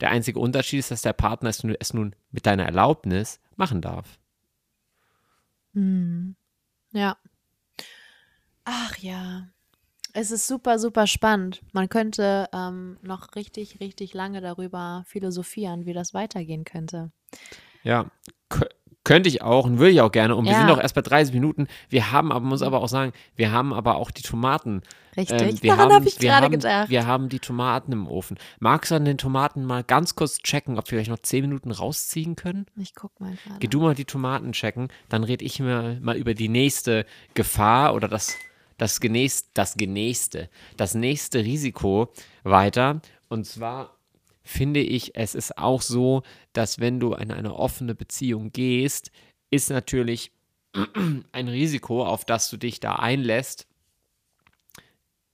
Der 0.00 0.10
einzige 0.10 0.38
Unterschied 0.38 0.80
ist, 0.80 0.90
dass 0.90 1.02
der 1.02 1.12
Partner 1.12 1.50
es 1.50 1.62
nun, 1.62 1.76
es 1.78 1.94
nun 1.94 2.14
mit 2.30 2.46
deiner 2.46 2.64
Erlaubnis 2.64 3.40
machen 3.56 3.80
darf. 3.80 4.18
Mhm. 5.72 6.36
Ja. 6.92 7.16
Ach 8.64 8.96
ja. 8.98 9.48
Es 10.12 10.30
ist 10.30 10.46
super, 10.46 10.78
super 10.78 11.06
spannend. 11.06 11.62
Man 11.72 11.88
könnte 11.88 12.48
ähm, 12.52 12.98
noch 13.02 13.36
richtig, 13.36 13.80
richtig 13.80 14.12
lange 14.12 14.40
darüber 14.40 15.04
philosophieren, 15.06 15.86
wie 15.86 15.92
das 15.92 16.14
weitergehen 16.14 16.64
könnte. 16.64 17.12
Ja, 17.84 18.10
könnte 19.04 19.28
ich 19.28 19.42
auch 19.42 19.64
und 19.64 19.78
würde 19.78 19.92
ich 19.92 20.00
auch 20.00 20.12
gerne. 20.12 20.36
Und 20.36 20.44
wir 20.44 20.52
Ja. 20.52 20.58
sind 20.58 20.66
noch 20.66 20.78
erst 20.80 20.94
bei 20.94 21.00
30 21.02 21.32
Minuten. 21.34 21.68
Wir 21.88 22.12
haben 22.12 22.30
aber, 22.32 22.44
muss 22.44 22.62
aber 22.62 22.82
auch 22.82 22.88
sagen, 22.88 23.12
wir 23.36 23.50
haben 23.50 23.72
aber 23.72 23.96
auch 23.96 24.10
die 24.10 24.22
Tomaten. 24.22 24.82
Richtig. 25.16 25.40
Ähm, 25.40 25.62
wir 25.62 25.70
Daran 25.70 25.84
haben, 25.86 25.94
habe 25.94 26.08
ich 26.08 26.20
wir 26.20 26.30
gerade 26.30 26.50
gedacht. 26.50 26.88
Wir 26.90 27.06
haben 27.06 27.28
die 27.28 27.40
Tomaten 27.40 27.92
im 27.92 28.06
Ofen. 28.06 28.38
Magst 28.60 28.90
du 28.90 28.94
an 28.94 29.04
den 29.04 29.18
Tomaten 29.18 29.64
mal 29.64 29.82
ganz 29.82 30.14
kurz 30.14 30.38
checken, 30.38 30.78
ob 30.78 30.84
wir 30.86 30.98
vielleicht 30.98 31.10
noch 31.10 31.18
10 31.18 31.42
Minuten 31.42 31.70
rausziehen 31.72 32.36
können? 32.36 32.66
Ich 32.76 32.94
guck 32.94 33.18
mal 33.20 33.34
gerade. 33.44 33.58
Geh 33.58 33.66
du 33.68 33.80
mal 33.80 33.94
die 33.94 34.04
Tomaten 34.04 34.52
checken, 34.52 34.88
dann 35.08 35.24
rede 35.24 35.44
ich 35.44 35.58
mir 35.60 35.98
mal 36.00 36.16
über 36.16 36.34
die 36.34 36.48
nächste 36.48 37.06
Gefahr 37.34 37.94
oder 37.94 38.06
das, 38.06 38.36
das, 38.78 39.00
genächst, 39.00 39.48
das 39.54 39.74
genächste, 39.76 40.48
das 40.76 40.94
nächste 40.94 41.40
Risiko 41.40 42.12
weiter. 42.44 43.00
Und 43.28 43.46
zwar 43.46 43.96
finde 44.50 44.80
ich, 44.80 45.16
es 45.16 45.34
ist 45.34 45.56
auch 45.56 45.80
so, 45.80 46.22
dass 46.52 46.80
wenn 46.80 47.00
du 47.00 47.14
in 47.14 47.30
eine 47.30 47.54
offene 47.54 47.94
Beziehung 47.94 48.52
gehst, 48.52 49.10
ist 49.50 49.70
natürlich 49.70 50.32
ein 51.32 51.48
Risiko, 51.48 52.04
auf 52.04 52.24
das 52.24 52.50
du 52.50 52.56
dich 52.56 52.80
da 52.80 52.96
einlässt, 52.96 53.66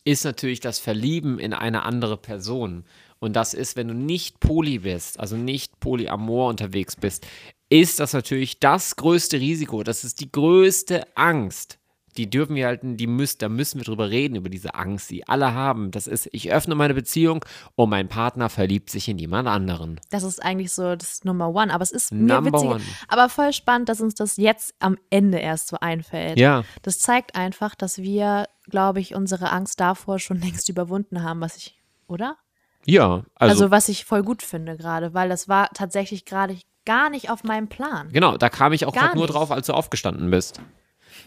ist 0.04 0.24
natürlich 0.24 0.60
das 0.60 0.78
Verlieben 0.78 1.38
in 1.38 1.52
eine 1.52 1.82
andere 1.82 2.16
Person. 2.16 2.84
Und 3.18 3.34
das 3.34 3.54
ist, 3.54 3.74
wenn 3.74 3.88
du 3.88 3.94
nicht 3.94 4.38
poly 4.38 4.80
bist, 4.80 5.18
also 5.18 5.36
nicht 5.36 5.80
polyamor 5.80 6.50
unterwegs 6.50 6.94
bist, 6.94 7.26
ist 7.68 7.98
das 7.98 8.12
natürlich 8.12 8.60
das 8.60 8.96
größte 8.96 9.40
Risiko, 9.40 9.82
das 9.82 10.04
ist 10.04 10.20
die 10.20 10.30
größte 10.30 11.16
Angst, 11.16 11.78
die 12.16 12.30
dürfen 12.30 12.56
wir 12.56 12.66
halt, 12.66 12.80
die 12.82 13.06
müssen, 13.06 13.38
da 13.38 13.48
müssen 13.48 13.78
wir 13.78 13.84
drüber 13.84 14.10
reden, 14.10 14.36
über 14.36 14.48
diese 14.48 14.74
Angst, 14.74 15.10
die 15.10 15.26
alle 15.28 15.54
haben. 15.54 15.90
Das 15.90 16.06
ist, 16.06 16.28
ich 16.32 16.52
öffne 16.52 16.74
meine 16.74 16.94
Beziehung 16.94 17.44
und 17.74 17.90
mein 17.90 18.08
Partner 18.08 18.48
verliebt 18.48 18.90
sich 18.90 19.08
in 19.08 19.18
jemand 19.18 19.48
anderen. 19.48 20.00
Das 20.10 20.22
ist 20.22 20.42
eigentlich 20.42 20.72
so 20.72 20.96
das 20.96 21.24
Number 21.24 21.48
One. 21.48 21.72
Aber 21.72 21.82
es 21.82 21.92
ist 21.92 22.12
mir 22.12 22.44
witzig, 22.44 22.70
aber 23.08 23.28
voll 23.28 23.52
spannend, 23.52 23.88
dass 23.88 24.00
uns 24.00 24.14
das 24.14 24.36
jetzt 24.36 24.74
am 24.78 24.98
Ende 25.10 25.38
erst 25.38 25.68
so 25.68 25.78
einfällt. 25.80 26.38
Ja. 26.38 26.64
Das 26.82 26.98
zeigt 26.98 27.34
einfach, 27.34 27.74
dass 27.74 27.98
wir, 27.98 28.46
glaube 28.68 29.00
ich, 29.00 29.14
unsere 29.14 29.50
Angst 29.52 29.80
davor 29.80 30.18
schon 30.18 30.40
längst 30.40 30.68
überwunden 30.68 31.22
haben, 31.22 31.40
was 31.40 31.56
ich, 31.56 31.80
oder? 32.08 32.36
Ja, 32.84 33.24
Also, 33.34 33.64
also, 33.64 33.70
was 33.70 33.88
ich 33.88 34.04
voll 34.04 34.22
gut 34.22 34.42
finde 34.42 34.76
gerade, 34.76 35.12
weil 35.12 35.28
das 35.28 35.48
war 35.48 35.68
tatsächlich 35.74 36.24
gerade 36.24 36.56
gar 36.84 37.10
nicht 37.10 37.30
auf 37.30 37.42
meinem 37.42 37.68
Plan. 37.68 38.08
genau, 38.12 38.36
da 38.36 38.48
kam 38.48 38.72
ich 38.72 38.86
auch 38.86 38.94
gerade 38.94 39.18
nur 39.18 39.26
drauf, 39.26 39.50
als 39.50 39.66
du 39.66 39.72
aufgestanden 39.72 40.30
bist. 40.30 40.60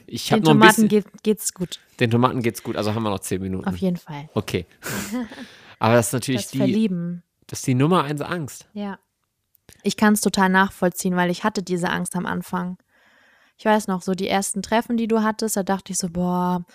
Ich 0.08 0.28
Den 0.30 0.40
noch 0.40 0.52
ein 0.52 0.54
Tomaten 0.60 0.72
bisschen, 0.74 0.88
geht, 0.88 1.24
geht's 1.24 1.54
gut, 1.54 1.80
den 2.00 2.10
Tomaten 2.12 2.42
geht's 2.42 2.64
gut, 2.64 2.76
also 2.76 2.94
haben 2.94 3.04
wir 3.04 3.10
noch 3.10 3.20
zehn 3.20 3.42
Minuten. 3.42 3.68
auf 3.68 3.78
jeden 3.78 3.98
Fall. 3.98 4.30
Okay. 4.34 4.66
Aber 5.80 5.96
das 5.96 6.08
ist 6.08 6.14
natürlich 6.14 6.42
Das 6.44 6.52
die, 6.52 6.58
Verlieben, 6.58 7.24
das 7.48 7.60
ist 7.60 7.68
die 7.68 7.76
Nummer 7.76 8.04
eins 8.04 8.22
Angst. 8.22 8.68
ja. 8.74 9.00
Ich 9.84 9.96
kann 9.98 10.14
es 10.14 10.22
total 10.22 10.50
nachvollziehen, 10.50 11.16
weil 11.16 11.30
ich 11.30 11.44
hatte 11.44 11.62
diese 11.62 11.90
Angst 11.90 12.16
am 12.16 12.26
Anfang. 12.26 12.78
Ich 13.58 13.66
weiß 13.66 13.88
noch, 13.88 14.02
so 14.02 14.14
die 14.14 14.28
ersten 14.28 14.62
Treffen, 14.64 14.98
die 14.98 15.08
du 15.08 15.22
hattest, 15.22 15.56
da 15.58 15.64
dachte 15.64 15.92
ich 15.94 16.00
so, 16.00 16.10
boah, 16.10 16.66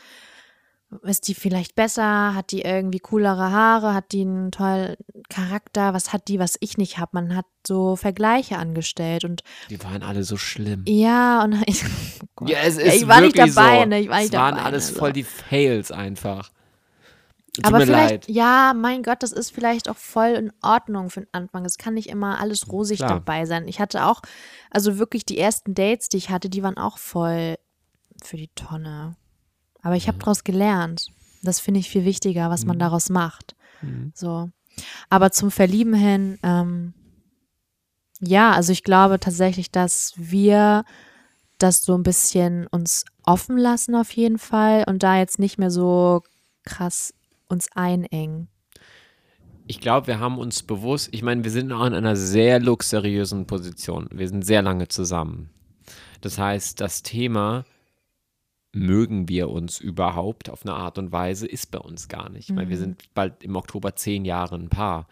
ist 1.03 1.29
die 1.29 1.35
vielleicht 1.35 1.75
besser? 1.75 2.35
Hat 2.35 2.53
die 2.53 2.62
irgendwie 2.62 3.01
coolere 3.01 3.51
Haare? 3.51 3.94
Hat 3.94 4.12
die 4.12 4.23
einen 4.23 4.51
tollen 4.53 4.97
Charakter? 5.29 5.92
Was 5.94 6.12
hat 6.12 6.29
die, 6.29 6.38
was 6.38 6.57
ich 6.61 6.79
nicht 6.79 6.99
habe? 6.99 7.11
Man 7.14 7.35
hat 7.35 7.47
so 7.66 7.97
Vergleiche 7.97 8.59
angestellt 8.59 9.25
und 9.25 9.42
Die 9.70 9.83
waren 9.83 10.03
alle 10.03 10.25
so 10.25 10.37
schlimm. 10.37 10.85
ja, 10.87 11.42
und 11.42 11.62
ich, 11.66 11.85
oh. 12.40 12.47
Ja, 12.47 12.59
es 12.64 12.77
ist 12.77 12.94
ich 12.94 13.09
war 13.09 13.20
nicht 13.20 13.38
dabei, 13.38 13.81
so. 13.81 13.87
ne? 13.87 14.01
Ich 14.01 14.09
war 14.09 14.18
es 14.18 14.25
nicht 14.25 14.35
waren 14.35 14.55
dabei, 14.57 14.66
alles 14.66 14.88
also. 14.88 14.99
voll 14.99 15.12
die 15.12 15.25
Fails 15.25 15.90
einfach. 15.90 16.51
Tut 17.55 17.66
Aber 17.66 17.81
vielleicht, 17.83 18.27
leid. 18.27 18.29
ja, 18.29 18.73
mein 18.75 19.05
Gott, 19.05 19.23
das 19.23 19.31
ist 19.31 19.51
vielleicht 19.51 19.88
auch 19.88 19.97
voll 19.97 20.31
in 20.31 20.53
Ordnung 20.61 21.09
für 21.09 21.20
den 21.20 21.29
Anfang. 21.33 21.64
Es 21.64 21.79
kann 21.79 21.94
nicht 21.94 22.09
immer 22.09 22.40
alles 22.40 22.68
rosig 22.70 22.99
Klar. 22.99 23.11
dabei 23.11 23.47
sein. 23.47 23.68
Ich 23.68 23.79
hatte 23.79 24.07
auch, 24.07 24.23
also 24.70 24.99
wirklich 24.99 25.25
die 25.25 25.38
ersten 25.38 25.73
Dates, 25.73 26.09
die 26.09 26.16
ich 26.16 26.31
hatte, 26.31 26.49
die 26.49 26.64
waren 26.64 26.77
auch 26.77 26.99
voll 26.99 27.55
für 28.23 28.37
die 28.37 28.51
Tonne. 28.57 29.14
Aber 29.85 29.94
ich 29.94 30.09
habe 30.09 30.18
daraus 30.18 30.42
gelernt. 30.42 31.07
Das 31.42 31.61
finde 31.61 31.79
ich 31.79 31.88
viel 31.90 32.05
wichtiger, 32.05 32.51
was 32.51 32.62
Mhm. 32.62 32.68
man 32.68 32.79
daraus 32.81 33.11
macht. 33.11 33.55
So. 34.14 34.51
Aber 35.11 35.31
zum 35.31 35.51
Verlieben 35.51 35.94
hin, 35.94 36.38
ähm, 36.42 36.94
ja, 38.20 38.53
also 38.53 38.73
ich 38.73 38.83
glaube 38.83 39.20
tatsächlich, 39.20 39.70
dass 39.70 40.14
wir 40.16 40.85
das 41.59 41.85
so 41.85 41.94
ein 41.94 42.03
bisschen 42.03 42.66
uns 42.68 43.05
offen 43.25 43.59
lassen 43.59 43.94
auf 43.94 44.11
jeden 44.12 44.38
Fall 44.38 44.85
und 44.88 45.03
da 45.03 45.18
jetzt 45.18 45.38
nicht 45.38 45.59
mehr 45.59 45.70
so 45.70 46.23
krass 46.64 47.12
uns 47.49 47.68
einengen. 47.75 48.49
Ich 49.66 49.81
glaube, 49.81 50.07
wir 50.09 50.18
haben 50.18 50.38
uns 50.38 50.62
bewusst, 50.62 51.09
ich 51.12 51.23
meine, 51.23 51.44
wir 51.44 51.51
sind 51.51 51.73
auch 51.73 51.87
in 51.87 51.94
einer 51.94 52.16
sehr 52.16 52.59
luxuriösen 52.59 53.47
Position. 53.47 54.09
Wir 54.12 54.29
sind 54.29 54.44
sehr 54.44 54.62
lange 54.62 54.88
zusammen. 54.88 55.51
Das 56.20 56.38
heißt, 56.38 56.81
das 56.81 57.03
Thema, 57.03 57.64
mögen 58.75 59.29
wir 59.29 59.51
uns 59.51 59.81
überhaupt 59.81 60.51
auf 60.51 60.63
eine 60.65 60.75
Art 60.75 60.99
und 60.99 61.13
Weise, 61.13 61.47
ist 61.47 61.71
bei 61.71 61.79
uns 61.79 62.09
gar 62.09 62.29
nicht. 62.29 62.55
Weil 62.57 62.69
wir 62.69 62.77
sind 62.79 63.03
bald 63.15 63.43
im 63.45 63.57
Oktober 63.57 63.95
zehn 63.97 64.25
Jahre 64.25 64.57
ein 64.57 64.69
Paar. 64.69 65.07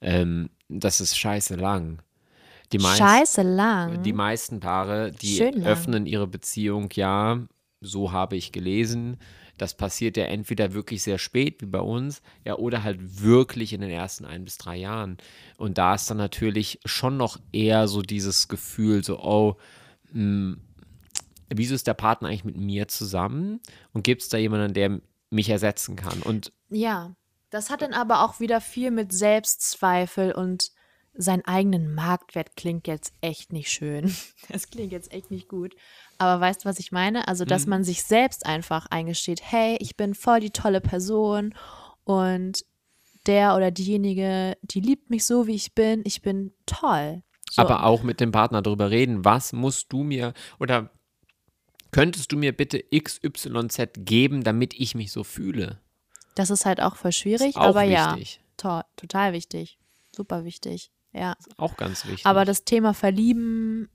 Ähm, 0.00 0.50
das 0.68 1.00
ist 1.00 1.16
scheiße 1.16 1.56
lang. 1.56 2.00
Die 2.72 2.78
meisten- 2.78 3.04
Scheiße 3.04 3.42
lang. 3.42 4.02
Die 4.02 4.12
meisten 4.12 4.60
Paare, 4.60 5.12
die 5.12 5.42
öffnen 5.64 6.06
ihre 6.06 6.26
Beziehung, 6.26 6.88
ja, 6.94 7.40
so 7.80 8.12
habe 8.12 8.36
ich 8.36 8.52
gelesen. 8.52 9.18
Das 9.56 9.76
passiert 9.76 10.16
ja 10.16 10.24
entweder 10.24 10.72
wirklich 10.72 11.02
sehr 11.04 11.18
spät, 11.18 11.62
wie 11.62 11.66
bei 11.66 11.78
uns, 11.80 12.22
ja, 12.44 12.56
oder 12.56 12.82
halt 12.82 13.22
wirklich 13.22 13.72
in 13.72 13.82
den 13.82 13.90
ersten 13.90 14.24
ein 14.24 14.44
bis 14.44 14.58
drei 14.58 14.76
Jahren. 14.76 15.16
Und 15.58 15.78
da 15.78 15.94
ist 15.94 16.10
dann 16.10 16.16
natürlich 16.16 16.80
schon 16.84 17.16
noch 17.16 17.38
eher 17.52 17.86
so 17.86 18.02
dieses 18.02 18.48
Gefühl, 18.48 19.04
so, 19.04 19.20
oh, 19.20 19.56
hm, 20.10 20.58
wieso 21.58 21.74
ist 21.74 21.86
der 21.86 21.94
Partner 21.94 22.28
eigentlich 22.28 22.44
mit 22.44 22.56
mir 22.56 22.88
zusammen? 22.88 23.60
Und 23.92 24.04
gibt 24.04 24.22
es 24.22 24.28
da 24.28 24.36
jemanden, 24.36 24.74
der 24.74 25.00
mich 25.30 25.48
ersetzen 25.48 25.96
kann? 25.96 26.22
Und 26.22 26.52
ja, 26.70 27.14
das 27.50 27.70
hat 27.70 27.82
dann 27.82 27.92
aber 27.92 28.24
auch 28.24 28.40
wieder 28.40 28.60
viel 28.60 28.90
mit 28.90 29.12
Selbstzweifel 29.12 30.32
und 30.32 30.70
seinen 31.16 31.44
eigenen 31.44 31.94
Marktwert 31.94 32.56
klingt 32.56 32.88
jetzt 32.88 33.12
echt 33.20 33.52
nicht 33.52 33.70
schön. 33.70 34.14
Das 34.48 34.68
klingt 34.68 34.92
jetzt 34.92 35.12
echt 35.12 35.30
nicht 35.30 35.48
gut. 35.48 35.74
Aber 36.18 36.40
weißt 36.40 36.64
du, 36.64 36.68
was 36.68 36.78
ich 36.78 36.92
meine? 36.92 37.28
Also, 37.28 37.44
dass 37.46 37.66
man 37.66 37.82
sich 37.82 38.02
selbst 38.02 38.44
einfach 38.44 38.86
eingesteht, 38.90 39.40
hey, 39.42 39.78
ich 39.80 39.96
bin 39.96 40.14
voll 40.14 40.40
die 40.40 40.50
tolle 40.50 40.82
Person 40.82 41.54
und 42.04 42.64
der 43.26 43.56
oder 43.56 43.70
diejenige, 43.70 44.58
die 44.60 44.80
liebt 44.80 45.08
mich 45.08 45.24
so, 45.24 45.46
wie 45.46 45.54
ich 45.54 45.74
bin. 45.74 46.02
Ich 46.04 46.20
bin 46.20 46.52
toll. 46.66 47.22
So. 47.50 47.62
aber 47.62 47.84
auch 47.84 48.02
mit 48.02 48.20
dem 48.20 48.32
Partner 48.32 48.62
darüber 48.62 48.90
reden, 48.90 49.24
was 49.24 49.52
musst 49.52 49.92
du 49.92 50.02
mir 50.02 50.34
oder 50.58 50.90
könntest 51.94 52.32
du 52.32 52.36
mir 52.36 52.52
bitte 52.52 52.82
XYZ 52.92 53.90
geben, 53.98 54.42
damit 54.42 54.74
ich 54.74 54.96
mich 54.96 55.12
so 55.12 55.22
fühle? 55.22 55.78
Das 56.34 56.50
ist 56.50 56.66
halt 56.66 56.80
auch 56.80 56.96
voll 56.96 57.12
schwierig, 57.12 57.50
Ist 57.50 57.56
auch 57.56 57.66
aber 57.68 57.84
ja, 57.84 58.16
wichtig. 58.16 58.40
to 58.56 58.80
total 58.96 59.32
wichtig. 59.32 59.78
Super 60.10 60.44
wichtig. 60.44 60.90
Ja. 61.12 61.36
Auch 61.56 61.76
ganz 61.76 62.04
wichtig. 62.04 62.26
Aber 62.26 62.44
das 62.44 62.64
Thema 62.64 62.94
Verlieben, 62.94 63.88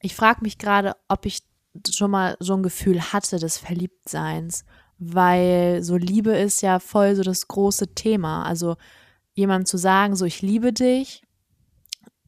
ich 0.00 0.14
frage 0.14 0.40
mich 0.40 0.56
gerade, 0.56 0.96
ob 1.08 1.26
ich 1.26 1.42
schon 1.90 2.10
mal 2.10 2.38
so 2.40 2.54
ein 2.54 2.62
Gefühl 2.62 3.12
hatte 3.12 3.38
des 3.38 3.58
Verliebtseins, 3.58 4.64
weil 4.98 5.82
so 5.82 5.98
Liebe 5.98 6.30
ist 6.30 6.62
ja 6.62 6.78
voll 6.78 7.16
so 7.16 7.22
das 7.22 7.48
große 7.48 7.94
Thema. 7.94 8.44
Also 8.44 8.76
jemandem 9.34 9.66
zu 9.66 9.76
sagen, 9.76 10.16
so 10.16 10.24
ich 10.24 10.40
liebe 10.40 10.72
dich, 10.72 11.22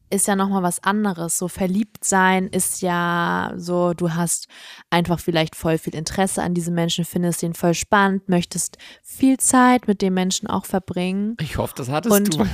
ist 0.09 0.27
ja 0.27 0.35
nochmal 0.35 0.63
was 0.63 0.83
anderes. 0.83 1.37
So 1.37 1.47
verliebt 1.47 2.03
sein 2.03 2.47
ist 2.47 2.81
ja 2.81 3.53
so, 3.55 3.93
du 3.93 4.13
hast 4.13 4.47
einfach 4.89 5.19
vielleicht 5.19 5.55
voll 5.55 5.77
viel 5.77 5.95
Interesse 5.95 6.41
an 6.43 6.53
diesem 6.53 6.75
Menschen, 6.75 7.05
findest 7.05 7.43
ihn 7.43 7.53
voll 7.53 7.73
spannend, 7.73 8.29
möchtest 8.29 8.77
viel 9.01 9.37
Zeit 9.37 9.87
mit 9.87 10.01
dem 10.01 10.13
Menschen 10.13 10.47
auch 10.47 10.65
verbringen. 10.65 11.35
ich 11.41 11.57
hoffe, 11.57 11.73
das 11.77 11.89
hattest 11.89 12.15
Und 12.15 12.39
du. 12.39 12.45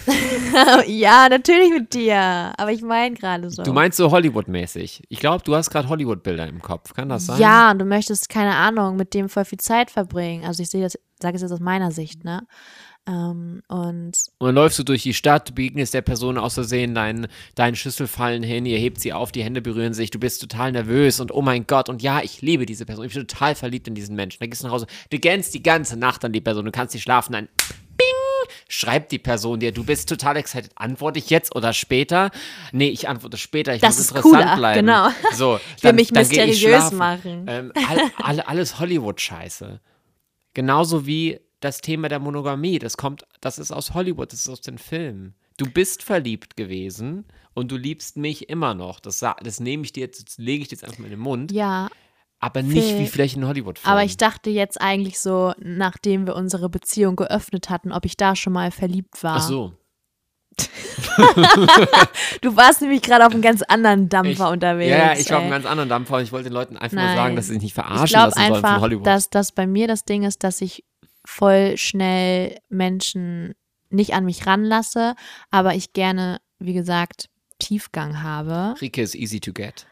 ja, 0.87 1.27
natürlich 1.29 1.71
mit 1.71 1.93
dir. 1.93 2.53
Aber 2.57 2.71
ich 2.71 2.81
meine 2.81 3.15
gerade 3.15 3.49
so. 3.49 3.63
Du 3.63 3.73
meinst 3.73 3.97
so 3.97 4.11
Hollywood-mäßig. 4.11 5.03
Ich 5.09 5.19
glaube, 5.19 5.43
du 5.43 5.55
hast 5.55 5.69
gerade 5.69 5.89
Hollywood-Bilder 5.89 6.47
im 6.47 6.61
Kopf. 6.61 6.93
Kann 6.93 7.09
das 7.09 7.25
sein? 7.25 7.39
Ja, 7.39 7.71
und 7.71 7.79
du 7.79 7.85
möchtest, 7.85 8.29
keine 8.29 8.55
Ahnung, 8.55 8.95
mit 8.95 9.13
dem 9.13 9.29
voll 9.29 9.45
viel 9.45 9.59
Zeit 9.59 9.91
verbringen. 9.91 10.45
Also 10.45 10.63
ich 10.63 10.69
sehe 10.69 10.83
das, 10.83 10.97
sage 11.21 11.35
es 11.35 11.41
jetzt 11.41 11.51
aus 11.51 11.59
meiner 11.59 11.91
Sicht, 11.91 12.23
ne? 12.23 12.47
Ähm, 13.07 13.61
und 13.67 14.11
Und 14.37 14.45
dann 14.47 14.55
läufst 14.55 14.77
du 14.77 14.83
durch 14.83 15.01
die 15.01 15.13
Stadt, 15.15 15.49
du 15.49 15.53
begegnest 15.53 15.93
der 15.93 16.03
Person 16.03 16.37
aus 16.37 16.53
Versehen, 16.53 16.93
dein, 16.93 17.27
deine 17.55 17.75
Schüssel 17.75 18.05
fallen 18.07 18.43
hin, 18.43 18.65
ihr 18.67 18.77
hebt 18.77 18.99
sie 19.01 19.11
auf, 19.11 19.31
die 19.31 19.43
Hände 19.43 19.61
berühren 19.61 19.93
sich, 19.93 20.11
du 20.11 20.19
bist 20.19 20.39
total 20.41 20.71
nervös 20.71 21.19
und 21.19 21.31
oh 21.33 21.41
mein 21.41 21.65
Gott, 21.65 21.89
und 21.89 22.03
ja, 22.03 22.21
ich 22.21 22.41
liebe 22.43 22.65
diese 22.67 22.85
Person, 22.85 23.05
ich 23.05 23.13
bin 23.13 23.27
total 23.27 23.55
verliebt 23.55 23.87
in 23.87 23.95
diesen 23.95 24.15
Menschen. 24.15 24.37
Dann 24.39 24.49
gehst 24.51 24.61
du 24.61 24.67
nach 24.67 24.73
Hause, 24.73 24.85
du 25.09 25.17
gähnst 25.17 25.53
die 25.55 25.63
ganze 25.63 25.97
Nacht 25.97 26.23
an 26.23 26.31
die 26.31 26.41
Person, 26.41 26.63
du 26.65 26.71
kannst 26.71 26.93
nicht 26.93 27.01
schlafen, 27.03 27.33
dann 27.33 27.49
bing, 27.97 28.53
schreibt 28.67 29.11
die 29.11 29.17
Person 29.19 29.59
dir, 29.59 29.71
du 29.71 29.83
bist 29.83 30.07
total 30.07 30.37
excited, 30.37 30.69
antworte 30.75 31.17
ich 31.17 31.31
jetzt 31.31 31.55
oder 31.55 31.73
später? 31.73 32.29
Nee, 32.71 32.89
ich 32.89 33.09
antworte 33.09 33.37
später, 33.37 33.73
ich 33.73 33.81
Das 33.81 33.95
muss 33.95 34.05
ist 34.05 34.11
interessant 34.11 34.43
cooler, 34.43 34.55
bleiben. 34.57 34.85
genau. 34.85 35.09
So, 35.33 35.53
will 35.53 35.59
dann, 35.81 35.95
mich 35.95 36.09
ich 36.09 36.13
mysteriös 36.13 36.91
machen. 36.91 37.45
Ähm, 37.47 37.71
all, 37.89 38.11
all, 38.21 38.39
alles 38.41 38.79
Hollywood-Scheiße. 38.79 39.79
Genauso 40.53 41.07
wie 41.07 41.39
das 41.61 41.79
Thema 41.81 42.09
der 42.09 42.19
Monogamie. 42.19 42.77
Das 42.79 42.97
kommt, 42.97 43.25
das 43.39 43.57
ist 43.57 43.71
aus 43.71 43.93
Hollywood, 43.93 44.33
das 44.33 44.41
ist 44.41 44.49
aus 44.49 44.61
den 44.61 44.77
Filmen. 44.77 45.35
Du 45.57 45.65
bist 45.69 46.03
verliebt 46.03 46.57
gewesen 46.57 47.25
und 47.53 47.71
du 47.71 47.77
liebst 47.77 48.17
mich 48.17 48.49
immer 48.49 48.73
noch. 48.73 48.99
Das, 48.99 49.19
das 49.19 49.59
nehme 49.59 49.83
ich 49.83 49.93
dir 49.93 50.01
jetzt, 50.01 50.27
das 50.27 50.37
lege 50.37 50.63
ich 50.63 50.67
dir 50.69 50.75
jetzt 50.75 50.83
einfach 50.83 50.99
mal 50.99 51.05
in 51.05 51.11
den 51.11 51.19
Mund. 51.19 51.51
ja, 51.51 51.87
aber 52.43 52.63
nicht 52.63 52.83
Phil, 52.87 52.99
wie 52.99 53.05
vielleicht 53.07 53.35
in 53.37 53.45
Hollywood-Filmen. 53.45 53.91
aber 53.91 54.03
ich 54.03 54.17
dachte 54.17 54.49
jetzt 54.49 54.81
eigentlich 54.81 55.19
so, 55.19 55.53
nachdem 55.59 56.25
wir 56.25 56.35
unsere 56.35 56.69
Beziehung 56.69 57.15
geöffnet 57.15 57.69
hatten, 57.69 57.91
ob 57.91 58.03
ich 58.03 58.17
da 58.17 58.35
schon 58.35 58.53
mal 58.53 58.71
verliebt 58.71 59.23
war. 59.23 59.35
Ach 59.37 59.41
so. 59.47 59.73
Du 62.41 62.55
warst 62.55 62.81
nämlich 62.81 63.01
gerade 63.01 63.25
auf 63.25 63.33
einem 63.33 63.41
ganz 63.41 63.61
anderen 63.63 64.09
Dampfer 64.09 64.45
Ich- 64.47 64.51
unterwegs. 64.53 64.89
Ja, 64.89 65.13
ich 65.13 65.29
war 65.29 65.37
auf 65.37 65.43
einem 65.43 65.51
ganz 65.51 65.65
anderen 65.65 65.89
Dampfer 65.89 66.17
und 66.17 66.23
ich 66.23 66.31
wollte 66.31 66.49
den 66.49 66.53
Leuten 66.53 66.77
einfach 66.77 66.95
nur 66.97 67.05
Nein. 67.05 67.15
sagen, 67.15 67.35
dass 67.35 67.45
sie 67.47 67.53
sich 67.53 67.61
nicht 67.61 67.69
Ich 67.69 67.73
verarschen 67.75 68.07
glaube 68.07 68.27
lassen 68.29 68.39
sollen 68.39 68.47
von 68.55 68.65
einfach, 68.65 68.81
Hollywood. 68.81 69.05
dass 69.07 69.29
das 69.29 69.51
bei 69.51 69.67
mir 69.67 69.87
das 69.87 70.05
Ding 70.05 70.23
ist, 70.23 70.43
dass 70.43 70.61
ich 70.61 70.83
voll 71.25 71.77
schnell 71.77 72.57
Menschen 72.69 73.53
nicht 73.89 74.13
an 74.13 74.25
mich 74.25 74.47
ranlasse, 74.47 75.15
aber 75.49 75.75
ich 75.75 75.93
gerne, 75.93 76.39
wie 76.59 76.73
gesagt, 76.73 77.29
Tiefgang 77.59 78.23
habe. 78.23 78.75
Rike 78.81 79.01
ist 79.01 79.15
easy 79.15 79.39
to 79.39 79.53
get. 79.53 79.85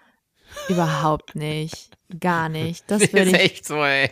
Überhaupt 0.68 1.36
nicht. 1.36 1.92
Gar 2.20 2.50
nicht. 2.50 2.84
Das 2.88 3.02
würde 3.14 3.32
ist 3.32 3.34
ich. 3.34 3.40
echt 3.40 3.66
so, 3.66 3.84
ey. 3.84 4.10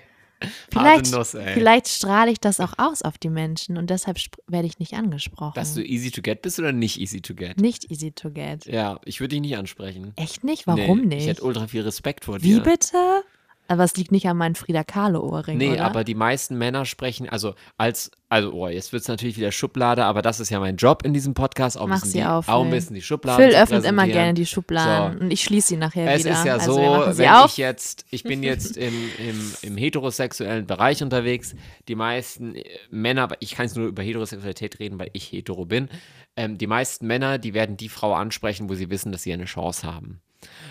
Vielleicht, 0.72 1.12
Nuss, 1.12 1.34
ey. 1.34 1.54
vielleicht 1.56 1.88
strahle 1.88 2.30
ich 2.30 2.40
das 2.40 2.60
auch 2.60 2.74
aus 2.78 3.02
auf 3.02 3.18
die 3.18 3.30
Menschen 3.30 3.76
und 3.76 3.90
deshalb 3.90 4.20
werde 4.46 4.68
ich 4.68 4.78
nicht 4.78 4.94
angesprochen. 4.94 5.54
Dass 5.56 5.74
du 5.74 5.84
easy 5.84 6.12
to 6.12 6.22
get 6.22 6.44
bist 6.44 6.60
oder 6.60 6.72
nicht 6.72 7.00
easy 7.00 7.22
to 7.22 7.34
get? 7.34 7.60
nicht 7.60 7.90
easy 7.90 8.12
to 8.12 8.30
get. 8.30 8.66
Ja, 8.66 9.00
ich 9.04 9.20
würde 9.20 9.30
dich 9.30 9.42
nicht 9.42 9.58
ansprechen. 9.58 10.14
Echt 10.16 10.44
nicht? 10.44 10.68
Warum 10.68 11.00
nee, 11.00 11.16
nicht? 11.16 11.24
Ich 11.24 11.28
hätte 11.28 11.44
ultra 11.44 11.66
viel 11.68 11.82
Respekt 11.82 12.26
vor 12.26 12.42
Wie 12.44 12.56
dir. 12.56 12.62
bitte? 12.62 13.24
Aber 13.70 13.84
es 13.84 13.96
liegt 13.98 14.12
nicht 14.12 14.28
an 14.28 14.38
meinen 14.38 14.56
Frida 14.56 14.84
Kahlo-Ohrring, 14.84 15.58
Nee, 15.58 15.74
oder? 15.74 15.86
aber 15.86 16.04
die 16.04 16.16
meisten 16.16 16.58
Männer 16.58 16.86
sprechen, 16.86 17.28
also 17.28 17.54
als, 17.78 18.12
also, 18.30 18.52
oh, 18.54 18.68
jetzt 18.68 18.94
wird 18.94 19.02
es 19.02 19.08
natürlich 19.08 19.38
wieder 19.38 19.52
Schublade, 19.52 20.06
aber 20.06 20.22
das 20.22 20.40
ist 20.40 20.50
ja 20.50 20.60
mein 20.60 20.78
Job 20.78 21.04
in 21.04 21.14
diesem 21.14 21.34
Podcast, 21.34 21.78
auch 21.78 21.88
Mach 21.88 22.04
sie 22.04 22.20
die, 22.20 22.26
auf, 22.26 22.48
auch 22.48 22.64
ein 22.64 22.70
bisschen 22.70 22.96
die 22.96 23.02
Schubladen 23.02 23.46
Phil 23.50 23.56
öffnet 23.58 23.84
immer 23.86 24.06
gerne 24.08 24.34
die 24.34 24.46
Schubladen 24.46 25.18
So. 25.18 25.24
und 25.26 25.32
ich 25.32 25.42
schließe 25.44 25.68
sie 25.70 25.78
nachher 25.78 26.14
Es 26.14 26.24
wieder. 26.24 26.32
ist 26.34 26.46
ja 26.46 26.54
also 26.54 26.74
so, 26.74 27.18
wenn 27.18 27.30
auf. 27.30 27.52
ich 27.52 27.58
jetzt, 27.58 28.06
ich 28.10 28.24
bin 28.24 28.42
jetzt 28.44 28.78
im, 28.78 28.94
im, 29.20 29.54
im 29.64 29.78
heterosexuellen 29.78 30.66
Bereich 30.66 31.04
unterwegs, 31.04 31.56
die 31.88 31.96
meisten 31.96 32.56
äh, 32.56 32.64
Männer, 32.90 33.24
aber 33.24 33.36
ich 33.42 33.56
kann 33.56 33.66
jetzt 33.66 33.76
nur 33.76 33.88
über 33.88 34.02
Heterosexualität 34.04 34.80
reden, 34.80 34.98
weil 35.00 35.10
ich 35.14 35.32
hetero 35.32 35.66
bin, 35.66 35.90
ähm, 36.36 36.58
die 36.58 36.68
meisten 36.68 37.08
Männer, 37.08 37.38
die 37.38 37.54
werden 37.54 37.76
die 37.78 37.90
Frau 37.90 38.14
ansprechen, 38.14 38.70
wo 38.70 38.76
sie 38.76 38.90
wissen, 38.90 39.12
dass 39.12 39.24
sie 39.24 39.34
eine 39.34 39.46
Chance 39.46 39.86
haben. 39.86 40.22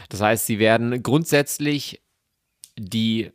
Das 0.09 0.20
heißt, 0.22 0.47
sie 0.47 0.59
werden 0.61 1.03
grundsätzlich 1.03 2.01
die 2.79 3.33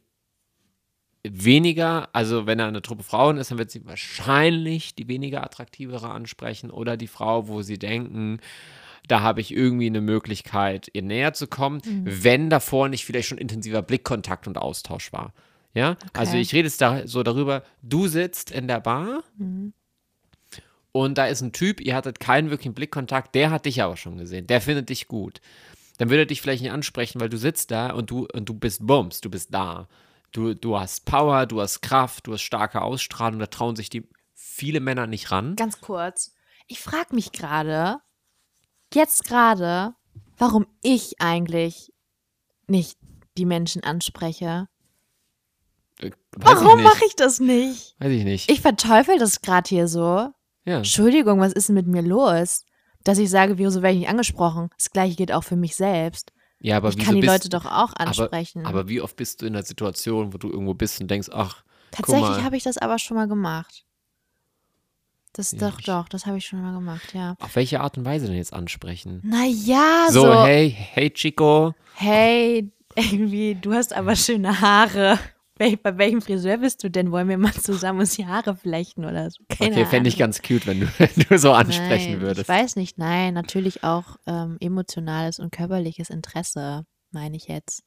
weniger, 1.24 2.10
also 2.14 2.48
wenn 2.48 2.60
er 2.60 2.68
eine 2.68 2.82
Truppe 2.82 3.04
Frauen 3.04 3.38
ist, 3.38 3.52
dann 3.52 3.58
wird 3.60 3.70
sie 3.72 3.86
wahrscheinlich 3.86 4.96
die 4.96 5.08
weniger 5.08 5.44
attraktivere 5.44 6.10
ansprechen 6.10 6.72
oder 6.72 6.98
die 6.98 7.08
Frau, 7.08 7.48
wo 7.48 7.62
sie 7.62 7.78
denken, 7.78 8.40
da 9.08 9.22
habe 9.22 9.42
ich 9.42 9.54
irgendwie 9.54 9.88
eine 9.88 10.02
Möglichkeit, 10.02 10.90
ihr 10.94 11.04
näher 11.04 11.34
zu 11.34 11.48
kommen, 11.48 11.82
wenn 12.06 12.50
davor 12.50 12.90
nicht 12.90 13.06
vielleicht 13.06 13.28
schon 13.28 13.38
intensiver 13.38 13.82
Blickkontakt 13.82 14.48
und 14.48 14.58
Austausch 14.58 15.14
war. 15.14 15.34
Ja, 15.74 15.96
also 16.14 16.32
Okay. 16.34 16.42
ich 16.42 16.54
rede 16.54 16.68
jetzt 16.68 16.82
da 16.82 17.08
so 17.08 17.24
darüber, 17.24 17.64
du 17.82 18.08
sitzt 18.08 18.52
in 18.52 18.68
der 18.68 18.80
Bar 18.82 19.24
und 20.92 21.18
da 21.18 21.28
ist 21.28 21.42
ein 21.42 21.54
Typ, 21.54 21.80
ihr 21.80 21.96
hattet 21.96 22.20
keinen 22.20 22.50
wirklichen 22.50 22.74
Blickkontakt, 22.74 23.36
der 23.36 23.52
hat 23.52 23.66
dich 23.66 23.82
aber 23.82 23.96
schon 23.96 24.18
gesehen, 24.18 24.48
der 24.48 24.60
findet 24.60 24.90
dich 24.90 25.08
gut. 25.08 25.40
Dann 26.02 26.10
würde 26.10 26.24
er 26.24 26.26
dich 26.26 26.42
vielleicht 26.42 26.64
nicht 26.64 26.72
ansprechen, 26.72 27.22
weil 27.22 27.30
du 27.30 27.38
sitzt 27.38 27.70
da 27.70 27.92
und 27.92 28.10
du, 28.10 28.26
und 28.34 28.50
du 28.50 28.56
bist 28.56 28.88
Bums, 28.88 29.22
du 29.22 29.30
bist 29.30 29.54
da. 29.54 29.88
Du, 30.32 30.56
du 30.56 30.80
hast 30.80 31.06
Power, 31.06 31.46
du 31.46 31.62
hast 31.62 31.82
Kraft, 31.82 32.26
du 32.26 32.34
hast 32.34 32.42
starke 32.42 32.82
Ausstrahlung, 32.82 33.40
da 33.40 33.46
trauen 33.46 33.76
sich 33.76 33.92
die 33.92 34.10
viele 34.34 34.80
Männer 34.80 35.06
nicht 35.06 35.30
ran. 35.30 35.56
Ganz 35.58 35.80
kurz. 35.80 36.34
Ich 36.66 36.80
frage 36.80 37.14
mich 37.14 37.32
gerade, 37.32 38.00
jetzt 38.92 39.26
gerade, 39.26 39.94
warum 40.40 40.66
ich 40.82 41.22
eigentlich 41.22 41.94
nicht 42.66 42.98
die 43.38 43.46
Menschen 43.46 43.84
anspreche. 43.84 44.70
Äh, 46.00 46.10
Weiß 46.32 46.64
Warum 46.64 46.82
mache 46.82 47.06
ich 47.06 47.16
das 47.16 47.40
nicht? 47.40 47.96
Weiß 48.00 48.12
ich 48.12 48.24
nicht. 48.24 48.50
Ich 48.50 48.62
verteufel 48.62 49.20
das 49.20 49.42
gerade 49.42 49.70
hier 49.70 49.88
so. 49.88 50.32
ja. 50.66 50.78
Entschuldigung, 50.78 51.40
was 51.40 51.54
ist 51.54 51.70
denn 51.70 51.76
mit 51.76 51.86
mir 51.86 52.02
los? 52.02 52.66
Dass 53.04 53.18
ich 53.18 53.30
sage, 53.30 53.58
wieso 53.58 53.82
werde 53.82 53.94
ich 53.94 54.02
nicht 54.02 54.10
angesprochen? 54.10 54.70
Das 54.78 54.92
gleiche 54.92 55.16
geht 55.16 55.32
auch 55.32 55.44
für 55.44 55.56
mich 55.56 55.76
selbst. 55.76 56.32
ja, 56.60 56.78
aber 56.78 56.90
ich 56.90 56.98
kann 56.98 57.16
die 57.16 57.22
bist, 57.22 57.34
Leute 57.34 57.50
doch 57.50 57.66
auch 57.66 57.94
ansprechen. 57.94 58.66
Aber, 58.66 58.80
aber 58.80 58.90
wie 58.90 59.02
oft 59.02 59.16
bist 59.16 59.42
du 59.42 59.46
in 59.46 59.56
einer 59.56 59.66
Situation, 59.66 60.34
wo 60.34 60.38
du 60.38 60.50
irgendwo 60.50 60.74
bist 60.74 61.02
und 61.02 61.10
denkst, 61.10 61.30
ach, 61.34 61.64
Tatsächlich 61.92 62.44
habe 62.44 62.56
ich 62.56 62.64
das 62.64 62.78
aber 62.78 62.98
schon 63.00 63.18
mal 63.18 63.28
gemacht. 63.28 63.86
Das 65.34 65.52
Ja, 65.54 65.60
doch, 65.60 65.82
doch, 65.82 66.10
das 66.10 66.26
habe 66.26 66.38
ich 66.38 66.46
schon 66.46 66.62
mal 66.62 66.74
gemacht, 66.74 67.14
ja. 67.14 67.36
auf 67.40 67.56
welche 67.56 67.80
Art 67.80 67.98
und 67.98 68.04
Weise 68.04 68.28
denn 68.28 68.36
jetzt 68.36 68.54
ansprechen? 68.54 69.22
Naja, 69.24 70.08
So, 70.10 70.24
so, 70.24 70.44
hey, 70.44 70.70
hey 70.70 71.10
Chico, 71.10 71.74
hey, 71.96 72.70
irgendwie, 72.96 73.56
du 73.56 73.74
hast 73.74 73.94
aber 73.94 74.16
schöne 74.16 74.60
Haare. 74.60 75.20
Wel 75.62 75.78
bei 75.78 75.96
welchem 76.00 76.24
Friseur 76.24 76.58
bist 76.58 76.84
du 76.84 76.90
denn? 76.90 77.12
Wollen 77.12 77.30
wir 77.30 77.38
mal 77.38 77.54
zusammen 77.54 78.00
uns 78.00 78.16
die 78.16 78.26
Haare 78.26 78.56
flechten 78.56 79.06
oder 79.06 79.30
so? 79.30 79.44
Keine 79.48 79.76
okay, 79.76 79.86
fände 79.86 80.10
ich 80.10 80.18
ganz 80.18 80.42
cute, 80.42 80.66
wenn 80.66 80.80
du, 80.80 80.88
wenn 80.98 81.10
du 81.30 81.38
so 81.38 81.52
ansprechen 81.52 82.14
nein, 82.14 82.22
würdest. 82.22 82.42
Ich 82.42 82.48
weiß 82.50 82.76
nicht, 82.76 82.98
nein, 82.98 83.36
natürlich 83.36 83.84
auch 83.84 84.18
ähm, 84.26 84.58
emotionales 84.60 85.40
und 85.40 85.52
körperliches 85.52 86.10
Interesse, 86.10 86.86
meine 87.12 87.38
ich 87.38 87.48
jetzt. 87.48 87.84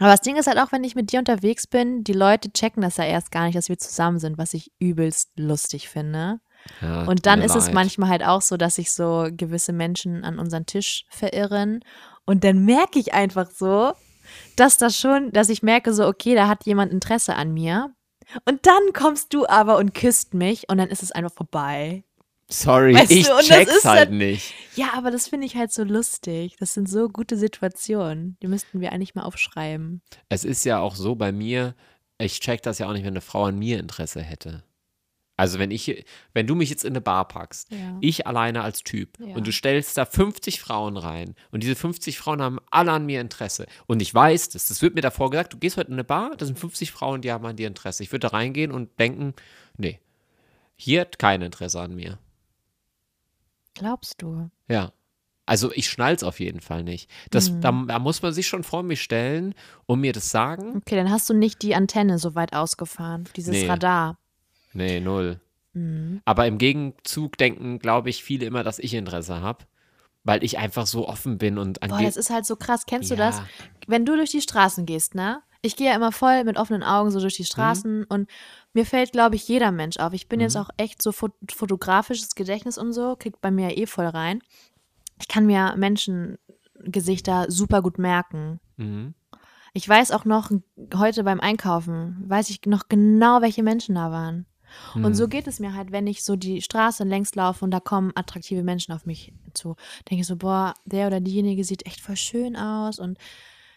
Aber 0.00 0.10
das 0.10 0.20
Ding 0.20 0.36
ist 0.36 0.48
halt 0.48 0.58
auch, 0.58 0.72
wenn 0.72 0.82
ich 0.82 0.96
mit 0.96 1.12
dir 1.12 1.20
unterwegs 1.20 1.68
bin, 1.68 2.02
die 2.02 2.12
Leute 2.12 2.52
checken 2.52 2.82
das 2.82 2.96
ja 2.96 3.04
erst 3.04 3.30
gar 3.30 3.44
nicht, 3.44 3.56
dass 3.56 3.68
wir 3.68 3.78
zusammen 3.78 4.18
sind, 4.18 4.36
was 4.36 4.52
ich 4.52 4.72
übelst 4.80 5.30
lustig 5.36 5.88
finde. 5.88 6.40
Ja, 6.82 7.04
Und 7.04 7.26
dann 7.26 7.40
ist 7.40 7.54
es 7.54 7.66
leid. 7.66 7.74
manchmal 7.74 8.08
halt 8.08 8.24
auch 8.24 8.42
so, 8.42 8.56
dass 8.56 8.76
sich 8.76 8.90
so 8.90 9.28
gewisse 9.30 9.72
Menschen 9.72 10.24
an 10.24 10.40
unseren 10.40 10.66
Tisch 10.66 11.04
verirren. 11.08 11.80
Und 12.26 12.42
dann 12.42 12.64
merke 12.64 12.98
ich 12.98 13.14
einfach 13.14 13.48
so, 13.50 13.92
dass 14.56 14.78
das 14.78 14.98
schon, 14.98 15.30
dass 15.32 15.48
ich 15.48 15.62
merke 15.62 15.92
so, 15.94 16.06
okay, 16.06 16.34
da 16.34 16.48
hat 16.48 16.64
jemand 16.66 16.92
Interesse 16.92 17.34
an 17.34 17.52
mir. 17.52 17.92
Und 18.44 18.66
dann 18.66 18.92
kommst 18.92 19.32
du 19.32 19.46
aber 19.48 19.78
und 19.78 19.94
küsst 19.94 20.34
mich 20.34 20.68
und 20.68 20.78
dann 20.78 20.88
ist 20.88 21.02
es 21.02 21.12
einfach 21.12 21.32
vorbei. 21.32 22.04
Sorry, 22.50 22.94
Weißt 22.94 23.10
ich 23.10 23.26
du, 23.26 23.38
check's 23.40 23.76
ist 23.76 23.84
halt- 23.84 24.10
nicht. 24.10 24.54
Ja, 24.74 24.92
aber 24.94 25.10
das 25.10 25.28
finde 25.28 25.46
ich 25.46 25.56
halt 25.56 25.70
so 25.72 25.84
lustig. 25.84 26.56
Das 26.58 26.72
sind 26.72 26.88
so 26.88 27.08
gute 27.08 27.36
Situationen. 27.36 28.36
Die 28.42 28.48
müssten 28.48 28.80
wir 28.80 28.92
eigentlich 28.92 29.14
mal 29.14 29.24
aufschreiben. 29.24 30.02
Es 30.30 30.44
ist 30.44 30.64
ja 30.64 30.78
auch 30.80 30.94
so 30.94 31.14
bei 31.14 31.30
mir, 31.32 31.74
ich 32.18 32.40
check 32.40 32.62
das 32.62 32.78
ja 32.78 32.88
auch 32.88 32.92
nicht, 32.94 33.02
wenn 33.04 33.12
eine 33.12 33.20
Frau 33.20 33.44
an 33.44 33.58
mir 33.58 33.78
Interesse 33.78 34.22
hätte. 34.22 34.62
Also 35.38 35.58
wenn 35.58 35.70
ich, 35.70 36.04
wenn 36.34 36.46
du 36.46 36.54
mich 36.54 36.68
jetzt 36.68 36.84
in 36.84 36.92
eine 36.92 37.00
Bar 37.00 37.26
packst, 37.28 37.70
Ja. 37.72 37.96
ich 38.00 38.26
alleine 38.26 38.62
als 38.62 38.82
Typ 38.82 39.18
Ja. 39.20 39.34
und 39.36 39.46
du 39.46 39.52
stellst 39.52 39.96
da 39.96 40.04
50 40.04 40.60
Frauen 40.60 40.96
rein 40.96 41.34
und 41.52 41.62
diese 41.62 41.76
50 41.76 42.18
Frauen 42.18 42.42
haben 42.42 42.58
alle 42.70 42.92
an 42.92 43.06
mir 43.06 43.20
Interesse 43.20 43.66
und 43.86 44.02
ich 44.02 44.12
weiß 44.12 44.50
das, 44.50 44.66
das 44.68 44.82
wird 44.82 44.94
mir 44.96 45.00
davor 45.00 45.30
gesagt, 45.30 45.52
du 45.54 45.58
gehst 45.58 45.76
heute 45.76 45.88
in 45.88 45.94
eine 45.94 46.04
Bar, 46.04 46.36
da 46.36 46.44
sind 46.44 46.58
50 46.58 46.90
Frauen, 46.90 47.22
die 47.22 47.30
haben 47.32 47.46
an 47.46 47.56
dir 47.56 47.68
Interesse. 47.68 48.02
Ich 48.02 48.10
würde 48.12 48.26
da 48.28 48.36
reingehen 48.36 48.72
und 48.72 48.98
denken, 48.98 49.32
nee, 49.76 50.00
hier 50.76 51.02
hat 51.02 51.18
kein 51.18 51.40
Interesse 51.42 51.80
an 51.80 51.94
mir. 51.94 52.18
Glaubst 53.74 54.20
du? 54.22 54.50
Ja. 54.68 54.92
Also 55.46 55.72
ich 55.72 55.88
schnall's 55.88 56.22
auf 56.24 56.40
jeden 56.40 56.60
Fall 56.60 56.82
nicht. 56.84 57.08
Das, 57.30 57.50
Mhm. 57.50 57.60
da, 57.62 57.72
da 57.86 57.98
muss 57.98 58.20
man 58.20 58.32
sich 58.34 58.46
schon 58.46 58.64
vor 58.64 58.82
mich 58.82 59.00
stellen 59.00 59.54
und 59.86 60.00
mir 60.00 60.12
das 60.12 60.30
sagen. 60.30 60.76
Okay, 60.76 60.96
dann 60.96 61.10
hast 61.10 61.30
du 61.30 61.34
nicht 61.34 61.62
die 61.62 61.74
Antenne 61.74 62.18
so 62.18 62.34
weit 62.34 62.52
ausgefahren, 62.52 63.28
dieses 63.36 63.52
Nee. 63.52 63.66
Radar. 63.68 64.18
Nee, 64.72 65.00
null. 65.00 65.40
Mhm. 65.72 66.20
Aber 66.24 66.46
im 66.46 66.58
Gegenzug 66.58 67.36
denken, 67.38 67.78
glaube 67.78 68.10
ich, 68.10 68.22
viele 68.24 68.46
immer, 68.46 68.62
dass 68.64 68.78
ich 68.78 68.94
Interesse 68.94 69.40
habe, 69.40 69.64
weil 70.24 70.42
ich 70.44 70.58
einfach 70.58 70.86
so 70.86 71.08
offen 71.08 71.38
bin 71.38 71.58
und 71.58 71.80
Boah, 71.80 71.86
ange- 71.98 72.04
das 72.04 72.16
ist 72.16 72.30
halt 72.30 72.46
so 72.46 72.56
krass. 72.56 72.84
Kennst 72.86 73.10
du 73.10 73.14
Ja. 73.14 73.26
das? 73.26 73.42
Wenn 73.86 74.04
du 74.04 74.16
durch 74.16 74.30
die 74.30 74.40
Straßen 74.42 74.86
gehst, 74.86 75.14
ne? 75.14 75.42
Ich 75.60 75.74
gehe 75.74 75.88
ja 75.88 75.96
immer 75.96 76.12
voll 76.12 76.44
mit 76.44 76.56
offenen 76.56 76.84
Augen 76.84 77.10
so 77.10 77.18
durch 77.18 77.34
die 77.34 77.44
Straßen 77.44 78.04
und 78.04 78.30
mir 78.74 78.86
fällt, 78.86 79.10
glaube 79.10 79.34
ich, 79.34 79.48
jeder 79.48 79.72
Mensch 79.72 79.96
auf. 79.96 80.12
Ich 80.12 80.28
bin 80.28 80.38
jetzt 80.38 80.54
Mhm. 80.54 80.60
auch 80.62 80.70
echt 80.76 81.02
so 81.02 81.10
fot 81.10 81.32
fotografisches 81.52 82.36
Gedächtnis 82.36 82.78
und 82.78 82.92
so, 82.92 83.16
kriegt 83.16 83.40
bei 83.40 83.50
mir 83.50 83.76
eh 83.76 83.86
voll 83.86 84.06
rein. 84.06 84.40
Ich 85.20 85.26
kann 85.26 85.46
mir 85.46 85.74
Menschengesichter 85.76 87.46
super 87.48 87.82
gut 87.82 87.98
merken. 87.98 88.60
Mhm. 88.76 89.14
Ich 89.72 89.88
weiß 89.88 90.12
auch 90.12 90.24
noch, 90.24 90.50
heute 90.94 91.24
beim 91.24 91.40
Einkaufen, 91.40 92.24
weiß 92.26 92.50
ich 92.50 92.60
noch 92.66 92.88
genau, 92.88 93.42
welche 93.42 93.62
Menschen 93.62 93.94
da 93.96 94.10
waren. 94.10 94.46
Und 94.94 95.14
so 95.14 95.28
geht 95.28 95.46
es 95.46 95.60
mir 95.60 95.74
halt, 95.74 95.92
wenn 95.92 96.06
ich 96.06 96.22
so 96.24 96.36
die 96.36 96.62
Straße 96.62 97.04
längs 97.04 97.34
laufe 97.34 97.64
und 97.64 97.70
da 97.70 97.80
kommen 97.80 98.12
attraktive 98.14 98.62
Menschen 98.62 98.92
auf 98.92 99.06
mich 99.06 99.32
zu. 99.54 99.76
Denke 100.08 100.22
ich 100.22 100.26
so, 100.26 100.36
boah, 100.36 100.74
der 100.84 101.06
oder 101.06 101.20
diejenige 101.20 101.64
sieht 101.64 101.86
echt 101.86 102.00
voll 102.00 102.16
schön 102.16 102.56
aus. 102.56 102.98
Und 102.98 103.18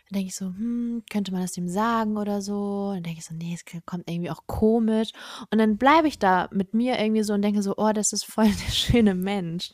dann 0.09 0.15
denke 0.17 0.27
ich 0.27 0.35
so, 0.35 0.47
hm, 0.47 1.03
könnte 1.09 1.31
man 1.31 1.41
das 1.41 1.53
dem 1.53 1.67
sagen 1.67 2.17
oder 2.17 2.41
so? 2.41 2.91
Dann 2.93 3.03
denke 3.03 3.19
ich 3.19 3.25
so, 3.25 3.33
nee, 3.33 3.53
es 3.53 3.63
kommt 3.85 4.09
irgendwie 4.09 4.29
auch 4.29 4.45
komisch. 4.47 5.11
Und 5.49 5.59
dann 5.59 5.77
bleibe 5.77 6.07
ich 6.07 6.19
da 6.19 6.49
mit 6.51 6.73
mir 6.73 6.99
irgendwie 6.99 7.23
so 7.23 7.33
und 7.33 7.41
denke 7.41 7.61
so, 7.61 7.75
oh, 7.77 7.91
das 7.93 8.13
ist 8.13 8.25
voll 8.25 8.45
der 8.67 8.71
schöne 8.71 9.15
Mensch. 9.15 9.71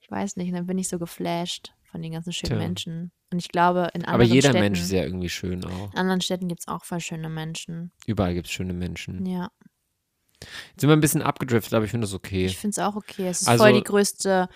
Ich 0.00 0.10
weiß 0.10 0.36
nicht, 0.36 0.48
und 0.48 0.54
dann 0.54 0.66
bin 0.66 0.78
ich 0.78 0.88
so 0.88 0.98
geflasht 0.98 1.72
von 1.90 2.02
den 2.02 2.12
ganzen 2.12 2.32
schönen 2.32 2.50
Tja. 2.50 2.58
Menschen. 2.58 3.12
Und 3.32 3.38
ich 3.38 3.48
glaube, 3.48 3.90
in 3.94 4.04
anderen 4.04 4.14
Aber 4.14 4.24
jeder 4.24 4.48
Städten, 4.48 4.60
Mensch 4.60 4.80
ist 4.80 4.90
ja 4.90 5.04
irgendwie 5.04 5.28
schön 5.28 5.64
auch. 5.64 5.92
in 5.92 5.98
anderen 5.98 6.20
Städten 6.20 6.48
gibt 6.48 6.60
es 6.60 6.68
auch 6.68 6.84
voll 6.84 7.00
schöne 7.00 7.28
Menschen. 7.28 7.92
Überall 8.06 8.34
gibt 8.34 8.46
es 8.46 8.52
schöne 8.52 8.72
Menschen. 8.72 9.24
Ja. 9.26 9.50
Jetzt 10.40 10.80
sind 10.80 10.88
wir 10.88 10.96
ein 10.96 11.00
bisschen 11.00 11.22
abgedriftet, 11.22 11.74
aber 11.74 11.84
ich 11.84 11.90
finde 11.90 12.06
das 12.06 12.14
okay. 12.14 12.46
Ich 12.46 12.58
finde 12.58 12.72
es 12.72 12.78
auch 12.78 12.96
okay. 12.96 13.28
Es 13.28 13.42
ist 13.42 13.48
Also- 13.48 13.64
voll 13.64 13.72
die 13.74 13.84
größte 13.84 14.48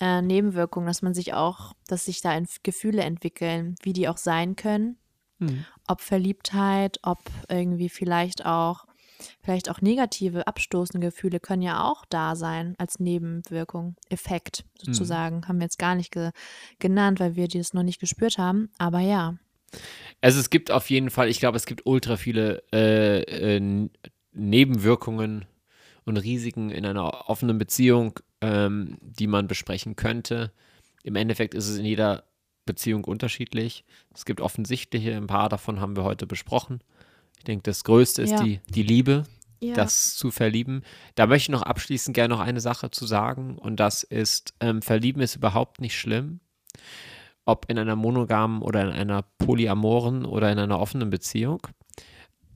äh, 0.00 0.22
Nebenwirkung, 0.22 0.86
dass 0.86 1.02
man 1.02 1.14
sich 1.14 1.34
auch, 1.34 1.74
dass 1.86 2.04
sich 2.04 2.20
da 2.20 2.38
Gefühle 2.62 3.02
entwickeln, 3.02 3.74
wie 3.82 3.92
die 3.92 4.08
auch 4.08 4.16
sein 4.16 4.56
können. 4.56 4.96
Hm. 5.40 5.64
Ob 5.86 6.00
Verliebtheit, 6.00 6.98
ob 7.02 7.18
irgendwie 7.48 7.88
vielleicht 7.88 8.44
auch, 8.46 8.86
vielleicht 9.42 9.68
auch 9.70 9.80
negative, 9.80 10.46
abstoßende 10.46 11.04
Gefühle 11.08 11.40
können 11.40 11.62
ja 11.62 11.82
auch 11.84 12.04
da 12.08 12.36
sein 12.36 12.74
als 12.78 13.00
Nebenwirkung, 13.00 13.96
Effekt 14.08 14.64
sozusagen. 14.80 15.46
Haben 15.48 15.58
wir 15.58 15.64
jetzt 15.64 15.78
gar 15.78 15.94
nicht 15.94 16.12
ge 16.12 16.30
genannt, 16.78 17.18
weil 17.18 17.34
wir 17.34 17.48
das 17.48 17.74
noch 17.74 17.82
nicht 17.82 18.00
gespürt 18.00 18.38
haben. 18.38 18.70
Aber 18.78 19.00
ja. 19.00 19.36
Also 20.20 20.40
es 20.40 20.50
gibt 20.50 20.70
auf 20.70 20.90
jeden 20.90 21.10
Fall, 21.10 21.28
ich 21.28 21.40
glaube, 21.40 21.56
es 21.56 21.66
gibt 21.66 21.86
ultra 21.86 22.16
viele 22.16 22.62
äh, 22.72 23.56
äh, 23.56 23.88
Nebenwirkungen 24.32 25.44
und 26.04 26.16
Risiken 26.16 26.70
in 26.70 26.86
einer 26.86 27.28
offenen 27.28 27.58
Beziehung, 27.58 28.18
ähm, 28.40 28.98
die 29.00 29.26
man 29.26 29.46
besprechen 29.48 29.96
könnte. 29.96 30.52
Im 31.02 31.16
Endeffekt 31.16 31.54
ist 31.54 31.68
es 31.68 31.78
in 31.78 31.84
jeder 31.84 32.24
Beziehung 32.66 33.04
unterschiedlich. 33.04 33.84
Es 34.14 34.24
gibt 34.24 34.40
offensichtliche, 34.40 35.16
ein 35.16 35.26
paar 35.26 35.48
davon 35.48 35.80
haben 35.80 35.96
wir 35.96 36.04
heute 36.04 36.26
besprochen. 36.26 36.80
Ich 37.38 37.44
denke, 37.44 37.62
das 37.62 37.84
Größte 37.84 38.22
ist 38.22 38.32
Ja. 38.32 38.42
die, 38.42 38.60
die 38.68 38.82
Liebe, 38.82 39.24
ja. 39.60 39.74
das 39.74 40.14
zu 40.16 40.30
verlieben. 40.30 40.82
Da 41.14 41.26
möchte 41.26 41.50
ich 41.50 41.58
noch 41.58 41.62
abschließend 41.62 42.14
gerne 42.14 42.34
noch 42.34 42.40
eine 42.40 42.60
Sache 42.60 42.90
zu 42.90 43.06
sagen 43.06 43.56
und 43.58 43.76
das 43.80 44.02
ist, 44.02 44.54
ähm, 44.60 44.82
Verlieben 44.82 45.22
ist 45.22 45.36
überhaupt 45.36 45.80
nicht 45.80 45.96
schlimm. 45.98 46.40
ob 47.44 47.64
in 47.70 47.78
einer 47.78 47.96
monogamen 47.96 48.60
oder 48.60 48.82
in 48.82 48.90
einer 48.90 49.22
polyamoren 49.38 50.26
oder 50.26 50.52
in 50.52 50.58
einer 50.58 50.78
offenen 50.78 51.08
Beziehung. 51.08 51.66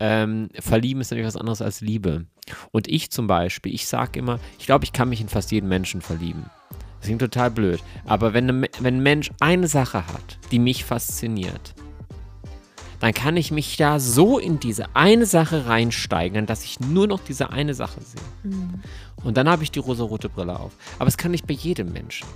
Ähm, 0.05 0.49
verlieben 0.59 1.01
ist 1.01 1.13
natürlich 1.13 1.29
was 1.29 1.37
anderes 1.37 1.63
als 1.63 1.81
Liebe. 1.81 2.27
Und 2.73 2.89
ich 2.89 3.13
zum 3.13 3.29
Beispiel, 3.29 3.73
ich 3.73 3.87
sage 3.87 4.19
immer, 4.19 4.41
ich 4.59 4.67
glaube, 4.67 4.85
ich 4.85 4.93
kann 4.93 5.09
mich 5.09 5.21
in 5.21 5.29
fast 5.29 5.53
jeden 5.53 5.69
Menschen 5.69 6.01
verlieben. 6.01 6.47
Das 6.99 7.07
klingt 7.07 7.21
total 7.21 7.53
blöd. 7.53 7.81
Aber 8.05 8.35
wenn, 8.35 8.47
ne, 8.47 8.69
wenn 8.81 8.97
ein 8.97 9.03
Mensch 9.05 9.31
eine 9.39 9.69
Sache 9.69 9.99
hat, 10.09 10.39
die 10.51 10.59
mich 10.59 10.85
fasziniert, 10.85 11.75
dann 12.99 13.15
kann 13.15 13.37
ich 13.37 13.53
mich 13.53 13.77
da 13.77 14.01
so 14.01 14.41
in 14.41 14.59
diese 14.59 14.97
eine 14.97 15.25
Sache 15.25 15.67
reinsteigern, 15.67 16.47
dass 16.47 16.65
ich 16.65 16.81
nur 16.81 17.07
noch 17.07 17.21
diese 17.21 17.51
eine 17.51 17.75
Sache 17.75 18.01
sehe. 18.01 18.53
Mhm. 18.53 18.81
Und 19.23 19.37
dann 19.37 19.49
habe 19.49 19.63
ich 19.63 19.71
die 19.71 19.79
rosa-rote 19.79 20.29
Brille 20.29 20.59
auf. 20.59 20.73
Aber 20.99 21.07
es 21.07 21.17
kann 21.17 21.31
nicht 21.31 21.47
bei 21.47 21.55
jedem 21.55 21.93
Menschen. 21.93 22.27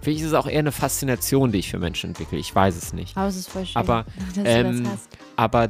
Vielleicht 0.00 0.20
ist 0.20 0.28
es 0.28 0.34
auch 0.34 0.46
eher 0.46 0.60
eine 0.60 0.70
Faszination, 0.70 1.50
die 1.50 1.58
ich 1.58 1.70
für 1.70 1.80
Menschen 1.80 2.10
entwickle. 2.10 2.38
Ich 2.38 2.54
weiß 2.54 2.76
es 2.76 2.92
nicht. 2.92 3.16
Aber 3.16 3.26
es 3.26 3.34
ist 3.34 3.48
voll 3.48 3.66
schön, 3.66 3.76
aber, 3.76 4.06
ähm, 4.44 4.84
das 4.84 5.08
aber 5.34 5.68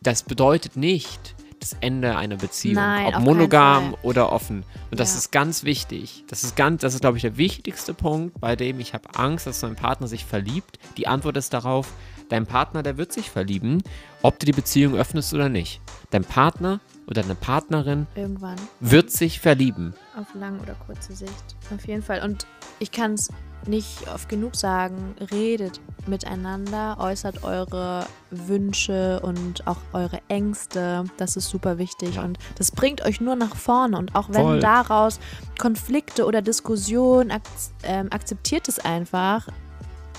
das 0.00 0.22
bedeutet 0.22 0.76
nicht 0.76 1.34
das 1.60 1.74
Ende 1.80 2.16
einer 2.16 2.36
Beziehung. 2.36 2.74
Nein, 2.76 3.14
ob 3.14 3.22
monogam 3.22 3.96
oder 4.02 4.30
offen. 4.30 4.64
Und 4.90 5.00
das 5.00 5.12
ja. 5.12 5.18
ist 5.18 5.32
ganz 5.32 5.64
wichtig. 5.64 6.24
Das 6.28 6.44
ist 6.44 6.54
ganz, 6.54 6.82
das 6.82 6.94
ist, 6.94 7.00
glaube 7.00 7.16
ich, 7.16 7.22
der 7.22 7.38
wichtigste 7.38 7.94
Punkt, 7.94 8.38
bei 8.40 8.56
dem 8.56 8.78
ich 8.78 8.94
habe 8.94 9.08
Angst, 9.16 9.46
dass 9.46 9.62
mein 9.62 9.74
Partner 9.74 10.06
sich 10.06 10.24
verliebt. 10.24 10.78
Die 10.96 11.08
Antwort 11.08 11.36
ist 11.36 11.54
darauf, 11.54 11.92
Dein 12.28 12.46
Partner, 12.46 12.82
der 12.82 12.96
wird 12.96 13.12
sich 13.12 13.30
verlieben, 13.30 13.82
ob 14.22 14.38
du 14.40 14.46
die 14.46 14.52
Beziehung 14.52 14.96
öffnest 14.96 15.32
oder 15.32 15.48
nicht. 15.48 15.80
Dein 16.10 16.24
Partner 16.24 16.80
oder 17.06 17.22
deine 17.22 17.36
Partnerin 17.36 18.08
Irgendwann. 18.16 18.56
wird 18.80 19.12
sich 19.12 19.38
verlieben. 19.38 19.94
Auf 20.18 20.34
lang 20.34 20.58
oder 20.60 20.74
kurze 20.74 21.14
Sicht. 21.14 21.56
Auf 21.72 21.86
jeden 21.86 22.02
Fall. 22.02 22.24
Und 22.24 22.46
ich 22.80 22.90
kann 22.90 23.14
es 23.14 23.28
nicht 23.68 24.08
oft 24.12 24.28
genug 24.28 24.56
sagen, 24.56 25.14
redet 25.32 25.80
miteinander, 26.06 26.96
äußert 27.00 27.42
eure 27.42 28.06
Wünsche 28.30 29.20
und 29.20 29.66
auch 29.66 29.78
eure 29.92 30.20
Ängste. 30.28 31.04
Das 31.16 31.36
ist 31.36 31.48
super 31.48 31.78
wichtig 31.78 32.16
ja. 32.16 32.22
und 32.22 32.38
das 32.56 32.70
bringt 32.70 33.04
euch 33.04 33.20
nur 33.20 33.36
nach 33.36 33.56
vorne. 33.56 33.98
Und 33.98 34.14
auch 34.14 34.28
wenn 34.28 34.42
Voll. 34.42 34.60
daraus 34.60 35.18
Konflikte 35.58 36.26
oder 36.26 36.42
Diskussionen, 36.42 37.30
ak 37.30 37.42
ähm, 37.82 38.08
akzeptiert 38.10 38.68
es 38.68 38.78
einfach 38.78 39.48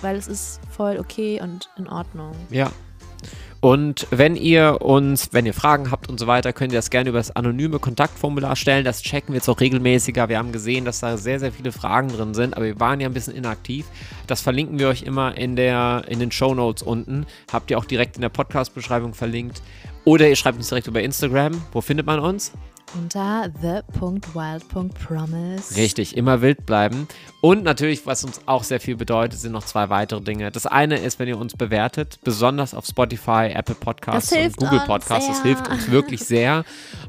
weil 0.02 0.16
es 0.16 0.28
ist 0.28 0.60
voll 0.70 0.98
okay 1.00 1.42
und 1.42 1.70
in 1.78 1.88
Ordnung. 1.88 2.34
Ja. 2.50 2.72
Und 3.68 4.08
wenn 4.12 4.38
ihr 4.38 4.82
uns, 4.82 5.34
wenn 5.34 5.46
ihr 5.46 5.54
Fragen 5.54 5.92
habt 5.92 6.08
und 6.08 6.18
so 6.22 6.26
weiter, 6.26 6.54
könnt 6.54 6.72
ihr 6.72 6.78
das 6.78 6.90
gerne 6.90 7.10
über 7.10 7.18
das 7.18 7.36
anonyme 7.36 7.80
Kontaktformular 7.80 8.56
stellen. 8.56 8.86
Das 8.86 9.02
checken 9.02 9.34
wir 9.34 9.40
jetzt 9.40 9.50
auch 9.50 9.60
regelmäßiger. 9.60 10.30
Wir 10.30 10.38
haben 10.38 10.54
gesehen, 10.54 10.86
dass 10.86 11.02
da 11.02 11.18
sehr, 11.18 11.38
sehr 11.42 11.52
viele 11.52 11.74
Fragen 11.74 12.08
drin 12.08 12.34
sind, 12.34 12.56
aber 12.56 12.64
wir 12.64 12.80
waren 12.80 13.02
ja 13.02 13.10
ein 13.10 13.14
bisschen 13.14 13.36
inaktiv. 13.36 13.86
Das 14.26 14.40
verlinken 14.40 14.80
wir 14.80 14.88
euch 14.88 15.04
immer 15.04 15.38
in, 15.38 15.58
der, 15.58 16.06
in 16.08 16.20
den 16.20 16.32
Show 16.32 16.56
Notes 16.56 16.82
unten. 16.82 17.26
Habt 17.52 17.70
ihr 17.70 17.78
auch 17.78 17.84
direkt 17.84 18.16
in 18.16 18.22
der 18.22 18.30
Podcast-Beschreibung 18.30 19.14
verlinkt. 19.14 19.62
Oder 20.06 20.30
ihr 20.30 20.38
schreibt 20.38 20.58
uns 20.58 20.70
direkt 20.70 20.88
über 20.88 21.02
Instagram. 21.02 21.62
Wo 21.74 21.82
findet 21.82 22.06
man 22.06 22.20
uns? 22.20 22.54
Unter 22.96 23.52
the.wild.promise. 23.62 25.76
Richtig, 25.76 26.16
immer 26.16 26.42
wild 26.42 26.66
bleiben. 26.66 27.08
Und 27.42 27.64
natürlich, 27.64 28.06
was 28.06 28.24
uns 28.24 28.42
auch 28.46 28.64
sehr 28.64 28.80
viel 28.80 28.96
bedeutet, 28.96 29.40
sind 29.40 29.52
noch 29.52 29.66
zwei 29.66 29.90
weitere 29.90 30.22
Dinge. 30.22 30.52
Das 30.52 30.66
eine 30.66 30.98
ist, 30.98 31.20
wenn 31.20 31.28
ihr 31.28 31.38
uns 31.38 31.56
bewertet, 31.56 32.20
besonders 32.24 32.74
auf 32.74 32.86
Spotify, 32.86 33.52
Apple 33.54 33.76
Podcasts 33.76 34.32
und 34.32 34.58
Google 34.58 34.82
Podcasts. 34.86 35.28
Das 35.28 35.44
hilft 35.44 35.70
uns 35.70 35.92
wirklich 35.92 36.22
sehr. 36.22 36.64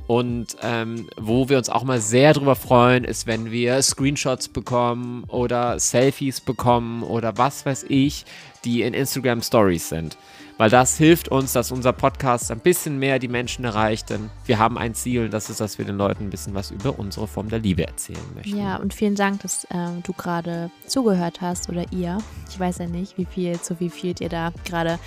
Und 0.06 0.56
ähm, 0.62 1.08
wo 1.16 1.48
wir 1.48 1.58
uns 1.58 1.68
auch 1.68 1.84
mal 1.84 2.00
sehr 2.00 2.32
drüber 2.32 2.56
freuen, 2.56 3.04
ist, 3.04 3.26
wenn 3.26 3.50
wir 3.50 3.80
Screenshots 3.82 4.48
bekommen 4.48 5.24
oder 5.24 5.78
Selfies 5.78 6.40
bekommen 6.40 7.02
oder 7.02 7.38
was 7.38 7.66
weiß 7.66 7.86
ich, 7.88 8.24
die 8.64 8.82
in 8.82 8.94
Instagram 8.94 9.42
Stories 9.42 9.88
sind 9.88 10.16
weil 10.58 10.70
das 10.70 10.98
hilft 10.98 11.28
uns, 11.28 11.52
dass 11.52 11.70
unser 11.70 11.92
Podcast 11.92 12.50
ein 12.50 12.58
bisschen 12.58 12.98
mehr 12.98 13.20
die 13.20 13.28
Menschen 13.28 13.64
erreicht, 13.64 14.10
denn 14.10 14.28
wir 14.44 14.58
haben 14.58 14.76
ein 14.76 14.92
Ziel 14.92 15.24
und 15.24 15.30
das 15.32 15.48
ist, 15.48 15.60
dass 15.60 15.78
wir 15.78 15.84
den 15.84 15.96
Leuten 15.96 16.24
ein 16.24 16.30
bisschen 16.30 16.52
was 16.54 16.72
über 16.72 16.98
unsere 16.98 17.28
Form 17.28 17.48
der 17.48 17.60
Liebe 17.60 17.86
erzählen 17.86 18.18
möchten. 18.34 18.58
Ja, 18.58 18.76
und 18.76 18.92
vielen 18.92 19.14
Dank, 19.14 19.40
dass 19.42 19.66
ähm, 19.70 20.02
du 20.02 20.12
gerade 20.12 20.70
zugehört 20.86 21.40
hast 21.40 21.68
oder 21.68 21.84
ihr. 21.92 22.18
Ich 22.50 22.58
weiß 22.58 22.78
ja 22.78 22.86
nicht, 22.86 23.16
wie 23.16 23.24
viel, 23.24 23.58
zu 23.60 23.78
wie 23.78 23.88
viel 23.88 24.14
ihr 24.18 24.28
da 24.28 24.52
gerade 24.64 24.98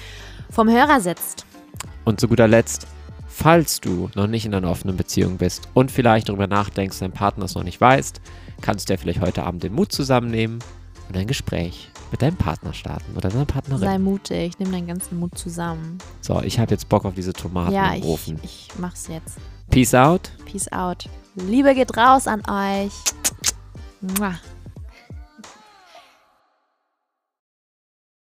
vom 0.49 0.69
Hörer 0.69 1.01
sitzt. 1.01 1.45
Und 2.05 2.21
zu 2.21 2.29
guter 2.29 2.47
Letzt, 2.47 2.87
falls 3.27 3.81
du 3.81 4.09
noch 4.15 4.27
nicht 4.27 4.45
in 4.45 4.55
einer 4.55 4.69
offenen 4.69 4.95
Beziehung 4.95 5.37
bist 5.37 5.67
und 5.73 5.91
vielleicht 5.91 6.29
darüber 6.29 6.47
nachdenkst, 6.47 6.99
dein 6.99 7.11
Partner 7.11 7.45
es 7.45 7.55
noch 7.55 7.63
nicht 7.63 7.81
weiß, 7.81 8.13
kannst 8.61 8.87
du 8.87 8.93
ja 8.93 8.97
vielleicht 8.97 9.19
heute 9.19 9.43
Abend 9.43 9.63
den 9.63 9.73
Mut 9.73 9.91
zusammennehmen 9.91 10.59
und 11.09 11.17
ein 11.17 11.27
Gespräch 11.27 11.90
mit 12.11 12.21
deinem 12.21 12.35
Partner 12.35 12.73
starten 12.73 13.15
oder 13.15 13.29
deiner 13.29 13.45
Partnerin. 13.45 13.79
Sei 13.79 13.97
mutig, 13.97 14.59
nimm 14.59 14.71
deinen 14.71 14.87
ganzen 14.87 15.19
Mut 15.19 15.37
zusammen. 15.37 15.97
So, 16.19 16.41
ich 16.41 16.59
habe 16.59 16.71
jetzt 16.71 16.89
Bock 16.89 17.05
auf 17.05 17.15
diese 17.15 17.33
Tomaten 17.33 17.73
ja, 17.73 17.93
im 17.93 18.03
Ofen. 18.03 18.37
Ja, 18.37 18.43
ich, 18.43 18.69
ich 18.71 18.79
mach's 18.79 19.07
jetzt. 19.07 19.37
Peace 19.69 19.93
out. 19.93 20.31
Peace 20.45 20.71
out. 20.71 21.09
Liebe 21.35 21.73
geht 21.73 21.95
raus 21.97 22.27
an 22.27 22.41
euch. 22.41 22.91
Mua. 24.19 24.35